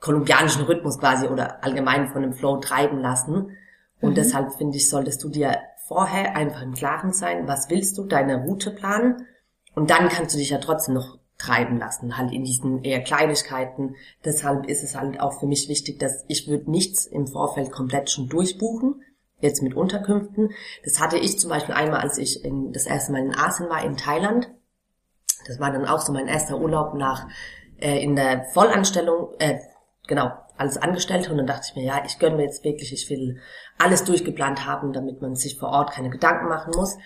kolumbianischen 0.00 0.64
Rhythmus 0.64 0.98
quasi 0.98 1.26
oder 1.28 1.62
allgemein 1.62 2.08
von 2.08 2.22
dem 2.22 2.32
Flow 2.32 2.58
treiben 2.58 2.98
lassen. 3.00 3.56
Und 4.00 4.10
mhm. 4.10 4.14
deshalb 4.14 4.52
finde 4.54 4.76
ich, 4.76 4.88
solltest 4.88 5.22
du 5.22 5.28
dir 5.28 5.58
vorher 5.92 6.36
einfach 6.36 6.62
im 6.62 6.72
Klaren 6.72 7.12
sein, 7.12 7.46
was 7.46 7.68
willst 7.68 7.98
du, 7.98 8.04
deine 8.04 8.44
Route 8.44 8.70
planen 8.70 9.26
und 9.74 9.90
dann 9.90 10.08
kannst 10.08 10.34
du 10.34 10.38
dich 10.38 10.50
ja 10.50 10.58
trotzdem 10.58 10.94
noch 10.94 11.18
treiben 11.36 11.78
lassen, 11.78 12.16
halt 12.16 12.32
in 12.32 12.44
diesen 12.44 12.82
eher 12.82 13.02
Kleinigkeiten. 13.02 13.96
Deshalb 14.24 14.66
ist 14.66 14.82
es 14.82 14.96
halt 14.96 15.20
auch 15.20 15.38
für 15.38 15.46
mich 15.46 15.68
wichtig, 15.68 15.98
dass 15.98 16.24
ich 16.28 16.48
würde 16.48 16.70
nichts 16.70 17.04
im 17.04 17.26
Vorfeld 17.26 17.72
komplett 17.72 18.10
schon 18.10 18.28
durchbuchen, 18.28 19.02
jetzt 19.40 19.62
mit 19.62 19.74
Unterkünften. 19.74 20.52
Das 20.82 20.98
hatte 20.98 21.18
ich 21.18 21.38
zum 21.38 21.50
Beispiel 21.50 21.74
einmal, 21.74 22.00
als 22.00 22.16
ich 22.16 22.42
in, 22.42 22.72
das 22.72 22.86
erste 22.86 23.12
Mal 23.12 23.22
in 23.22 23.34
Asien 23.34 23.68
war, 23.68 23.84
in 23.84 23.98
Thailand. 23.98 24.50
Das 25.46 25.60
war 25.60 25.72
dann 25.72 25.84
auch 25.84 26.00
so 26.00 26.12
mein 26.12 26.28
erster 26.28 26.58
Urlaub 26.58 26.94
nach 26.94 27.28
äh, 27.78 28.02
in 28.02 28.16
der 28.16 28.44
Vollanstellung, 28.54 29.34
äh, 29.40 29.58
genau, 30.12 30.30
als 30.58 30.76
Angestellte 30.76 31.30
und 31.30 31.38
dann 31.38 31.46
dachte 31.46 31.68
ich 31.70 31.74
mir, 31.74 31.84
ja, 31.84 32.02
ich 32.04 32.18
gönne 32.18 32.36
mir 32.36 32.42
jetzt 32.42 32.64
wirklich, 32.64 32.92
ich 32.92 33.08
will 33.08 33.40
alles 33.78 34.04
durchgeplant 34.04 34.66
haben, 34.66 34.92
damit 34.92 35.22
man 35.22 35.34
sich 35.34 35.58
vor 35.58 35.70
Ort 35.70 35.92
keine 35.92 36.10
Gedanken 36.10 36.50
machen 36.50 36.74
muss. 36.76 36.98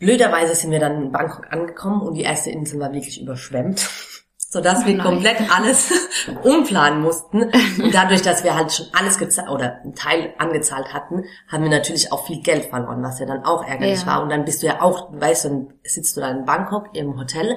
Blöderweise 0.00 0.56
sind 0.56 0.72
wir 0.72 0.80
dann 0.80 1.04
in 1.04 1.12
Bangkok 1.12 1.52
angekommen 1.52 2.02
und 2.02 2.14
die 2.14 2.22
erste 2.22 2.50
Insel 2.50 2.80
war 2.80 2.92
wirklich 2.92 3.22
überschwemmt, 3.22 3.88
sodass 4.36 4.82
oh 4.82 4.86
wir 4.86 4.98
komplett 4.98 5.36
alles 5.56 5.92
umplanen 6.42 7.00
mussten. 7.00 7.44
Und 7.44 7.94
dadurch, 7.94 8.22
dass 8.22 8.42
wir 8.42 8.56
halt 8.56 8.72
schon 8.72 8.86
alles 8.92 9.16
gezahlt 9.16 9.48
oder 9.48 9.76
einen 9.84 9.94
Teil 9.94 10.34
angezahlt 10.38 10.92
hatten, 10.92 11.26
haben 11.46 11.62
wir 11.62 11.70
natürlich 11.70 12.10
auch 12.10 12.26
viel 12.26 12.42
Geld 12.42 12.64
verloren, 12.64 13.04
was 13.04 13.20
ja 13.20 13.26
dann 13.26 13.44
auch 13.44 13.64
ärgerlich 13.64 14.00
ja. 14.00 14.06
war. 14.06 14.22
Und 14.24 14.30
dann 14.30 14.44
bist 14.44 14.64
du 14.64 14.66
ja 14.66 14.82
auch, 14.82 15.12
weißt 15.12 15.44
du, 15.44 15.68
sitzt 15.84 16.16
du 16.16 16.22
da 16.22 16.30
in 16.32 16.44
Bangkok 16.44 16.88
im 16.96 17.16
Hotel 17.16 17.56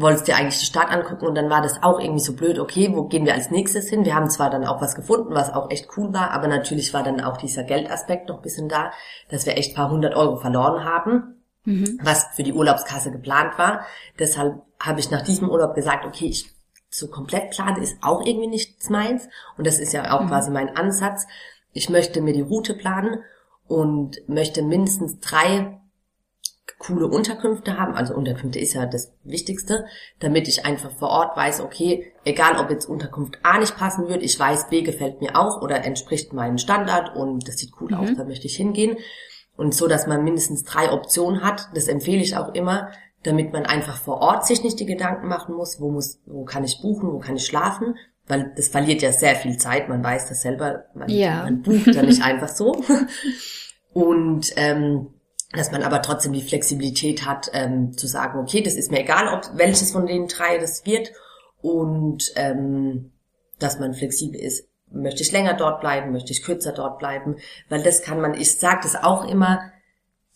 wolltest 0.00 0.28
dir 0.28 0.36
eigentlich 0.36 0.58
die 0.58 0.66
Stadt 0.66 0.90
angucken 0.90 1.26
und 1.26 1.34
dann 1.34 1.48
war 1.48 1.62
das 1.62 1.82
auch 1.82 1.98
irgendwie 1.98 2.22
so 2.22 2.34
blöd, 2.34 2.58
okay, 2.58 2.92
wo 2.94 3.04
gehen 3.04 3.24
wir 3.24 3.34
als 3.34 3.50
nächstes 3.50 3.88
hin? 3.88 4.04
Wir 4.04 4.14
haben 4.14 4.28
zwar 4.28 4.50
dann 4.50 4.66
auch 4.66 4.82
was 4.82 4.94
gefunden, 4.94 5.34
was 5.34 5.52
auch 5.52 5.70
echt 5.70 5.88
cool 5.96 6.12
war, 6.12 6.32
aber 6.32 6.48
natürlich 6.48 6.92
war 6.92 7.02
dann 7.02 7.20
auch 7.22 7.38
dieser 7.38 7.64
Geldaspekt 7.64 8.28
noch 8.28 8.36
ein 8.36 8.42
bisschen 8.42 8.68
da, 8.68 8.92
dass 9.30 9.46
wir 9.46 9.56
echt 9.56 9.74
paar 9.74 9.90
hundert 9.90 10.14
Euro 10.14 10.36
verloren 10.36 10.84
haben, 10.84 11.42
mhm. 11.64 11.98
was 12.02 12.26
für 12.34 12.42
die 12.42 12.52
Urlaubskasse 12.52 13.10
geplant 13.10 13.58
war. 13.58 13.86
Deshalb 14.18 14.62
habe 14.78 15.00
ich 15.00 15.10
nach 15.10 15.22
diesem 15.22 15.48
Urlaub 15.48 15.74
gesagt, 15.74 16.04
okay, 16.04 16.26
ich 16.26 16.52
so 16.90 17.08
komplett 17.08 17.50
planen 17.50 17.82
ist 17.82 17.96
auch 18.02 18.24
irgendwie 18.24 18.46
nichts 18.46 18.88
meins 18.90 19.28
und 19.58 19.66
das 19.66 19.78
ist 19.78 19.92
ja 19.92 20.14
auch 20.14 20.22
mhm. 20.22 20.28
quasi 20.28 20.50
mein 20.50 20.76
Ansatz. 20.76 21.26
Ich 21.72 21.90
möchte 21.90 22.20
mir 22.20 22.32
die 22.32 22.42
Route 22.42 22.74
planen 22.74 23.22
und 23.66 24.16
möchte 24.28 24.62
mindestens 24.62 25.20
drei 25.20 25.80
coole 26.78 27.06
Unterkünfte 27.06 27.78
haben. 27.78 27.94
Also 27.94 28.14
Unterkünfte 28.14 28.58
ist 28.58 28.74
ja 28.74 28.86
das 28.86 29.12
Wichtigste, 29.24 29.86
damit 30.18 30.48
ich 30.48 30.64
einfach 30.64 30.90
vor 30.90 31.08
Ort 31.08 31.36
weiß, 31.36 31.60
okay, 31.60 32.12
egal 32.24 32.58
ob 32.58 32.70
jetzt 32.70 32.86
Unterkunft 32.86 33.38
A 33.42 33.58
nicht 33.58 33.76
passen 33.76 34.08
wird, 34.08 34.22
ich 34.22 34.38
weiß, 34.38 34.68
B 34.68 34.82
gefällt 34.82 35.20
mir 35.20 35.36
auch 35.36 35.62
oder 35.62 35.84
entspricht 35.84 36.32
meinem 36.32 36.58
Standard 36.58 37.16
und 37.16 37.46
das 37.48 37.58
sieht 37.58 37.72
cool 37.80 37.90
mhm. 37.90 37.96
aus, 37.96 38.08
da 38.16 38.24
möchte 38.24 38.46
ich 38.46 38.56
hingehen. 38.56 38.96
Und 39.56 39.74
so, 39.74 39.88
dass 39.88 40.06
man 40.06 40.22
mindestens 40.22 40.64
drei 40.64 40.92
Optionen 40.92 41.42
hat, 41.42 41.68
das 41.74 41.88
empfehle 41.88 42.22
ich 42.22 42.36
auch 42.36 42.54
immer, 42.54 42.90
damit 43.22 43.52
man 43.52 43.64
einfach 43.64 43.96
vor 43.96 44.20
Ort 44.20 44.46
sich 44.46 44.62
nicht 44.62 44.78
die 44.78 44.86
Gedanken 44.86 45.28
machen 45.28 45.54
muss, 45.54 45.80
wo 45.80 45.90
muss, 45.90 46.20
wo 46.26 46.44
kann 46.44 46.64
ich 46.64 46.82
buchen, 46.82 47.12
wo 47.12 47.18
kann 47.18 47.36
ich 47.36 47.46
schlafen, 47.46 47.96
weil 48.26 48.52
das 48.54 48.68
verliert 48.68 49.02
ja 49.02 49.12
sehr 49.12 49.34
viel 49.34 49.56
Zeit, 49.56 49.88
man 49.88 50.04
weiß 50.04 50.28
das 50.28 50.42
selber, 50.42 50.84
man, 50.94 51.08
ja. 51.08 51.44
man 51.44 51.62
bucht 51.62 51.86
ja 51.86 52.02
nicht 52.02 52.22
einfach 52.24 52.48
so. 52.48 52.82
Und 53.92 54.52
ähm, 54.56 55.08
dass 55.52 55.70
man 55.70 55.82
aber 55.82 56.02
trotzdem 56.02 56.32
die 56.32 56.42
Flexibilität 56.42 57.24
hat, 57.24 57.50
ähm, 57.52 57.96
zu 57.96 58.06
sagen, 58.06 58.38
okay, 58.38 58.62
das 58.62 58.74
ist 58.74 58.90
mir 58.90 59.00
egal, 59.00 59.28
ob 59.28 59.56
welches 59.56 59.92
von 59.92 60.06
den 60.06 60.26
drei 60.26 60.58
das 60.58 60.84
wird 60.84 61.12
und 61.62 62.32
ähm, 62.36 63.12
dass 63.58 63.78
man 63.78 63.94
flexibel 63.94 64.40
ist. 64.40 64.68
Möchte 64.90 65.22
ich 65.22 65.32
länger 65.32 65.54
dort 65.54 65.80
bleiben, 65.80 66.12
möchte 66.12 66.32
ich 66.32 66.42
kürzer 66.42 66.72
dort 66.72 66.98
bleiben, 66.98 67.36
weil 67.68 67.82
das 67.82 68.02
kann 68.02 68.20
man, 68.20 68.34
ich 68.34 68.56
sage 68.58 68.80
das 68.82 68.96
auch 68.96 69.28
immer, 69.28 69.72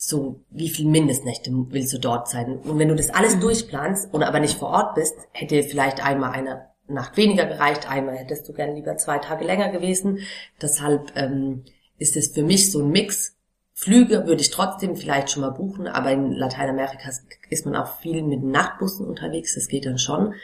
so, 0.03 0.41
wie 0.51 0.71
viel 0.71 0.87
Mindestnächte 0.89 1.51
willst 1.53 1.93
du 1.93 1.99
dort 1.99 2.27
sein? 2.29 2.59
Und 2.61 2.79
wenn 2.79 2.89
du 2.89 2.95
das 2.95 3.11
alles 3.11 3.37
mhm. 3.37 3.41
durchplanst 3.41 4.13
und 4.15 4.23
aber 4.23 4.41
nicht 4.41 4.59
vor 4.59 4.71
Ort 4.71 4.95
bist, 4.95 5.15
hätte 5.33 5.63
vielleicht 5.63 6.03
einmal 6.05 6.33
eine 6.33 6.71
Nacht 6.89 7.19
weniger 7.19 7.45
gereicht, 7.45 7.89
einmal 7.89 8.17
hättest 8.17 8.49
du 8.49 8.55
gern 8.55 8.75
lieber 8.75 8.97
zwei 8.97 9.19
Tage 9.19 9.45
länger 9.45 9.69
gewesen. 9.69 10.21
Deshalb 10.61 11.13
ähm, 11.17 11.65
ist 11.99 12.17
es 12.17 12.29
für 12.29 12.43
mich 12.43 12.73
so 12.73 12.81
ein 12.81 12.91
Mix. 12.91 13.37
Flüge 13.81 14.27
würde 14.27 14.43
ich 14.43 14.51
trotzdem 14.51 14.95
vielleicht 14.95 15.31
schon 15.31 15.41
mal 15.41 15.53
buchen, 15.53 15.87
aber 15.87 16.13
in 16.13 16.33
Lateinamerika 16.33 17.11
ist 17.49 17.65
man 17.65 17.77
auch 17.77 17.99
viel 18.01 18.23
mit 18.23 18.43
Nachtbussen 18.43 19.07
unterwegs, 19.07 19.55
das 19.55 19.69
geht 19.69 19.87
dann 19.87 19.99
schon. 19.99 20.35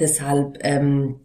Deshalb 0.00 0.58
ähm, 0.62 1.20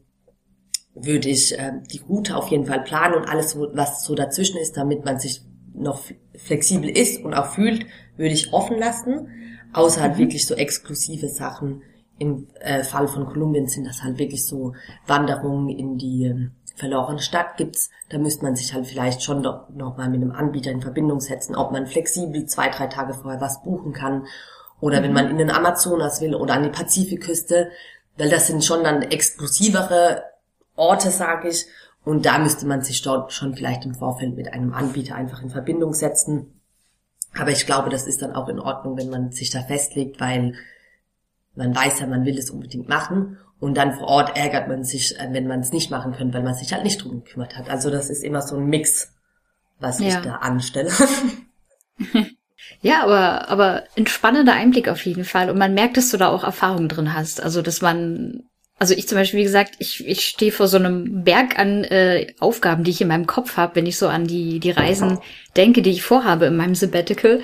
würde 0.94 1.30
ich 1.30 1.58
äh, 1.58 1.72
die 1.92 2.02
Route 2.08 2.38
auf 2.38 2.50
jeden 2.50 2.68
Fall 2.68 2.84
planen 2.84 3.16
und 3.16 3.26
alles, 3.28 3.58
was 3.58 4.04
so 4.04 4.14
dazwischen 4.14 4.58
ist, 4.58 4.78
damit 4.78 5.06
man 5.06 5.20
sich 5.20 5.42
noch 5.74 6.02
flexibel 6.36 6.88
ist 6.88 7.24
und 7.24 7.34
auch 7.34 7.48
fühlt, 7.48 7.88
würde 8.16 8.36
ich 8.36 8.54
offen 8.54 8.78
lassen. 8.78 9.28
Außer 9.74 10.02
halt 10.02 10.14
mhm. 10.14 10.20
wirklich 10.20 10.46
so 10.46 10.54
exklusive 10.54 11.30
Sachen. 11.30 11.82
Im 12.20 12.48
äh, 12.60 12.84
Fall 12.84 13.08
von 13.08 13.26
Kolumbien 13.26 13.68
sind 13.68 13.88
das 13.88 14.04
halt 14.04 14.20
wirklich 14.20 14.46
so 14.46 14.74
Wanderungen 15.08 15.70
in 15.70 15.98
die 15.98 16.26
äh, 16.26 16.50
verlorene 16.76 17.20
Stadt 17.20 17.58
gibt's. 17.58 17.90
Da 18.10 18.18
müsste 18.18 18.44
man 18.44 18.56
sich 18.56 18.74
halt 18.74 18.88
vielleicht 18.88 19.24
schon 19.24 19.42
noch, 19.42 19.70
noch 19.70 19.98
mal 19.98 20.10
mit 20.10 20.22
einem 20.22 20.32
Anbieter 20.32 20.72
in 20.72 20.82
Verbindung 20.82 21.20
setzen, 21.20 21.56
ob 21.56 21.72
man 21.72 21.88
flexibel 21.88 22.46
zwei, 22.46 22.70
drei 22.70 22.88
Tage 22.88 23.14
vorher 23.14 23.42
was 23.42 23.62
buchen 23.64 23.94
kann. 23.94 24.26
Oder 24.80 25.00
mhm. 25.00 25.04
wenn 25.04 25.14
man 25.14 25.30
in 25.30 25.38
den 25.38 25.52
Amazonas 25.52 26.22
will 26.22 26.36
oder 26.36 26.56
an 26.56 26.64
die 26.64 26.70
Pazifikküste, 26.70 27.70
weil 28.18 28.30
das 28.30 28.48
sind 28.48 28.64
schon 28.64 28.84
dann 28.84 29.02
exklusivere 29.02 30.24
Orte, 30.76 31.12
sage 31.12 31.50
ich. 31.50 31.66
Und 32.04 32.26
da 32.26 32.38
müsste 32.38 32.66
man 32.66 32.82
sich 32.82 33.02
dort 33.02 33.32
schon 33.32 33.56
vielleicht 33.56 33.86
im 33.86 33.96
Vorfeld 33.96 34.36
mit 34.36 34.52
einem 34.52 34.74
Anbieter 34.74 35.16
einfach 35.16 35.42
in 35.42 35.50
Verbindung 35.50 35.94
setzen. 35.94 36.60
Aber 37.38 37.52
ich 37.52 37.66
glaube, 37.66 37.90
das 37.90 38.06
ist 38.06 38.22
dann 38.22 38.36
auch 38.36 38.50
in 38.50 38.60
Ordnung, 38.60 38.98
wenn 38.98 39.10
man 39.10 39.32
sich 39.32 39.50
da 39.50 39.62
festlegt, 39.62 40.20
weil 40.20 40.54
man 41.56 41.76
weiß 41.76 42.00
ja, 42.00 42.08
man 42.08 42.26
will 42.26 42.38
es 42.38 42.50
unbedingt 42.50 42.90
machen. 42.90 43.38
Und 43.64 43.76
dann 43.76 43.94
vor 43.94 44.10
Ort 44.10 44.36
ärgert 44.36 44.68
man 44.68 44.84
sich, 44.84 45.18
äh, 45.18 45.30
wenn 45.32 45.48
man 45.48 45.62
es 45.62 45.72
nicht 45.72 45.90
machen 45.90 46.12
könnte, 46.12 46.34
weil 46.34 46.44
man 46.44 46.54
sich 46.54 46.74
halt 46.74 46.84
nicht 46.84 47.02
drum 47.02 47.24
gekümmert 47.24 47.58
hat. 47.58 47.70
Also 47.70 47.90
das 47.90 48.10
ist 48.10 48.22
immer 48.22 48.42
so 48.42 48.58
ein 48.58 48.66
Mix, 48.66 49.14
was 49.80 50.00
ja. 50.00 50.08
ich 50.08 50.16
da 50.18 50.36
anstelle. 50.36 50.92
Ja, 52.82 53.04
aber, 53.04 53.50
aber 53.50 53.84
ein 53.98 54.08
spannender 54.08 54.54
Einblick 54.54 54.88
auf 54.88 55.06
jeden 55.06 55.26
Fall. 55.26 55.50
Und 55.50 55.58
man 55.58 55.74
merkt, 55.74 55.96
dass 55.96 56.10
du 56.12 56.18
da 56.18 56.30
auch 56.30 56.44
Erfahrung 56.44 56.88
drin 56.88 57.14
hast. 57.14 57.42
Also, 57.42 57.62
dass 57.62 57.82
man 57.82 58.44
also 58.80 58.94
ich 58.94 59.08
zum 59.08 59.18
Beispiel, 59.18 59.40
wie 59.40 59.46
gesagt, 59.46 59.76
ich, 59.80 60.06
ich 60.06 60.26
stehe 60.26 60.52
vor 60.52 60.68
so 60.68 60.78
einem 60.78 61.24
Berg 61.24 61.60
an 61.60 61.84
äh, 61.84 62.34
Aufgaben, 62.40 62.84
die 62.84 62.92
ich 62.92 63.02
in 63.02 63.08
meinem 63.08 63.28
Kopf 63.28 63.58
habe, 63.58 63.76
wenn 63.76 63.86
ich 63.86 63.98
so 63.98 64.08
an 64.08 64.28
die, 64.28 64.60
die 64.60 64.72
Reisen 64.72 65.20
denke, 65.56 65.82
die 65.82 65.92
ich 65.92 66.04
vorhabe 66.04 66.46
in 66.46 66.56
meinem 66.56 66.76
Sabbatical. 66.76 67.42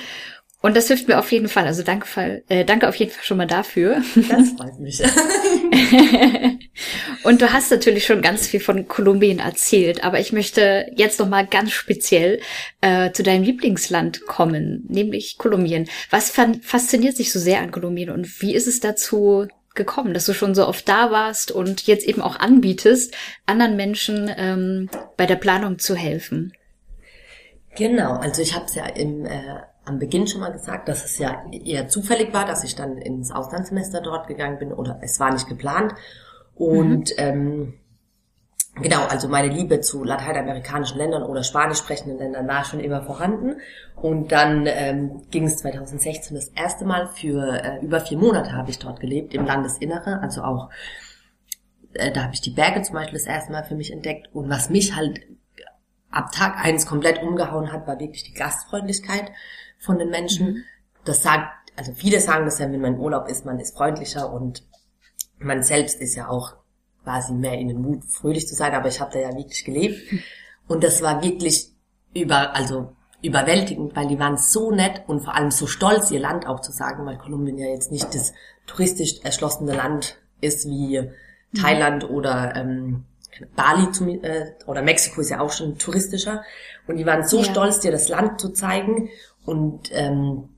Und 0.62 0.76
das 0.76 0.88
hilft 0.90 1.08
mir 1.08 1.18
auf 1.20 1.32
jeden 1.32 1.48
Fall. 1.48 1.66
Also 1.66 1.84
danke, 1.84 2.06
Fall, 2.06 2.44
äh, 2.50 2.66
danke 2.66 2.90
auf 2.90 2.96
jeden 2.96 3.12
Fall 3.12 3.24
schon 3.24 3.38
mal 3.38 3.48
dafür. 3.48 4.02
Das 4.30 4.50
freut 4.58 4.78
mich. 4.80 5.02
und 7.24 7.42
du 7.42 7.54
hast 7.54 7.72
natürlich 7.72 8.06
schon 8.06 8.22
ganz 8.22 8.46
viel 8.46 8.60
von 8.60 8.88
Kolumbien 8.90 9.40
erzählt, 9.40 10.04
aber 10.04 10.20
ich 10.20 10.34
möchte 10.34 10.92
jetzt 10.96 11.20
noch 11.20 11.30
mal 11.30 11.48
ganz 11.48 11.72
speziell 11.72 12.42
äh, 12.82 13.12
zu 13.14 13.24
deinem 13.24 13.44
Lieblingsland 13.44 14.26
kommen, 14.26 14.84
nämlich 14.90 15.38
Kolumbien. 15.38 15.88
Was 16.10 16.30
fasziniert 16.30 17.16
sich 17.16 17.32
so 17.32 17.40
sehr 17.40 17.62
an 17.62 17.72
Kolumbien 17.72 18.10
und 18.10 18.42
wie 18.42 18.54
ist 18.54 18.68
es 18.68 18.82
dazu 18.82 19.48
gekommen, 19.76 20.14
dass 20.14 20.26
du 20.26 20.34
schon 20.34 20.56
so 20.56 20.68
oft 20.68 20.90
da 20.90 21.10
warst 21.10 21.52
und 21.52 21.88
jetzt 21.88 22.06
eben 22.06 22.22
auch 22.22 22.38
anbietest, 22.38 23.16
anderen 23.46 23.78
Menschen 23.78 24.30
ähm, 24.36 24.90
bei 25.16 25.26
der 25.26 25.38
Planung 25.38 25.80
zu 25.80 25.96
helfen? 25.96 26.52
Genau, 27.78 28.18
also 28.18 28.42
ich 28.42 28.56
habe 28.56 28.66
es 28.66 28.76
ja 28.76 28.86
im, 28.88 29.26
äh, 29.26 29.62
am 29.90 30.00
Beginn 30.00 30.28
schon 30.28 30.42
mal 30.42 30.52
gesagt, 30.52 30.88
dass 30.88 31.04
es 31.04 31.18
ja 31.18 31.44
eher 31.52 31.88
zufällig 31.88 32.34
war, 32.34 32.46
dass 32.46 32.64
ich 32.64 32.76
dann 32.76 32.98
ins 32.98 33.32
Auslandssemester 33.32 34.02
dort 34.02 34.28
gegangen 34.28 34.60
bin 34.60 34.72
oder 34.72 35.00
es 35.02 35.20
war 35.20 35.34
nicht 35.34 35.48
geplant. 35.48 35.94
Und 36.56 37.10
mhm. 37.10 37.16
ähm, 37.18 37.74
Genau, 38.82 39.06
also 39.08 39.28
meine 39.28 39.52
Liebe 39.52 39.82
zu 39.82 40.04
lateinamerikanischen 40.06 40.98
Ländern 40.98 41.24
oder 41.24 41.44
spanisch 41.44 41.80
sprechenden 41.80 42.18
Ländern 42.18 42.48
war 42.48 42.64
schon 42.64 42.80
immer 42.80 43.02
vorhanden. 43.02 43.60
Und 43.96 44.32
dann 44.32 44.68
ähm, 44.68 45.24
ging 45.32 45.46
es 45.46 45.58
2016 45.58 46.36
das 46.36 46.48
erste 46.50 46.86
Mal 46.86 47.08
für 47.08 47.62
äh, 47.62 47.84
über 47.84 48.00
vier 48.00 48.18
Monate 48.18 48.54
habe 48.54 48.70
ich 48.70 48.80
dort 48.80 49.02
gelebt, 49.02 49.34
im 49.34 49.46
Landesinnere, 49.46 50.22
also 50.22 50.44
auch 50.44 50.70
äh, 51.94 52.12
da 52.12 52.24
habe 52.24 52.34
ich 52.34 52.42
die 52.42 52.52
Berge 52.52 52.82
zum 52.84 52.96
Beispiel 52.96 53.20
das 53.20 53.28
erste 53.28 53.52
Mal 53.52 53.64
für 53.64 53.76
mich 53.76 53.92
entdeckt. 53.92 54.30
Und 54.34 54.50
was 54.50 54.70
mich 54.70 54.96
halt 54.96 55.20
ab 56.10 56.32
Tag 56.32 56.64
eins 56.64 56.86
komplett 56.86 57.22
umgehauen 57.22 57.72
hat, 57.74 57.86
war 57.88 58.00
wirklich 58.00 58.24
die 58.24 58.34
Gastfreundlichkeit 58.34 59.32
von 59.80 59.98
den 59.98 60.10
Menschen. 60.10 60.48
Mhm. 60.48 60.64
Das 61.06 61.24
sagt, 61.24 61.72
also 61.76 61.94
viele 61.94 62.20
sagen 62.20 62.46
das 62.46 62.60
ja, 62.60 62.72
wenn 62.72 62.82
man 62.82 62.96
im 62.96 63.00
Urlaub 63.00 63.28
ist, 63.28 63.46
man 63.46 63.60
ist 63.60 63.76
freundlicher 63.76 64.32
und 64.32 64.64
man 65.40 65.64
selbst 65.64 66.02
ist 66.02 66.16
ja 66.16 66.28
auch 66.28 66.56
quasi 67.04 67.34
mehr 67.34 67.58
in 67.58 67.70
den 67.70 67.82
Mut, 67.82 68.04
fröhlich 68.06 68.48
zu 68.48 68.56
sein, 68.56 68.74
aber 68.74 68.90
ich 68.90 69.00
habe 69.00 69.12
da 69.14 69.20
ja 69.20 69.36
wirklich 69.36 69.64
gelebt. 69.64 70.00
Und 70.68 70.84
das 70.84 71.02
war 71.02 71.24
wirklich 71.24 71.72
über, 72.14 72.56
also 72.56 72.92
überwältigend, 73.24 73.96
weil 73.96 74.08
die 74.08 74.20
waren 74.20 74.38
so 74.38 74.72
nett 74.72 75.02
und 75.08 75.22
vor 75.22 75.36
allem 75.36 75.50
so 75.50 75.66
stolz, 75.66 76.12
ihr 76.12 76.20
Land 76.20 76.46
auch 76.46 76.62
zu 76.62 76.72
sagen, 76.72 77.06
weil 77.08 77.18
Kolumbien 77.18 77.58
ja 77.58 77.68
jetzt 77.68 77.92
nicht 77.92 78.14
das 78.14 78.34
touristisch 78.68 79.22
erschlossene 79.24 79.74
Land 79.74 80.20
ist 80.42 80.68
wie 80.68 81.02
mhm. 81.02 81.60
Thailand 81.60 82.08
oder 82.08 82.56
ähm, 82.56 83.06
Bali 83.56 83.92
zum, 83.92 84.10
äh, 84.24 84.54
oder 84.68 84.82
Mexiko 84.82 85.22
ist 85.22 85.30
ja 85.30 85.40
auch 85.40 85.52
schon 85.52 85.78
touristischer. 85.78 86.44
Und 86.88 86.98
die 86.98 87.06
waren 87.06 87.28
so 87.28 87.40
ja. 87.40 87.46
stolz, 87.46 87.80
dir 87.80 87.92
das 87.92 88.10
Land 88.10 88.40
zu 88.40 88.50
zeigen 88.50 89.10
und 89.46 89.90
ähm, 89.94 90.50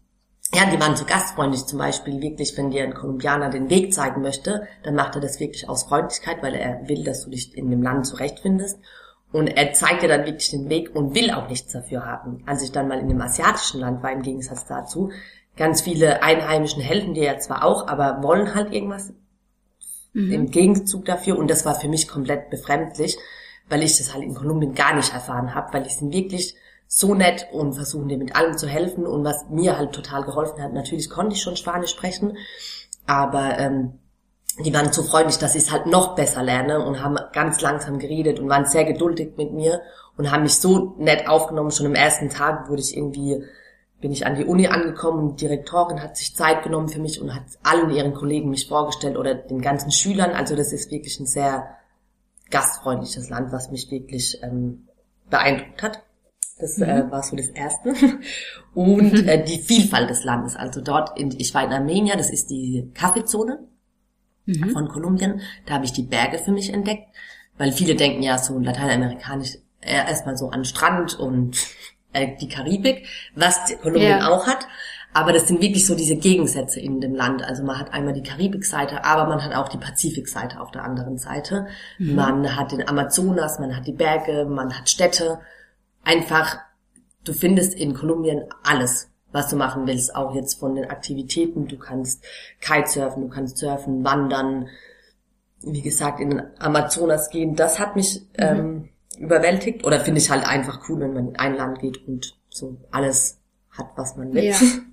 ja, 0.53 0.69
die 0.69 0.79
waren 0.79 0.97
so 0.97 1.05
gastfreundlich 1.05 1.65
zum 1.65 1.79
Beispiel, 1.79 2.21
wirklich, 2.21 2.57
wenn 2.57 2.71
dir 2.71 2.83
ein 2.83 2.93
Kolumbianer 2.93 3.49
den 3.49 3.69
Weg 3.69 3.93
zeigen 3.93 4.21
möchte, 4.21 4.67
dann 4.83 4.95
macht 4.95 5.15
er 5.15 5.21
das 5.21 5.39
wirklich 5.39 5.69
aus 5.69 5.83
Freundlichkeit, 5.83 6.43
weil 6.43 6.55
er 6.55 6.87
will, 6.89 7.03
dass 7.03 7.23
du 7.23 7.29
dich 7.29 7.55
in 7.55 7.69
dem 7.69 7.81
Land 7.81 8.05
zurechtfindest. 8.05 8.79
Und 9.31 9.47
er 9.47 9.71
zeigt 9.71 10.03
dir 10.03 10.09
dann 10.09 10.25
wirklich 10.25 10.51
den 10.51 10.67
Weg 10.67 10.93
und 10.93 11.15
will 11.15 11.31
auch 11.31 11.47
nichts 11.47 11.71
dafür 11.71 12.05
haben. 12.05 12.43
Als 12.45 12.63
ich 12.63 12.73
dann 12.73 12.89
mal 12.89 12.99
in 12.99 13.09
einem 13.09 13.21
asiatischen 13.21 13.79
Land 13.79 14.03
war, 14.03 14.11
im 14.11 14.23
Gegensatz 14.23 14.65
dazu, 14.65 15.11
ganz 15.55 15.81
viele 15.81 16.21
Einheimischen 16.21 16.81
helfen 16.81 17.13
dir 17.13 17.23
ja 17.23 17.39
zwar 17.39 17.63
auch, 17.63 17.87
aber 17.87 18.21
wollen 18.21 18.53
halt 18.53 18.73
irgendwas 18.73 19.13
mhm. 20.11 20.31
im 20.33 20.51
Gegenzug 20.51 21.05
dafür. 21.05 21.37
Und 21.37 21.49
das 21.49 21.65
war 21.65 21.75
für 21.75 21.87
mich 21.87 22.09
komplett 22.09 22.49
befremdlich, 22.49 23.17
weil 23.69 23.83
ich 23.83 23.97
das 23.97 24.13
halt 24.13 24.23
in 24.23 24.35
Kolumbien 24.35 24.73
gar 24.73 24.93
nicht 24.95 25.13
erfahren 25.13 25.55
habe, 25.55 25.71
weil 25.73 25.85
ich 25.85 25.95
sind 25.95 26.13
wirklich 26.13 26.55
so 26.93 27.15
nett 27.15 27.47
und 27.53 27.73
versuchen 27.73 28.09
dir 28.09 28.17
mit 28.17 28.35
allem 28.35 28.57
zu 28.57 28.67
helfen. 28.67 29.07
Und 29.07 29.23
was 29.23 29.45
mir 29.49 29.77
halt 29.77 29.93
total 29.93 30.23
geholfen 30.23 30.61
hat, 30.61 30.73
natürlich 30.73 31.09
konnte 31.09 31.35
ich 31.35 31.41
schon 31.41 31.55
Spanisch 31.55 31.91
sprechen, 31.91 32.37
aber 33.07 33.57
ähm, 33.59 33.93
die 34.65 34.73
waren 34.73 34.91
so 34.91 35.01
freundlich, 35.01 35.37
dass 35.37 35.55
ich 35.55 35.63
es 35.63 35.71
halt 35.71 35.85
noch 35.85 36.15
besser 36.15 36.43
lerne 36.43 36.85
und 36.85 37.01
haben 37.01 37.17
ganz 37.31 37.61
langsam 37.61 37.97
geredet 37.97 38.41
und 38.41 38.49
waren 38.49 38.65
sehr 38.65 38.83
geduldig 38.83 39.37
mit 39.37 39.53
mir 39.53 39.81
und 40.17 40.31
haben 40.31 40.43
mich 40.43 40.55
so 40.55 40.93
nett 40.97 41.29
aufgenommen. 41.29 41.71
Schon 41.71 41.85
im 41.85 41.95
ersten 41.95 42.29
Tag 42.29 42.69
wurde 42.69 42.81
ich 42.81 42.97
irgendwie, 42.97 43.41
bin 44.01 44.11
ich 44.11 44.25
an 44.25 44.35
die 44.35 44.43
Uni 44.43 44.67
angekommen 44.67 45.19
und 45.19 45.39
die 45.39 45.47
Direktorin 45.47 46.03
hat 46.03 46.17
sich 46.17 46.35
Zeit 46.35 46.61
genommen 46.61 46.89
für 46.89 46.99
mich 46.99 47.21
und 47.21 47.33
hat 47.33 47.43
allen 47.63 47.89
ihren 47.91 48.13
Kollegen 48.13 48.49
mich 48.49 48.67
vorgestellt 48.67 49.15
oder 49.15 49.33
den 49.33 49.61
ganzen 49.61 49.91
Schülern. 49.91 50.31
Also 50.31 50.57
das 50.57 50.73
ist 50.73 50.91
wirklich 50.91 51.17
ein 51.21 51.25
sehr 51.25 51.69
gastfreundliches 52.49 53.29
Land, 53.29 53.53
was 53.53 53.71
mich 53.71 53.89
wirklich 53.89 54.41
ähm, 54.43 54.89
beeindruckt 55.29 55.83
hat. 55.83 56.03
Das 56.61 56.77
äh, 56.77 56.85
mhm. 56.85 57.07
äh, 57.07 57.11
war 57.11 57.23
so 57.23 57.35
das 57.35 57.47
Erste. 57.47 57.93
Und 58.73 59.27
äh, 59.27 59.43
die 59.43 59.59
Vielfalt 59.59 60.09
des 60.09 60.23
Landes. 60.23 60.55
Also 60.55 60.81
dort, 60.81 61.19
in, 61.19 61.31
ich 61.37 61.53
war 61.53 61.63
in 61.63 61.73
Armenien, 61.73 62.17
das 62.17 62.29
ist 62.29 62.49
die 62.49 62.89
Kaffeezone 62.93 63.59
mhm. 64.45 64.69
von 64.69 64.87
Kolumbien. 64.87 65.41
Da 65.65 65.75
habe 65.75 65.85
ich 65.85 65.93
die 65.93 66.03
Berge 66.03 66.37
für 66.37 66.51
mich 66.51 66.73
entdeckt. 66.73 67.07
Weil 67.57 67.71
viele 67.71 67.95
denken 67.95 68.23
ja 68.23 68.37
so 68.37 68.57
lateinamerikanisch 68.57 69.57
äh, 69.81 69.93
erstmal 69.93 70.37
so 70.37 70.49
an 70.49 70.63
Strand 70.65 71.19
und 71.19 71.57
äh, 72.13 72.35
die 72.39 72.47
Karibik, 72.47 73.07
was 73.35 73.59
Kolumbien 73.81 74.19
ja. 74.19 74.29
auch 74.29 74.47
hat. 74.47 74.67
Aber 75.13 75.33
das 75.33 75.47
sind 75.47 75.61
wirklich 75.61 75.85
so 75.85 75.93
diese 75.93 76.15
Gegensätze 76.15 76.79
in 76.79 77.01
dem 77.01 77.13
Land. 77.13 77.43
Also 77.43 77.63
man 77.63 77.77
hat 77.77 77.93
einmal 77.93 78.13
die 78.13 78.23
Karibikseite, 78.23 79.03
aber 79.03 79.27
man 79.27 79.43
hat 79.43 79.53
auch 79.53 79.67
die 79.67 79.77
Pazifikseite 79.77 80.61
auf 80.61 80.71
der 80.71 80.83
anderen 80.83 81.17
Seite. 81.17 81.67
Mhm. 81.97 82.15
Man 82.15 82.55
hat 82.55 82.71
den 82.71 82.87
Amazonas, 82.87 83.59
man 83.59 83.75
hat 83.75 83.87
die 83.87 83.93
Berge, 83.93 84.45
man 84.45 84.77
hat 84.77 84.89
Städte 84.89 85.39
einfach, 86.03 86.57
du 87.23 87.33
findest 87.33 87.73
in 87.73 87.93
Kolumbien 87.93 88.45
alles, 88.63 89.09
was 89.31 89.49
du 89.49 89.55
machen 89.55 89.87
willst, 89.87 90.15
auch 90.15 90.35
jetzt 90.35 90.59
von 90.59 90.75
den 90.75 90.89
Aktivitäten. 90.89 91.67
Du 91.67 91.77
kannst 91.77 92.23
Kitesurfen, 92.59 93.23
du 93.23 93.29
kannst 93.29 93.57
surfen, 93.57 94.03
wandern, 94.03 94.67
wie 95.61 95.81
gesagt, 95.81 96.19
in 96.19 96.31
den 96.31 96.43
Amazonas 96.59 97.29
gehen. 97.29 97.55
Das 97.55 97.79
hat 97.79 97.95
mich 97.95 98.21
mhm. 98.37 98.37
ähm, 98.37 98.89
überwältigt 99.17 99.85
oder 99.85 99.99
finde 99.99 100.19
ich 100.19 100.29
halt 100.29 100.45
einfach 100.45 100.89
cool, 100.89 100.99
wenn 100.99 101.13
man 101.13 101.29
in 101.29 101.35
ein 101.37 101.55
Land 101.55 101.79
geht 101.79 102.05
und 102.07 102.35
so 102.49 102.77
alles 102.91 103.39
hat, 103.69 103.87
was 103.95 104.17
man 104.17 104.33
will. 104.33 104.43
Ja. 104.43 104.55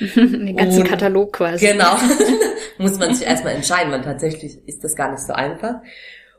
Den 0.00 0.56
ganzen 0.56 0.82
und, 0.82 0.88
Katalog 0.88 1.32
quasi. 1.34 1.66
Genau. 1.66 1.96
Muss 2.78 2.98
man 2.98 3.14
sich 3.14 3.26
erstmal 3.26 3.54
entscheiden, 3.54 3.92
weil 3.92 4.02
tatsächlich 4.02 4.66
ist 4.66 4.84
das 4.84 4.94
gar 4.94 5.10
nicht 5.10 5.22
so 5.22 5.32
einfach. 5.32 5.76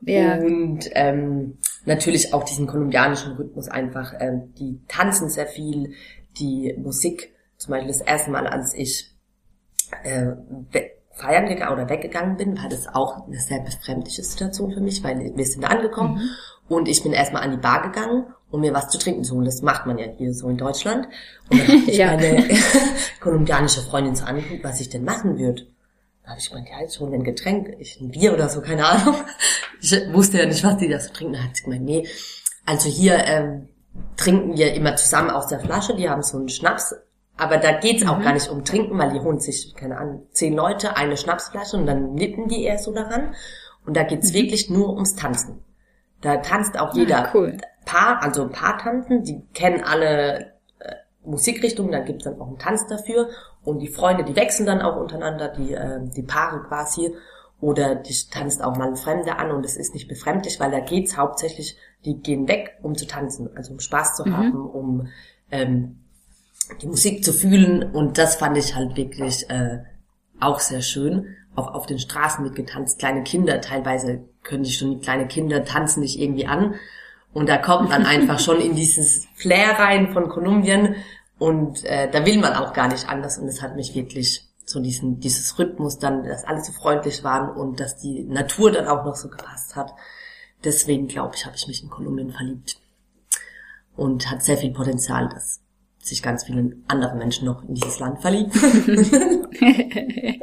Ja. 0.02 0.36
Und 0.36 0.90
ähm, 0.94 1.58
natürlich 1.90 2.34
auch 2.34 2.44
diesen 2.44 2.68
kolumbianischen 2.68 3.34
Rhythmus 3.34 3.68
einfach. 3.68 4.14
Ähm, 4.20 4.54
die 4.58 4.80
tanzen 4.88 5.30
sehr 5.30 5.48
viel, 5.48 5.94
die 6.38 6.74
Musik 6.78 7.34
zum 7.58 7.72
Beispiel 7.72 7.90
das 7.90 8.02
erste 8.02 8.32
Mal, 8.32 8.48
als 8.48 8.74
ich 8.74 9.14
äh, 10.04 10.28
feiern 11.12 11.48
gegangen 11.48 11.74
oder 11.74 11.90
weggegangen 11.90 12.38
bin, 12.38 12.58
war 12.58 12.70
das 12.70 12.88
auch 12.88 13.28
eine 13.28 13.40
sehr 13.40 13.60
befremdliche 13.60 14.24
Situation 14.24 14.72
für 14.72 14.80
mich, 14.80 15.04
weil 15.04 15.34
wir 15.36 15.46
sind 15.46 15.64
da 15.64 15.68
angekommen 15.68 16.16
mhm. 16.16 16.30
und 16.70 16.88
ich 16.88 17.04
bin 17.04 17.12
erstmal 17.12 17.44
an 17.44 17.52
die 17.52 17.58
Bar 17.58 17.82
gegangen, 17.82 18.28
um 18.50 18.62
mir 18.62 18.74
was 18.74 18.88
zu 18.88 18.98
trinken 18.98 19.26
zu 19.26 19.36
holen. 19.36 19.46
Das 19.46 19.62
macht 19.62 19.86
man 19.86 19.98
ja 19.98 20.06
hier 20.18 20.34
so 20.34 20.48
in 20.48 20.58
Deutschland. 20.58 21.08
Und 21.50 21.60
dann 21.60 21.68
habe 21.68 21.78
ich 21.92 21.98
ja. 21.98 22.16
meine 22.16 22.48
kolumbianische 23.20 23.82
Freundin 23.82 24.16
so 24.16 24.24
angeguckt, 24.24 24.64
was 24.64 24.80
ich 24.80 24.90
denn 24.90 25.04
machen 25.04 25.38
würde. 25.38 25.68
Habe 26.30 26.40
ich 26.40 26.50
gemeint, 26.50 26.70
ja, 26.70 26.80
jetzt 26.82 27.00
wir 27.00 27.08
ein 27.08 27.24
Getränk, 27.24 27.76
ich 27.80 28.00
ein 28.00 28.12
Bier 28.12 28.34
oder 28.34 28.48
so, 28.50 28.62
keine 28.62 28.86
Ahnung. 28.86 29.16
Ich 29.82 29.94
wusste 30.14 30.40
ja 30.40 30.46
nicht, 30.46 30.62
was 30.64 30.78
die 30.78 30.90
da 30.90 31.00
so 31.00 31.12
trinken. 31.14 31.34
Da 31.34 31.44
hat 31.44 31.56
sie 31.56 31.64
gemeint, 31.64 31.86
nee, 31.86 32.06
also 32.66 32.90
hier 32.90 33.18
ähm, 33.26 33.70
trinken 34.18 34.58
wir 34.58 34.74
immer 34.74 34.98
zusammen 34.98 35.30
aus 35.30 35.48
der 35.48 35.62
Flasche, 35.62 35.96
die 35.96 36.10
haben 36.10 36.22
so 36.22 36.38
einen 36.38 36.50
Schnaps 36.50 36.94
aber 37.40 37.58
da 37.58 37.72
geht's 37.72 38.06
auch 38.06 38.18
mhm. 38.18 38.24
gar 38.24 38.34
nicht 38.34 38.50
um 38.50 38.66
Trinken, 38.66 38.98
weil 39.00 39.14
die 39.14 39.22
holen 39.22 39.40
sich, 39.40 39.74
keine 39.74 39.98
Ahnung, 39.98 40.28
zehn 40.34 40.54
Leute, 40.54 40.98
eine 40.98 41.16
Schnapsflasche 41.16 41.78
und 41.78 41.86
dann 41.86 42.14
nippen 42.14 42.50
die 42.50 42.64
eher 42.64 42.78
so 42.78 42.94
daran. 42.94 43.34
Und 43.86 43.96
da 43.96 44.04
geht's 44.04 44.32
mhm. 44.32 44.36
wirklich 44.36 44.70
nur 44.70 44.94
ums 44.94 45.16
Tanzen. 45.16 45.64
Da 46.20 46.38
tanzt 46.38 46.78
auch 46.78 46.94
jeder 46.94 47.30
ah, 47.30 47.32
cool. 47.34 47.58
Paar, 47.86 48.22
also 48.22 48.50
Paartanten, 48.50 49.24
die 49.24 49.42
kennen 49.54 49.86
alle 49.86 50.59
Musikrichtungen, 51.30 51.92
dann 51.92 52.06
gibt's 52.06 52.24
dann 52.24 52.40
auch 52.40 52.48
einen 52.48 52.60
Tanz 52.60 52.88
dafür. 52.88 53.30
Und 53.64 53.80
die 53.80 53.88
Freunde, 53.88 54.24
die 54.24 54.36
wechseln 54.36 54.66
dann 54.66 54.82
auch 54.82 54.98
untereinander, 54.98 55.50
die, 55.50 55.74
äh, 55.74 56.00
die 56.16 56.24
Paare 56.24 56.62
quasi. 56.68 57.14
Oder 57.62 57.96
die 57.96 58.16
tanzt 58.32 58.64
auch 58.64 58.78
mal 58.78 58.88
ein 58.88 58.96
Fremder 58.96 59.38
an 59.38 59.52
und 59.52 59.66
es 59.66 59.76
ist 59.76 59.94
nicht 59.94 60.08
befremdlich, 60.08 60.60
weil 60.62 60.72
da 60.72 60.80
geht's 60.80 61.18
hauptsächlich, 61.18 61.78
die 62.06 62.22
gehen 62.22 62.48
weg, 62.48 62.78
um 62.82 62.96
zu 62.96 63.06
tanzen, 63.06 63.50
also 63.56 63.74
um 63.74 63.80
Spaß 63.80 64.16
zu 64.16 64.26
mhm. 64.26 64.38
haben, 64.38 64.70
um 64.70 65.08
ähm, 65.52 66.00
die 66.82 66.88
Musik 66.88 67.24
zu 67.24 67.34
fühlen 67.34 67.84
und 67.84 68.18
das 68.18 68.36
fand 68.36 68.58
ich 68.58 68.76
halt 68.76 68.96
wirklich 68.96 69.50
äh, 69.50 69.80
auch 70.40 70.60
sehr 70.60 70.82
schön. 70.82 71.36
Auch 71.56 71.74
auf 71.74 71.86
den 71.86 72.00
Straßen 72.00 72.44
mitgetanzt, 72.44 73.00
kleine 73.00 73.24
Kinder, 73.24 73.60
teilweise 73.60 74.24
können 74.44 74.64
die 74.64 74.72
schon 74.72 75.02
kleine 75.02 75.28
Kinder 75.28 75.66
tanzen 75.66 76.02
dich 76.02 76.20
irgendwie 76.20 76.46
an 76.46 76.76
und 77.34 77.50
da 77.50 77.58
kommt 77.58 77.90
man 77.90 78.06
einfach 78.06 78.40
schon 78.40 78.62
in 78.62 78.76
dieses 78.76 79.28
Flair 79.36 79.78
rein 79.78 80.14
von 80.14 80.30
Kolumbien 80.30 80.96
und 81.40 81.84
äh, 81.86 82.12
da 82.12 82.26
will 82.26 82.38
man 82.38 82.54
auch 82.54 82.74
gar 82.74 82.90
nicht 82.90 83.10
anders 83.10 83.38
und 83.38 83.48
es 83.48 83.62
hat 83.62 83.76
mich 83.76 83.96
wirklich 83.96 84.46
so 84.66 84.80
diesen 84.80 85.20
dieses 85.20 85.58
Rhythmus 85.58 85.98
dann, 85.98 86.24
dass 86.24 86.44
alle 86.44 86.64
so 86.64 86.72
freundlich 86.72 87.24
waren 87.24 87.50
und 87.50 87.80
dass 87.80 87.98
die 87.98 88.24
Natur 88.24 88.72
dann 88.72 88.88
auch 88.88 89.04
noch 89.06 89.16
so 89.16 89.30
gepasst 89.30 89.76
hat. 89.76 89.94
Deswegen 90.64 91.08
glaube 91.08 91.36
ich, 91.36 91.46
habe 91.46 91.56
ich 91.56 91.68
mich 91.68 91.82
in 91.82 91.90
Kolumbien 91.90 92.32
verliebt 92.32 92.78
und 93.96 94.30
hat 94.30 94.44
sehr 94.44 94.58
viel 94.58 94.72
Potenzial, 94.72 95.30
das 95.34 95.62
sich 96.02 96.22
ganz 96.22 96.44
viele 96.46 96.74
andere 96.88 97.16
Menschen 97.16 97.46
noch 97.46 97.64
in 97.68 97.76
dieses 97.76 98.00
Land 98.00 98.22
verlieben. 98.22 98.52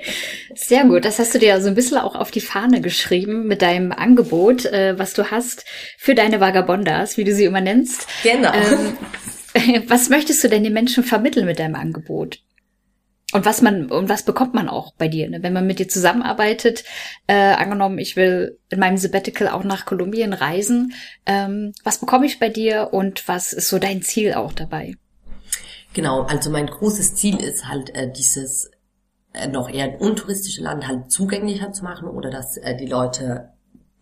Sehr 0.55 0.85
gut. 0.85 1.05
Das 1.05 1.19
hast 1.19 1.35
du 1.35 1.39
dir 1.39 1.61
so 1.61 1.69
ein 1.69 1.75
bisschen 1.75 1.99
auch 1.99 2.15
auf 2.15 2.31
die 2.31 2.41
Fahne 2.41 2.81
geschrieben 2.81 3.47
mit 3.47 3.63
deinem 3.63 3.93
Angebot, 3.93 4.67
äh, 4.67 4.99
was 4.99 5.15
du 5.15 5.31
hast 5.31 5.65
für 5.99 6.15
deine 6.15 6.41
Vagabondas, 6.41 7.17
wie 7.17 7.25
du 7.25 7.35
sie 7.35 7.45
immer 7.45 7.61
nennst. 7.61 8.07
Genau. 8.23 8.53
Ähm, 8.53 8.99
was 9.89 10.09
möchtest 10.09 10.43
du 10.45 10.49
denn 10.49 10.65
den 10.65 10.73
Menschen 10.73 11.05
vermitteln 11.05 11.47
mit 11.47 11.59
deinem 11.59 11.75
Angebot? 11.75 12.41
Und 13.33 13.45
was 13.45 13.61
man 13.61 13.91
und 13.91 14.09
was 14.09 14.23
bekommt 14.23 14.55
man 14.55 14.69
auch 14.69 14.95
bei 14.95 15.09
dir, 15.09 15.29
ne? 15.29 15.43
wenn 15.43 15.53
man 15.53 15.67
mit 15.67 15.81
dir 15.81 15.89
zusammenarbeitet? 15.89 16.85
Äh, 17.27 17.35
angenommen, 17.35 17.99
ich 17.99 18.15
will 18.15 18.59
in 18.71 18.79
meinem 18.79 18.99
Sabbatical 18.99 19.49
auch 19.49 19.65
nach 19.65 19.85
Kolumbien 19.85 20.33
reisen. 20.33 20.95
Ähm, 21.27 21.73
was 21.83 21.99
bekomme 21.99 22.27
ich 22.27 22.39
bei 22.39 22.49
dir 22.49 22.91
und 22.93 23.27
was 23.27 23.53
ist 23.53 23.69
so 23.69 23.79
dein 23.79 24.03
Ziel 24.03 24.35
auch 24.35 24.53
dabei? 24.53 24.95
Genau, 25.93 26.23
also 26.23 26.51
mein 26.51 26.67
großes 26.67 27.17
Ziel 27.17 27.43
ist 27.43 27.67
halt 27.67 27.95
äh, 27.97 28.11
dieses 28.13 28.71
äh, 29.33 29.49
noch 29.49 29.69
eher 29.69 30.01
untouristische 30.01 30.63
Land 30.63 30.87
halt 30.87 31.11
zugänglicher 31.11 31.73
zu 31.73 31.83
machen 31.83 32.09
oder 32.09 32.31
dass 32.31 32.57
äh, 32.59 32.77
die 32.77 32.87
Leute 32.87 33.51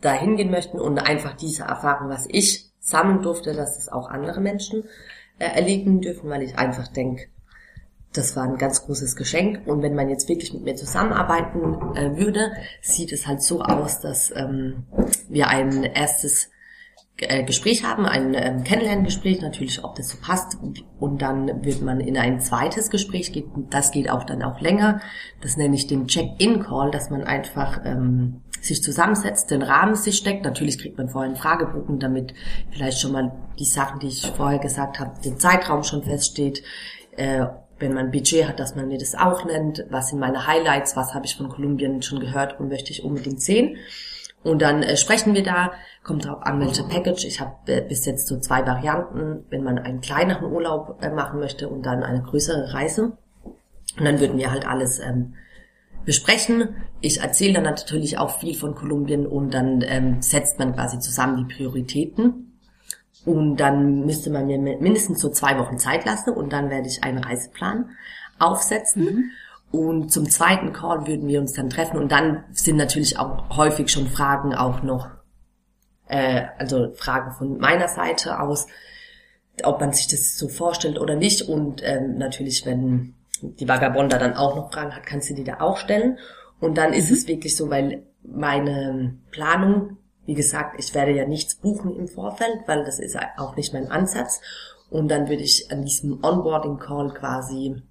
da 0.03 0.13
hingehen 0.13 0.51
möchten 0.51 0.79
und 0.79 0.99
einfach 0.99 1.35
diese 1.35 1.63
Erfahrung, 1.63 2.11
was 2.11 2.27
ich 2.29 2.71
sammeln 2.79 3.23
durfte, 3.23 3.55
dass 3.55 3.79
es 3.79 3.89
auch 3.89 4.11
andere 4.11 4.43
Menschen 4.43 4.85
äh, 5.39 5.47
erleben 5.47 6.01
dürfen, 6.01 6.31
weil 6.31 6.43
ich 6.43 6.59
einfach 6.59 6.89
denke, 6.89 7.27
das 8.13 8.37
war 8.37 8.45
ein 8.45 8.59
ganz 8.59 8.85
großes 8.85 9.17
Geschenk. 9.17 9.67
Und 9.67 9.83
wenn 9.83 9.95
man 9.95 10.09
jetzt 10.09 10.29
wirklich 10.29 10.53
mit 10.53 10.63
mir 10.63 10.77
zusammenarbeiten 10.77 11.97
äh, 11.97 12.17
würde, 12.17 12.53
sieht 12.81 13.13
es 13.13 13.27
halt 13.27 13.43
so 13.43 13.61
aus, 13.63 14.01
dass 14.01 14.33
ähm, 14.37 14.85
wir 15.29 15.49
ein 15.49 15.83
erstes 15.83 16.51
äh, 17.17 17.45
Gespräch 17.45 17.85
haben, 17.85 18.07
ein 18.07 18.35
ähm, 18.35 18.65
Kennenlerngespräch, 18.65 19.41
natürlich, 19.41 19.83
ob 19.85 19.97
das 19.97 20.09
so 20.09 20.19
passt. 20.19 20.59
Und 20.99 21.23
dann 21.23 21.65
wird 21.65 21.83
man 21.83 22.01
in 22.01 22.17
ein 22.17 22.41
zweites 22.41 22.91
Gespräch 22.91 23.33
gehen. 23.33 23.67
Das 23.71 23.91
geht 23.91 24.11
auch 24.11 24.25
dann 24.25 24.43
auch 24.43 24.61
länger. 24.61 25.01
Das 25.41 25.57
nenne 25.57 25.75
ich 25.75 25.87
den 25.87 26.07
Check-in-Call, 26.07 26.91
dass 26.91 27.11
man 27.11 27.25
einfach 27.25 27.81
ähm, 27.85 28.43
sich 28.65 28.83
zusammensetzt, 28.83 29.51
den 29.51 29.63
Rahmen 29.63 29.95
sich 29.95 30.17
steckt. 30.17 30.45
Natürlich 30.45 30.79
kriegt 30.79 30.99
man 30.99 31.09
vorher 31.09 31.29
einen 31.29 31.37
Fragebogen, 31.37 31.99
damit 31.99 32.35
vielleicht 32.71 32.99
schon 32.99 33.13
mal 33.13 33.33
die 33.59 33.65
Sachen, 33.65 34.01
die 34.01 34.09
ich 34.09 34.33
vorher 34.37 34.59
gesagt 34.59 34.99
habe, 35.01 35.21
den 35.21 35.39
Zeitraum 35.39 35.83
schon 35.83 36.03
feststeht. 36.03 36.63
Äh, 37.17 37.47
wenn 37.79 37.93
man 37.93 38.07
ein 38.07 38.11
Budget 38.13 38.49
hat, 38.49 38.61
dass 38.61 38.77
man 38.77 38.89
mir 38.89 38.99
das 38.99 39.15
auch 39.15 39.45
nennt. 39.45 39.85
Was 39.91 40.09
sind 40.09 40.21
meine 40.21 40.47
Highlights? 40.47 40.97
Was 40.97 41.13
habe 41.13 41.27
ich 41.27 41.37
von 41.37 41.49
Kolumbien 41.49 42.03
schon 42.03 42.21
gehört 42.21 42.59
und 42.61 42.69
möchte 42.69 42.93
ich 42.93 43.05
unbedingt 43.05 43.43
sehen? 43.43 43.77
Und 44.43 44.61
dann 44.61 44.83
äh, 44.83 44.97
sprechen 44.97 45.35
wir 45.35 45.43
da, 45.43 45.73
kommt 46.03 46.27
darauf 46.27 46.43
an, 46.43 46.61
welche 46.61 46.85
Package. 46.85 47.25
Ich 47.25 47.41
habe 47.41 47.57
äh, 47.67 47.81
bis 47.81 48.05
jetzt 48.05 48.29
so 48.29 48.39
zwei 48.39 48.67
Varianten, 48.67 49.45
wenn 49.49 49.65
man 49.65 49.79
einen 49.79 50.01
kleineren 50.03 50.53
Urlaub 50.53 50.99
äh, 51.03 51.11
machen 51.11 51.41
möchte 51.41 51.69
und 51.69 51.85
dann 51.85 52.03
eine 52.03 52.23
größere 52.23 52.75
Reise. 52.75 53.17
Und 53.99 54.05
dann 54.05 54.21
würden 54.21 54.37
wir 54.39 54.51
halt 54.51 54.67
alles 54.67 55.01
ähm, 55.01 55.35
besprechen. 56.05 56.77
Ich 57.01 57.21
erzähle 57.21 57.55
dann 57.55 57.65
natürlich 57.65 58.19
auch 58.19 58.39
viel 58.39 58.55
von 58.55 58.75
Kolumbien 58.75 59.27
und 59.27 59.53
dann 59.53 59.83
ähm, 59.87 60.23
setzt 60.23 60.59
man 60.59 60.75
quasi 60.75 60.99
zusammen 60.99 61.37
die 61.37 61.55
Prioritäten. 61.55 62.59
Und 63.25 63.57
dann 63.57 64.05
müsste 64.05 64.31
man 64.31 64.47
mir 64.47 64.59
mindestens 64.59 65.21
so 65.21 65.31
zwei 65.31 65.59
Wochen 65.59 65.79
Zeit 65.79 66.05
lassen 66.05 66.31
und 66.31 66.53
dann 66.53 66.69
werde 66.69 66.89
ich 66.89 67.03
einen 67.03 67.19
Reiseplan 67.19 67.91
aufsetzen. 68.39 69.05
Mhm. 69.05 69.31
Und 69.71 70.13
zum 70.13 70.29
zweiten 70.29 70.73
Call 70.73 71.07
würden 71.07 71.27
wir 71.27 71.41
uns 71.41 71.55
dann 71.55 71.71
treffen 71.71 71.99
und 71.99 72.13
dann 72.13 72.45
sind 72.53 72.77
natürlich 72.77 73.19
auch 73.19 73.57
häufig 73.57 73.91
schon 73.91 74.07
Fragen 74.09 74.55
auch 74.55 74.83
noch, 74.83 75.09
äh, 76.07 76.43
also 76.59 76.93
Fragen 76.95 77.33
von 77.33 77.59
meiner 77.59 77.89
Seite 77.89 78.39
aus, 78.39 78.67
ob 79.65 79.81
man 79.81 79.93
sich 79.93 80.07
das 80.07 80.37
so 80.37 80.49
vorstellt 80.49 81.01
oder 81.01 81.17
nicht. 81.17 81.43
Und 81.43 81.83
ähm, 81.83 82.19
natürlich, 82.19 82.67
wenn 82.67 83.15
die 83.59 83.69
Vagabonda 83.69 84.19
dann 84.19 84.35
auch 84.35 84.57
noch 84.57 84.73
Fragen 84.73 84.95
hat, 84.95 85.07
kannst 85.07 85.31
du 85.31 85.35
die 85.35 85.45
da 85.45 85.61
auch 85.61 85.77
stellen. 85.77 86.19
Und 86.61 86.79
dann 86.79 86.93
ist 86.93 87.11
mhm. 87.11 87.17
es 87.17 87.29
wirklich 87.29 87.57
so, 87.57 87.71
weil 87.71 88.07
meine 88.23 89.19
Planung, 89.31 89.99
wie 90.27 90.35
gesagt, 90.35 90.77
ich 90.79 90.95
werde 90.95 91.13
ja 91.13 91.27
nichts 91.27 91.57
buchen 91.57 91.95
im 91.97 92.09
Vorfeld, 92.09 92.61
weil 92.67 92.85
das 92.85 92.99
ist 92.99 93.19
auch 93.37 93.57
nicht 93.57 93.73
mein 93.73 93.91
Ansatz. 93.91 94.41
Und 94.91 95.09
dann 95.09 95.29
würde 95.29 95.43
ich 95.43 95.71
an 95.71 95.83
diesem 95.83 96.23
Onboarding 96.23 96.79
Call 96.79 97.13
quasi 97.13 97.83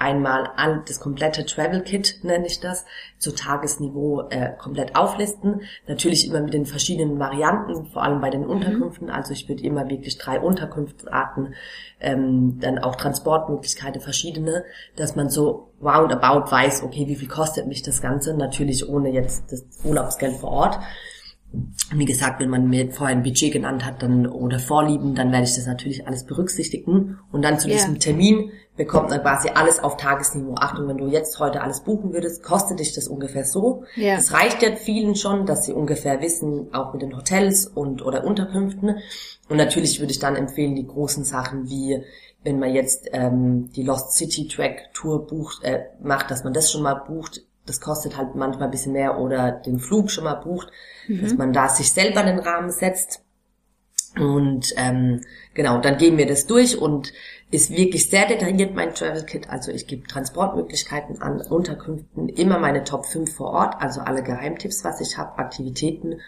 einmal 0.00 0.50
all 0.56 0.82
das 0.88 0.98
komplette 0.98 1.44
Travel 1.44 1.82
Kit, 1.82 2.20
nenne 2.22 2.46
ich 2.46 2.58
das, 2.58 2.86
zu 3.18 3.34
Tagesniveau 3.34 4.28
äh, 4.30 4.52
komplett 4.58 4.96
auflisten. 4.96 5.60
Natürlich 5.86 6.26
immer 6.26 6.40
mit 6.40 6.54
den 6.54 6.64
verschiedenen 6.64 7.18
Varianten, 7.18 7.86
vor 7.86 8.02
allem 8.02 8.20
bei 8.20 8.30
den 8.30 8.42
mhm. 8.42 8.50
Unterkünften. 8.50 9.08
Mhm. 9.08 9.12
Also 9.12 9.32
ich 9.32 9.48
würde 9.48 9.62
immer 9.62 9.88
wirklich 9.88 10.16
drei 10.16 10.40
Unterkunftsarten, 10.40 11.54
ähm, 12.00 12.58
dann 12.60 12.78
auch 12.78 12.96
Transportmöglichkeiten 12.96 14.00
verschiedene, 14.00 14.64
dass 14.96 15.16
man 15.16 15.28
so 15.28 15.70
roundabout 15.82 16.50
weiß, 16.50 16.82
okay, 16.82 17.06
wie 17.06 17.16
viel 17.16 17.28
kostet 17.28 17.66
mich 17.66 17.82
das 17.82 18.00
Ganze? 18.00 18.34
Natürlich 18.34 18.88
ohne 18.88 19.10
jetzt 19.10 19.52
das 19.52 19.66
Urlaubsgeld 19.84 20.36
vor 20.36 20.50
Ort. 20.50 20.78
Wie 21.92 22.04
gesagt, 22.04 22.40
wenn 22.40 22.48
man 22.48 22.68
mir 22.68 22.90
vorher 22.90 23.14
ein 23.14 23.24
Budget 23.24 23.52
genannt 23.52 23.84
hat 23.84 24.02
dann 24.02 24.26
oder 24.26 24.58
Vorlieben, 24.58 25.14
dann 25.14 25.32
werde 25.32 25.44
ich 25.44 25.56
das 25.56 25.66
natürlich 25.66 26.06
alles 26.06 26.24
berücksichtigen. 26.24 27.18
Und 27.32 27.42
dann 27.42 27.58
zu 27.58 27.68
yeah. 27.68 27.76
diesem 27.76 27.98
Termin 27.98 28.50
bekommt 28.80 29.10
man 29.10 29.20
quasi 29.20 29.50
alles 29.50 29.78
auf 29.78 29.98
Tagesniveau. 29.98 30.54
Achtung, 30.56 30.88
wenn 30.88 30.96
du 30.96 31.06
jetzt 31.06 31.38
heute 31.38 31.60
alles 31.60 31.80
buchen 31.80 32.14
würdest, 32.14 32.42
kostet 32.42 32.80
dich 32.80 32.94
das 32.94 33.08
ungefähr 33.08 33.44
so. 33.44 33.84
Yeah. 33.94 34.16
Das 34.16 34.32
reicht 34.32 34.62
ja 34.62 34.74
vielen 34.74 35.16
schon, 35.16 35.44
dass 35.44 35.66
sie 35.66 35.74
ungefähr 35.74 36.22
wissen, 36.22 36.72
auch 36.72 36.94
mit 36.94 37.02
den 37.02 37.14
Hotels 37.14 37.66
und 37.66 38.00
oder 38.00 38.24
Unterkünften. 38.24 38.96
Und 39.50 39.56
natürlich 39.58 40.00
würde 40.00 40.12
ich 40.12 40.18
dann 40.18 40.34
empfehlen, 40.34 40.76
die 40.76 40.86
großen 40.86 41.24
Sachen 41.24 41.68
wie 41.68 42.02
wenn 42.42 42.58
man 42.58 42.72
jetzt 42.72 43.06
ähm, 43.12 43.70
die 43.72 43.82
Lost 43.82 44.16
City 44.16 44.48
Track 44.48 44.94
Tour 44.94 45.26
bucht, 45.26 45.62
äh, 45.62 45.84
macht, 46.02 46.30
dass 46.30 46.42
man 46.42 46.54
das 46.54 46.72
schon 46.72 46.80
mal 46.80 46.94
bucht, 46.94 47.42
das 47.66 47.82
kostet 47.82 48.16
halt 48.16 48.34
manchmal 48.34 48.68
ein 48.68 48.70
bisschen 48.70 48.94
mehr 48.94 49.18
oder 49.18 49.52
den 49.52 49.78
Flug 49.78 50.10
schon 50.10 50.24
mal 50.24 50.36
bucht, 50.36 50.68
mhm. 51.06 51.20
dass 51.20 51.34
man 51.34 51.52
da 51.52 51.68
sich 51.68 51.92
selber 51.92 52.22
den 52.22 52.38
Rahmen 52.38 52.70
setzt. 52.70 53.20
Und 54.16 54.72
ähm, 54.78 55.20
genau, 55.60 55.78
dann 55.78 55.98
gehen 55.98 56.16
wir 56.16 56.26
das 56.26 56.46
durch 56.46 56.78
und 56.78 57.12
ist 57.50 57.70
wirklich 57.70 58.08
sehr 58.08 58.26
detailliert 58.26 58.74
mein 58.74 58.94
Travel 58.94 59.26
Kit. 59.26 59.50
Also 59.50 59.72
ich 59.72 59.86
gebe 59.86 60.06
Transportmöglichkeiten 60.06 61.20
an, 61.20 61.42
Unterkünften, 61.42 62.30
immer 62.30 62.58
meine 62.58 62.84
Top 62.84 63.04
5 63.04 63.30
vor 63.30 63.50
Ort, 63.50 63.74
also 63.78 64.00
alle 64.00 64.22
Geheimtipps, 64.22 64.84
was 64.84 65.02
ich 65.02 65.18
habe, 65.18 65.36
Aktivitäten 65.38 66.20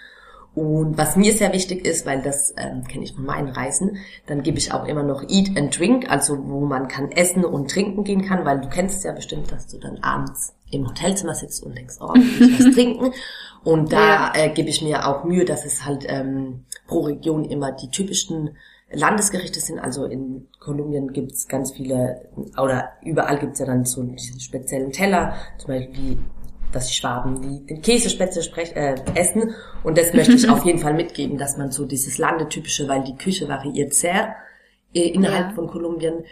Und 0.54 0.98
was 0.98 1.16
mir 1.16 1.32
sehr 1.32 1.54
wichtig 1.54 1.86
ist, 1.86 2.04
weil 2.04 2.20
das 2.20 2.52
ähm, 2.58 2.84
kenne 2.84 3.04
ich 3.04 3.14
von 3.14 3.24
meinen 3.24 3.48
Reisen, 3.48 3.96
dann 4.26 4.42
gebe 4.42 4.58
ich 4.58 4.74
auch 4.74 4.86
immer 4.86 5.02
noch 5.02 5.22
Eat 5.26 5.56
and 5.56 5.78
Drink, 5.78 6.10
also 6.10 6.36
wo 6.46 6.66
man 6.66 6.88
kann 6.88 7.10
essen 7.10 7.46
und 7.46 7.70
trinken 7.70 8.04
gehen 8.04 8.26
kann, 8.26 8.44
weil 8.44 8.60
du 8.60 8.68
kennst 8.68 9.02
ja 9.02 9.12
bestimmt, 9.12 9.50
dass 9.50 9.66
du 9.66 9.78
dann 9.78 10.02
abends 10.02 10.52
im 10.70 10.86
Hotelzimmer 10.86 11.34
sitzt 11.34 11.62
und 11.62 11.74
denkst, 11.74 11.94
oh, 12.00 12.12
ich 12.16 12.38
will 12.38 12.58
was 12.58 12.70
trinken. 12.74 13.12
Und 13.64 13.92
da 13.92 13.98
ja. 13.98 14.32
äh, 14.34 14.50
gebe 14.50 14.68
ich 14.68 14.82
mir 14.82 15.08
auch 15.08 15.24
Mühe, 15.24 15.46
dass 15.46 15.64
es 15.64 15.86
halt 15.86 16.04
ähm, 16.06 16.64
pro 16.86 17.00
Region 17.00 17.44
immer 17.44 17.72
die 17.72 17.88
typischen 17.88 18.56
Landesgerichte 18.94 19.60
sind. 19.60 19.78
Also 19.78 20.04
in 20.04 20.48
Kolumbien 20.60 21.12
gibt's 21.12 21.48
ganz 21.48 21.72
viele, 21.72 22.28
oder 22.60 22.90
überall 23.04 23.38
gibt's 23.38 23.58
ja 23.58 23.66
dann 23.66 23.84
so 23.84 24.02
diesen 24.02 24.40
speziellen 24.40 24.92
Teller, 24.92 25.34
zum 25.58 25.68
Beispiel 25.68 25.96
wie 25.96 26.18
dass 26.72 26.88
die 26.88 26.94
Schwaben 26.94 27.40
die 27.40 27.66
den 27.66 27.82
Käsespätzle 27.82 28.42
äh, 28.74 28.94
essen. 29.14 29.54
Und 29.84 29.98
das 29.98 30.12
möchte 30.12 30.32
ich 30.32 30.48
auf 30.48 30.64
jeden 30.64 30.78
Fall 30.78 30.94
mitgeben, 30.94 31.38
dass 31.38 31.56
man 31.56 31.70
so 31.70 31.84
dieses 31.84 32.18
Landetypische, 32.18 32.88
weil 32.88 33.04
die 33.04 33.16
Küche 33.16 33.48
variiert 33.48 33.94
sehr 33.94 34.34
äh, 34.94 35.08
innerhalb 35.08 35.50
ja. 35.50 35.54
von 35.54 35.68
Kolumbien, 35.68 36.24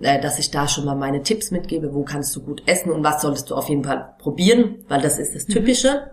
äh, 0.00 0.20
dass 0.20 0.38
ich 0.38 0.50
da 0.50 0.68
schon 0.68 0.84
mal 0.84 0.94
meine 0.94 1.22
Tipps 1.22 1.50
mitgebe, 1.50 1.92
wo 1.94 2.04
kannst 2.04 2.34
du 2.36 2.42
gut 2.42 2.62
essen 2.66 2.92
und 2.92 3.04
was 3.04 3.22
solltest 3.22 3.50
du 3.50 3.54
auf 3.54 3.68
jeden 3.68 3.84
Fall 3.84 4.14
probieren, 4.18 4.84
weil 4.88 5.02
das 5.02 5.18
ist 5.18 5.34
das 5.34 5.48
mhm. 5.48 5.52
Typische. 5.52 6.12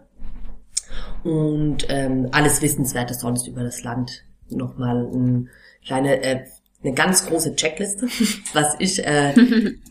Mhm. 1.24 1.32
Und 1.32 1.88
ähm, 1.90 2.30
alles 2.32 2.62
Wissenswerte 2.62 3.14
sonst 3.14 3.48
über 3.48 3.64
das 3.64 3.84
Land 3.84 4.24
nochmal 4.50 5.08
ein 5.12 5.50
kleine 5.86 6.22
äh, 6.22 6.46
eine 6.84 6.94
ganz 6.94 7.26
große 7.26 7.56
Checkliste, 7.56 8.08
was 8.54 8.76
ich 8.80 9.06
äh, 9.06 9.34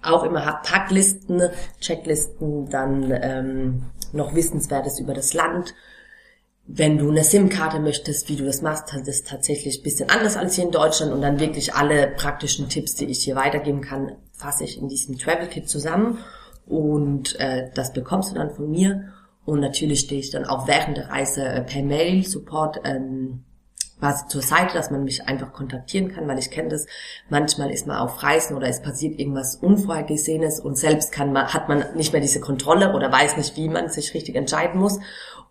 auch 0.03 0.23
immer 0.23 0.45
habe. 0.45 0.59
Packlisten, 0.63 1.43
Checklisten, 1.81 2.69
dann 2.71 3.13
ähm, 3.21 3.83
noch 4.13 4.35
Wissenswertes 4.35 5.01
über 5.01 5.13
das 5.13 5.35
Land. 5.35 5.75
Wenn 6.67 6.97
du 6.97 7.11
eine 7.11 7.25
SIM-Karte 7.25 7.79
möchtest, 7.79 8.29
wie 8.31 8.37
du 8.37 8.45
das 8.45 8.63
machst, 8.63 8.85
das 8.91 9.07
ist 9.07 9.29
tatsächlich 9.29 9.81
ein 9.81 9.83
bisschen 9.83 10.09
anders 10.09 10.37
als 10.37 10.55
hier 10.55 10.65
in 10.65 10.71
Deutschland 10.71 11.13
und 11.13 11.21
dann 11.21 11.39
wirklich 11.39 11.75
alle 11.75 12.09
praktischen 12.09 12.71
Tipps, 12.71 12.95
die 12.95 13.05
ich 13.07 13.23
hier 13.23 13.37
weitergeben 13.37 13.83
kann, 13.83 14.13
fasse 14.33 14.65
ich 14.65 14.79
in 14.79 14.89
diesem 14.89 15.19
Travel 15.19 15.49
Kit 15.49 15.69
zusammen 15.69 16.19
und 16.67 17.39
äh, 17.39 17.71
das 17.75 17.93
bekommst 17.93 18.31
du 18.31 18.37
dann 18.37 18.51
von 18.51 18.71
mir 18.71 19.13
und 19.45 19.61
natürlich 19.61 20.01
stehe 20.01 20.21
ich 20.21 20.31
dann 20.31 20.47
auch 20.47 20.67
während 20.67 20.97
der 20.97 21.11
Reise 21.11 21.45
äh, 21.45 21.61
per 21.61 21.83
Mail 21.83 22.25
Support 22.25 22.81
ähm, 22.85 23.45
quasi 23.99 24.27
zur 24.29 24.43
Seite, 24.43 24.75
dass 24.75 24.91
man 24.91 25.05
mich 25.05 25.27
einfach 25.29 25.53
kontaktieren 25.53 26.13
kann, 26.13 26.29
weil 26.29 26.39
ich 26.39 26.51
kenne 26.51 26.69
das. 26.69 26.87
Manchmal 27.29 27.71
ist 27.71 27.87
man 27.87 27.97
auf 27.97 28.23
Reisen 28.23 28.57
oder 28.57 28.69
es 28.69 28.83
passiert 28.83 29.19
irgendwas 29.19 29.57
Unvorhergesehenes 29.57 30.61
und 30.61 30.77
selbst 30.77 31.13
kann 31.13 31.33
man, 31.33 31.53
hat 31.53 31.69
man 31.69 31.85
nicht 31.95 32.13
mehr 32.13 32.23
diese 32.23 32.41
Kontrolle 32.41 32.95
oder 32.95 33.11
weiß 33.11 33.37
nicht, 33.37 33.57
wie 33.57 33.69
man 33.69 33.89
sich 33.89 34.15
richtig 34.15 34.37
entscheiden 34.37 34.81
muss 34.81 34.99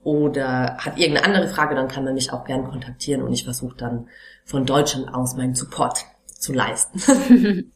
oder 0.03 0.77
hat 0.77 0.97
irgendeine 0.97 1.25
andere 1.25 1.47
Frage, 1.47 1.75
dann 1.75 1.87
kann 1.87 2.03
man 2.03 2.13
mich 2.13 2.31
auch 2.33 2.43
gern 2.43 2.65
kontaktieren 2.65 3.23
und 3.23 3.33
ich 3.33 3.43
versuche 3.45 3.75
dann 3.77 4.09
von 4.43 4.65
Deutschland 4.65 5.13
aus 5.13 5.35
meinen 5.35 5.55
Support 5.55 6.05
zu 6.27 6.53
leisten. 6.53 7.01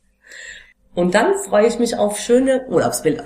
und 0.94 1.16
dann 1.16 1.34
freue 1.36 1.68
ich 1.68 1.80
mich 1.80 1.98
auf 1.98 2.20
schöne 2.20 2.66
Urlaubsbilder. 2.68 3.24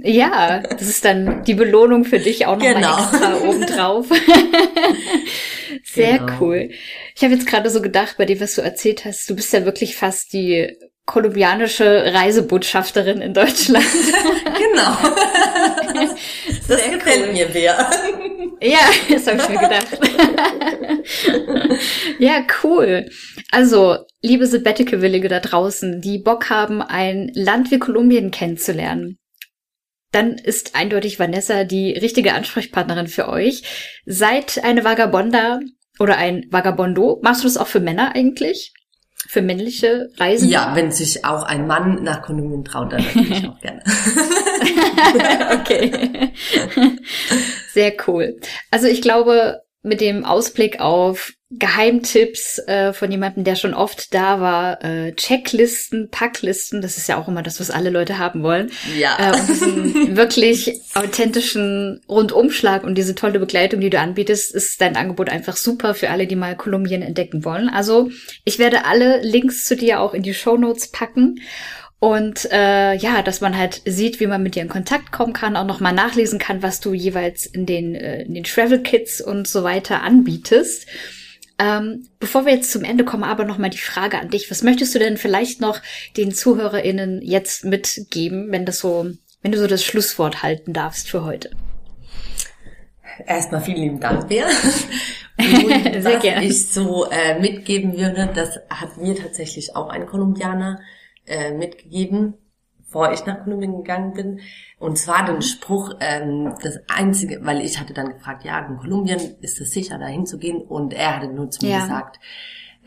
Ja, 0.00 0.60
das 0.60 0.82
ist 0.82 1.04
dann 1.04 1.42
die 1.42 1.54
Belohnung 1.54 2.04
für 2.04 2.20
dich 2.20 2.46
auch 2.46 2.56
nochmal 2.56 2.74
genau. 2.74 2.98
extra 2.98 3.36
obendrauf. 3.48 4.06
Sehr 5.92 6.18
genau. 6.18 6.40
cool. 6.40 6.70
Ich 7.16 7.22
habe 7.22 7.34
jetzt 7.34 7.46
gerade 7.46 7.70
so 7.70 7.80
gedacht, 7.80 8.16
bei 8.18 8.26
dem, 8.26 8.40
was 8.40 8.54
du 8.54 8.60
erzählt 8.60 9.04
hast, 9.04 9.28
du 9.30 9.34
bist 9.34 9.52
ja 9.52 9.64
wirklich 9.64 9.96
fast 9.96 10.32
die 10.32 10.76
kolumbianische 11.06 12.12
Reisebotschafterin 12.12 13.22
in 13.22 13.32
Deutschland. 13.32 13.84
genau. 14.58 14.96
Das 16.68 16.82
Sehr 16.82 16.98
gefällt 16.98 17.28
cool. 17.28 17.32
mir 17.32 17.50
sehr. 17.50 17.90
Ja, 18.60 18.78
das 19.10 19.26
habe 19.26 19.38
ich 19.38 19.48
mir 19.48 19.58
gedacht. 19.58 19.98
ja, 22.18 22.46
cool. 22.62 23.08
Also, 23.50 23.96
liebe 24.20 24.46
Sabbatical-Willige 24.46 25.28
da 25.28 25.40
draußen, 25.40 26.02
die 26.02 26.18
Bock 26.18 26.50
haben, 26.50 26.82
ein 26.82 27.30
Land 27.34 27.70
wie 27.70 27.78
Kolumbien 27.78 28.30
kennenzulernen, 28.30 29.18
dann 30.12 30.36
ist 30.36 30.74
eindeutig 30.74 31.18
Vanessa 31.18 31.64
die 31.64 31.92
richtige 31.92 32.34
Ansprechpartnerin 32.34 33.08
für 33.08 33.28
euch. 33.28 33.62
Seid 34.04 34.62
eine 34.62 34.84
Vagabonda 34.84 35.60
oder 35.98 36.16
ein 36.16 36.46
Vagabondo. 36.50 37.20
Machst 37.22 37.42
du 37.42 37.46
das 37.46 37.56
auch 37.56 37.66
für 37.66 37.80
Männer 37.80 38.14
eigentlich? 38.14 38.72
Für 39.28 39.42
männliche 39.42 40.08
Reisen? 40.16 40.48
Ja, 40.48 40.74
wenn 40.74 40.92
sich 40.92 41.24
auch 41.24 41.42
ein 41.42 41.66
Mann 41.66 42.02
nach 42.02 42.22
Kolumbien 42.22 42.64
traut, 42.64 42.92
dann 42.92 43.04
natürlich 43.04 43.48
auch 43.48 43.60
gerne. 43.60 43.82
okay. 45.60 46.32
Sehr 47.72 47.92
cool. 48.06 48.38
Also 48.70 48.86
ich 48.86 49.02
glaube, 49.02 49.62
mit 49.82 50.00
dem 50.00 50.24
Ausblick 50.24 50.80
auf 50.80 51.32
Geheimtipps 51.50 52.58
äh, 52.66 52.92
von 52.92 53.10
jemandem, 53.10 53.42
der 53.42 53.56
schon 53.56 53.72
oft 53.72 54.12
da 54.12 54.38
war, 54.40 54.84
äh, 54.84 55.14
Checklisten, 55.14 56.10
Packlisten, 56.10 56.82
das 56.82 56.98
ist 56.98 57.08
ja 57.08 57.16
auch 57.16 57.26
immer 57.26 57.42
das, 57.42 57.58
was 57.58 57.70
alle 57.70 57.88
Leute 57.88 58.18
haben 58.18 58.42
wollen. 58.42 58.70
Ja. 58.98 59.16
Äh, 59.18 59.40
und 59.40 59.48
diesen 59.48 60.16
wirklich 60.16 60.78
authentischen 60.94 62.02
Rundumschlag 62.06 62.84
und 62.84 62.96
diese 62.96 63.14
tolle 63.14 63.38
Begleitung, 63.38 63.80
die 63.80 63.88
du 63.88 63.98
anbietest, 63.98 64.54
ist 64.54 64.78
dein 64.82 64.96
Angebot 64.96 65.30
einfach 65.30 65.56
super 65.56 65.94
für 65.94 66.10
alle, 66.10 66.26
die 66.26 66.36
mal 66.36 66.54
Kolumbien 66.54 67.00
entdecken 67.00 67.46
wollen. 67.46 67.70
Also 67.70 68.10
ich 68.44 68.58
werde 68.58 68.84
alle 68.84 69.22
Links 69.22 69.64
zu 69.64 69.74
dir 69.74 70.00
auch 70.00 70.12
in 70.12 70.22
die 70.22 70.34
Show 70.34 70.58
Notes 70.58 70.90
packen. 70.90 71.40
Und 72.00 72.48
äh, 72.52 72.94
ja, 72.94 73.22
dass 73.22 73.40
man 73.40 73.56
halt 73.56 73.82
sieht, 73.84 74.20
wie 74.20 74.28
man 74.28 74.42
mit 74.42 74.54
dir 74.54 74.62
in 74.62 74.68
Kontakt 74.68 75.10
kommen 75.10 75.32
kann, 75.32 75.56
auch 75.56 75.66
nochmal 75.66 75.92
nachlesen 75.92 76.38
kann, 76.38 76.62
was 76.62 76.78
du 76.78 76.94
jeweils 76.94 77.44
in 77.44 77.66
den, 77.66 77.96
äh, 77.96 78.22
in 78.22 78.34
den 78.34 78.44
Travel 78.44 78.82
Kits 78.82 79.20
und 79.20 79.48
so 79.48 79.64
weiter 79.64 80.02
anbietest. 80.02 80.86
Ähm, 81.58 82.06
bevor 82.20 82.46
wir 82.46 82.54
jetzt 82.54 82.70
zum 82.70 82.84
Ende 82.84 83.04
kommen, 83.04 83.24
aber 83.24 83.44
nochmal 83.44 83.70
die 83.70 83.78
Frage 83.78 84.20
an 84.20 84.30
dich. 84.30 84.48
Was 84.48 84.62
möchtest 84.62 84.94
du 84.94 85.00
denn 85.00 85.16
vielleicht 85.16 85.60
noch 85.60 85.80
den 86.16 86.32
ZuhörerInnen 86.32 87.20
jetzt 87.20 87.64
mitgeben, 87.64 88.52
wenn 88.52 88.64
das 88.64 88.78
so, 88.78 89.10
wenn 89.42 89.50
du 89.50 89.58
so 89.58 89.66
das 89.66 89.84
Schlusswort 89.84 90.44
halten 90.44 90.72
darfst 90.72 91.10
für 91.10 91.24
heute? 91.24 91.50
Erstmal 93.26 93.60
vielen 93.60 93.82
lieben 93.82 94.00
Dank, 94.00 94.28
Bea. 94.28 94.46
Und 95.38 96.02
Sehr 96.02 96.04
was 96.04 96.22
gerne. 96.22 96.46
ich 96.46 96.68
so 96.68 97.10
äh, 97.10 97.40
mitgeben 97.40 97.96
würde, 97.96 98.30
das 98.32 98.60
hat 98.70 98.96
mir 98.98 99.16
tatsächlich 99.16 99.74
auch 99.74 99.88
ein 99.88 100.06
Kolumbianer 100.06 100.80
äh, 101.28 101.52
mitgegeben, 101.52 102.34
bevor 102.78 103.12
ich 103.12 103.24
nach 103.26 103.44
Kolumbien 103.44 103.76
gegangen 103.76 104.12
bin. 104.12 104.40
Und 104.78 104.98
zwar 104.98 105.24
den 105.24 105.42
Spruch, 105.42 105.94
ähm, 106.00 106.54
das 106.62 106.80
einzige, 106.88 107.44
weil 107.44 107.60
ich 107.60 107.78
hatte 107.78 107.92
dann 107.92 108.14
gefragt, 108.14 108.44
ja, 108.44 108.58
in 108.66 108.78
Kolumbien 108.78 109.36
ist 109.40 109.60
es 109.60 109.72
sicher, 109.72 109.98
da 109.98 110.06
hinzugehen. 110.06 110.62
Und 110.62 110.94
er 110.94 111.16
hatte 111.16 111.28
nur 111.28 111.50
zu 111.50 111.64
mir 111.64 111.72
ja. 111.72 111.80
gesagt, 111.82 112.18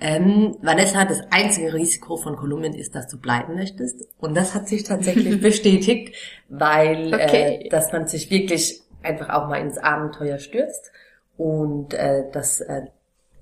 ähm, 0.03 0.57
Vanessa, 0.61 1.05
das 1.05 1.21
einzige 1.29 1.75
Risiko 1.75 2.17
von 2.17 2.35
Kolumbien 2.35 2.73
ist, 2.73 2.95
dass 2.95 3.07
du 3.07 3.19
bleiben 3.19 3.53
möchtest. 3.53 4.07
Und 4.19 4.35
das 4.35 4.55
hat 4.55 4.67
sich 4.67 4.83
tatsächlich 4.83 5.39
bestätigt, 5.41 6.15
weil 6.49 7.13
okay. 7.13 7.65
äh, 7.65 7.69
dass 7.69 7.91
man 7.93 8.07
sich 8.07 8.31
wirklich 8.31 8.81
einfach 9.03 9.29
auch 9.29 9.47
mal 9.47 9.61
ins 9.61 9.77
Abenteuer 9.77 10.39
stürzt 10.39 10.91
und 11.37 11.93
äh, 11.93 12.29
dass 12.31 12.61
äh, 12.61 12.87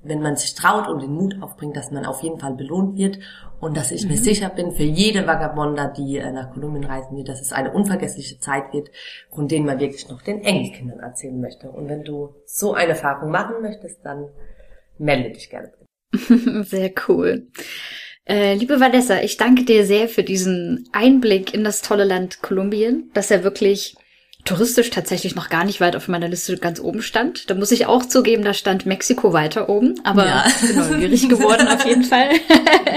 wenn 0.04 0.22
man 0.22 0.36
sich 0.36 0.54
traut 0.54 0.88
und 0.88 1.02
den 1.02 1.12
Mut 1.12 1.42
aufbringt, 1.42 1.76
dass 1.76 1.92
man 1.92 2.06
auf 2.06 2.24
jeden 2.24 2.40
Fall 2.40 2.54
belohnt 2.54 2.98
wird 2.98 3.20
und 3.60 3.76
dass 3.76 3.92
ich 3.92 4.04
mhm. 4.04 4.12
mir 4.12 4.18
sicher 4.18 4.50
bin, 4.50 4.72
für 4.72 4.84
jede 4.84 5.28
Vagabonda, 5.28 5.88
die 5.88 6.18
äh, 6.18 6.32
nach 6.32 6.52
Kolumbien 6.52 6.86
reisen 6.86 7.18
wird, 7.18 7.30
dass 7.30 7.42
es 7.42 7.52
eine 7.52 7.72
unvergessliche 7.72 8.40
Zeit 8.40 8.74
wird, 8.74 8.90
von 9.32 9.48
denen 9.48 9.66
man 9.66 9.80
wirklich 9.80 10.08
noch 10.10 10.22
den 10.22 10.42
Enkelkindern 10.42 11.00
erzählen 11.00 11.40
möchte. 11.40 11.70
Und 11.70 11.90
wenn 11.90 12.04
du 12.04 12.36
so 12.46 12.74
eine 12.74 12.92
Erfahrung 12.92 13.32
machen 13.32 13.62
möchtest, 13.62 14.04
dann 14.06 14.30
melde 14.98 15.32
dich 15.32 15.50
gerne. 15.50 15.72
Sehr 16.64 16.92
cool. 17.08 17.48
Äh, 18.26 18.56
liebe 18.56 18.80
Vanessa, 18.80 19.22
ich 19.22 19.38
danke 19.38 19.64
dir 19.64 19.86
sehr 19.88 20.08
für 20.08 20.22
diesen 20.22 20.88
Einblick 20.92 21.52
in 21.52 21.64
das 21.64 21.82
tolle 21.82 22.04
Land 22.04 22.44
Kolumbien, 22.44 23.10
dass 23.16 23.32
er 23.32 23.44
wirklich 23.44 23.96
touristisch 24.46 24.90
tatsächlich 24.90 25.36
noch 25.36 25.50
gar 25.50 25.64
nicht 25.64 25.82
weit 25.82 25.96
auf 25.96 26.08
meiner 26.08 26.28
Liste 26.28 26.58
ganz 26.58 26.80
oben 26.80 27.02
stand. 27.02 27.50
Da 27.50 27.56
muss 27.56 27.72
ich 27.72 27.86
auch 27.86 28.06
zugeben, 28.06 28.44
da 28.44 28.54
stand 28.54 28.86
Mexiko 28.86 29.34
weiter 29.34 29.70
oben, 29.70 30.00
aber 30.04 30.26
ja. 30.26 30.46
bin 30.62 30.76
neugierig 30.78 31.30
geworden 31.30 31.68
auf 31.68 31.86
jeden 31.86 32.04
Fall. 32.04 32.30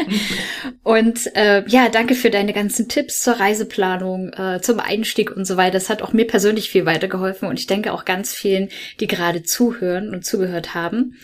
und 0.83 1.35
äh, 1.37 1.65
ja, 1.69 1.89
danke 1.89 2.15
für 2.15 2.31
deine 2.31 2.53
ganzen 2.53 2.89
Tipps 2.89 3.23
zur 3.23 3.35
Reiseplanung, 3.35 4.33
äh, 4.33 4.61
zum 4.63 4.81
Einstieg 4.81 5.37
und 5.37 5.45
so 5.45 5.57
weiter. 5.57 5.73
Das 5.73 5.91
hat 5.91 6.01
auch 6.01 6.13
mir 6.13 6.27
persönlich 6.27 6.71
viel 6.71 6.87
weitergeholfen 6.87 7.49
und 7.49 7.59
ich 7.59 7.67
denke 7.67 7.93
auch 7.93 8.05
ganz 8.05 8.33
vielen, 8.33 8.69
die 9.01 9.07
gerade 9.07 9.43
zuhören 9.43 10.11
und 10.15 10.25
zugehört 10.25 10.75
haben. 10.75 11.19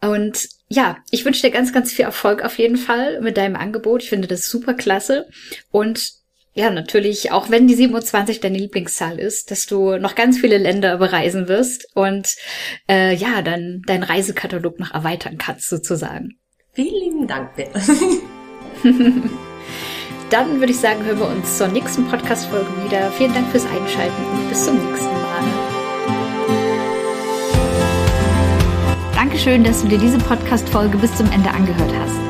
Und 0.00 0.48
ja, 0.68 0.98
ich 1.10 1.24
wünsche 1.24 1.42
dir 1.42 1.50
ganz, 1.50 1.72
ganz 1.72 1.92
viel 1.92 2.06
Erfolg 2.06 2.42
auf 2.42 2.58
jeden 2.58 2.76
Fall 2.76 3.20
mit 3.20 3.36
deinem 3.36 3.56
Angebot. 3.56 4.02
Ich 4.02 4.08
finde 4.08 4.28
das 4.28 4.46
super 4.46 4.74
klasse 4.74 5.28
und 5.70 6.19
ja, 6.52 6.70
natürlich, 6.70 7.30
auch 7.30 7.48
wenn 7.48 7.68
die 7.68 7.74
27 7.74 8.40
deine 8.40 8.58
Lieblingszahl 8.58 9.20
ist, 9.20 9.50
dass 9.52 9.66
du 9.66 9.98
noch 9.98 10.16
ganz 10.16 10.38
viele 10.38 10.58
Länder 10.58 10.98
bereisen 10.98 11.46
wirst 11.46 11.86
und 11.94 12.34
äh, 12.88 13.14
ja, 13.14 13.40
dann 13.42 13.82
deinen 13.86 14.02
Reisekatalog 14.02 14.80
noch 14.80 14.92
erweitern 14.92 15.38
kannst, 15.38 15.68
sozusagen. 15.68 16.40
Vielen 16.72 17.28
Dank, 17.28 17.54
bitte. 17.54 17.80
dann 20.30 20.58
würde 20.58 20.72
ich 20.72 20.78
sagen, 20.78 21.04
hören 21.04 21.20
wir 21.20 21.28
uns 21.28 21.56
zur 21.56 21.68
nächsten 21.68 22.06
Podcast-Folge 22.08 22.68
wieder. 22.84 23.12
Vielen 23.12 23.32
Dank 23.32 23.48
fürs 23.50 23.66
Einschalten 23.66 24.24
und 24.32 24.48
bis 24.48 24.64
zum 24.64 24.74
nächsten 24.74 25.06
Mal. 25.06 25.80
Dankeschön, 29.14 29.62
dass 29.62 29.82
du 29.82 29.88
dir 29.88 29.98
diese 29.98 30.18
Podcast-Folge 30.18 30.98
bis 30.98 31.14
zum 31.14 31.30
Ende 31.30 31.50
angehört 31.50 31.92
hast. 31.94 32.29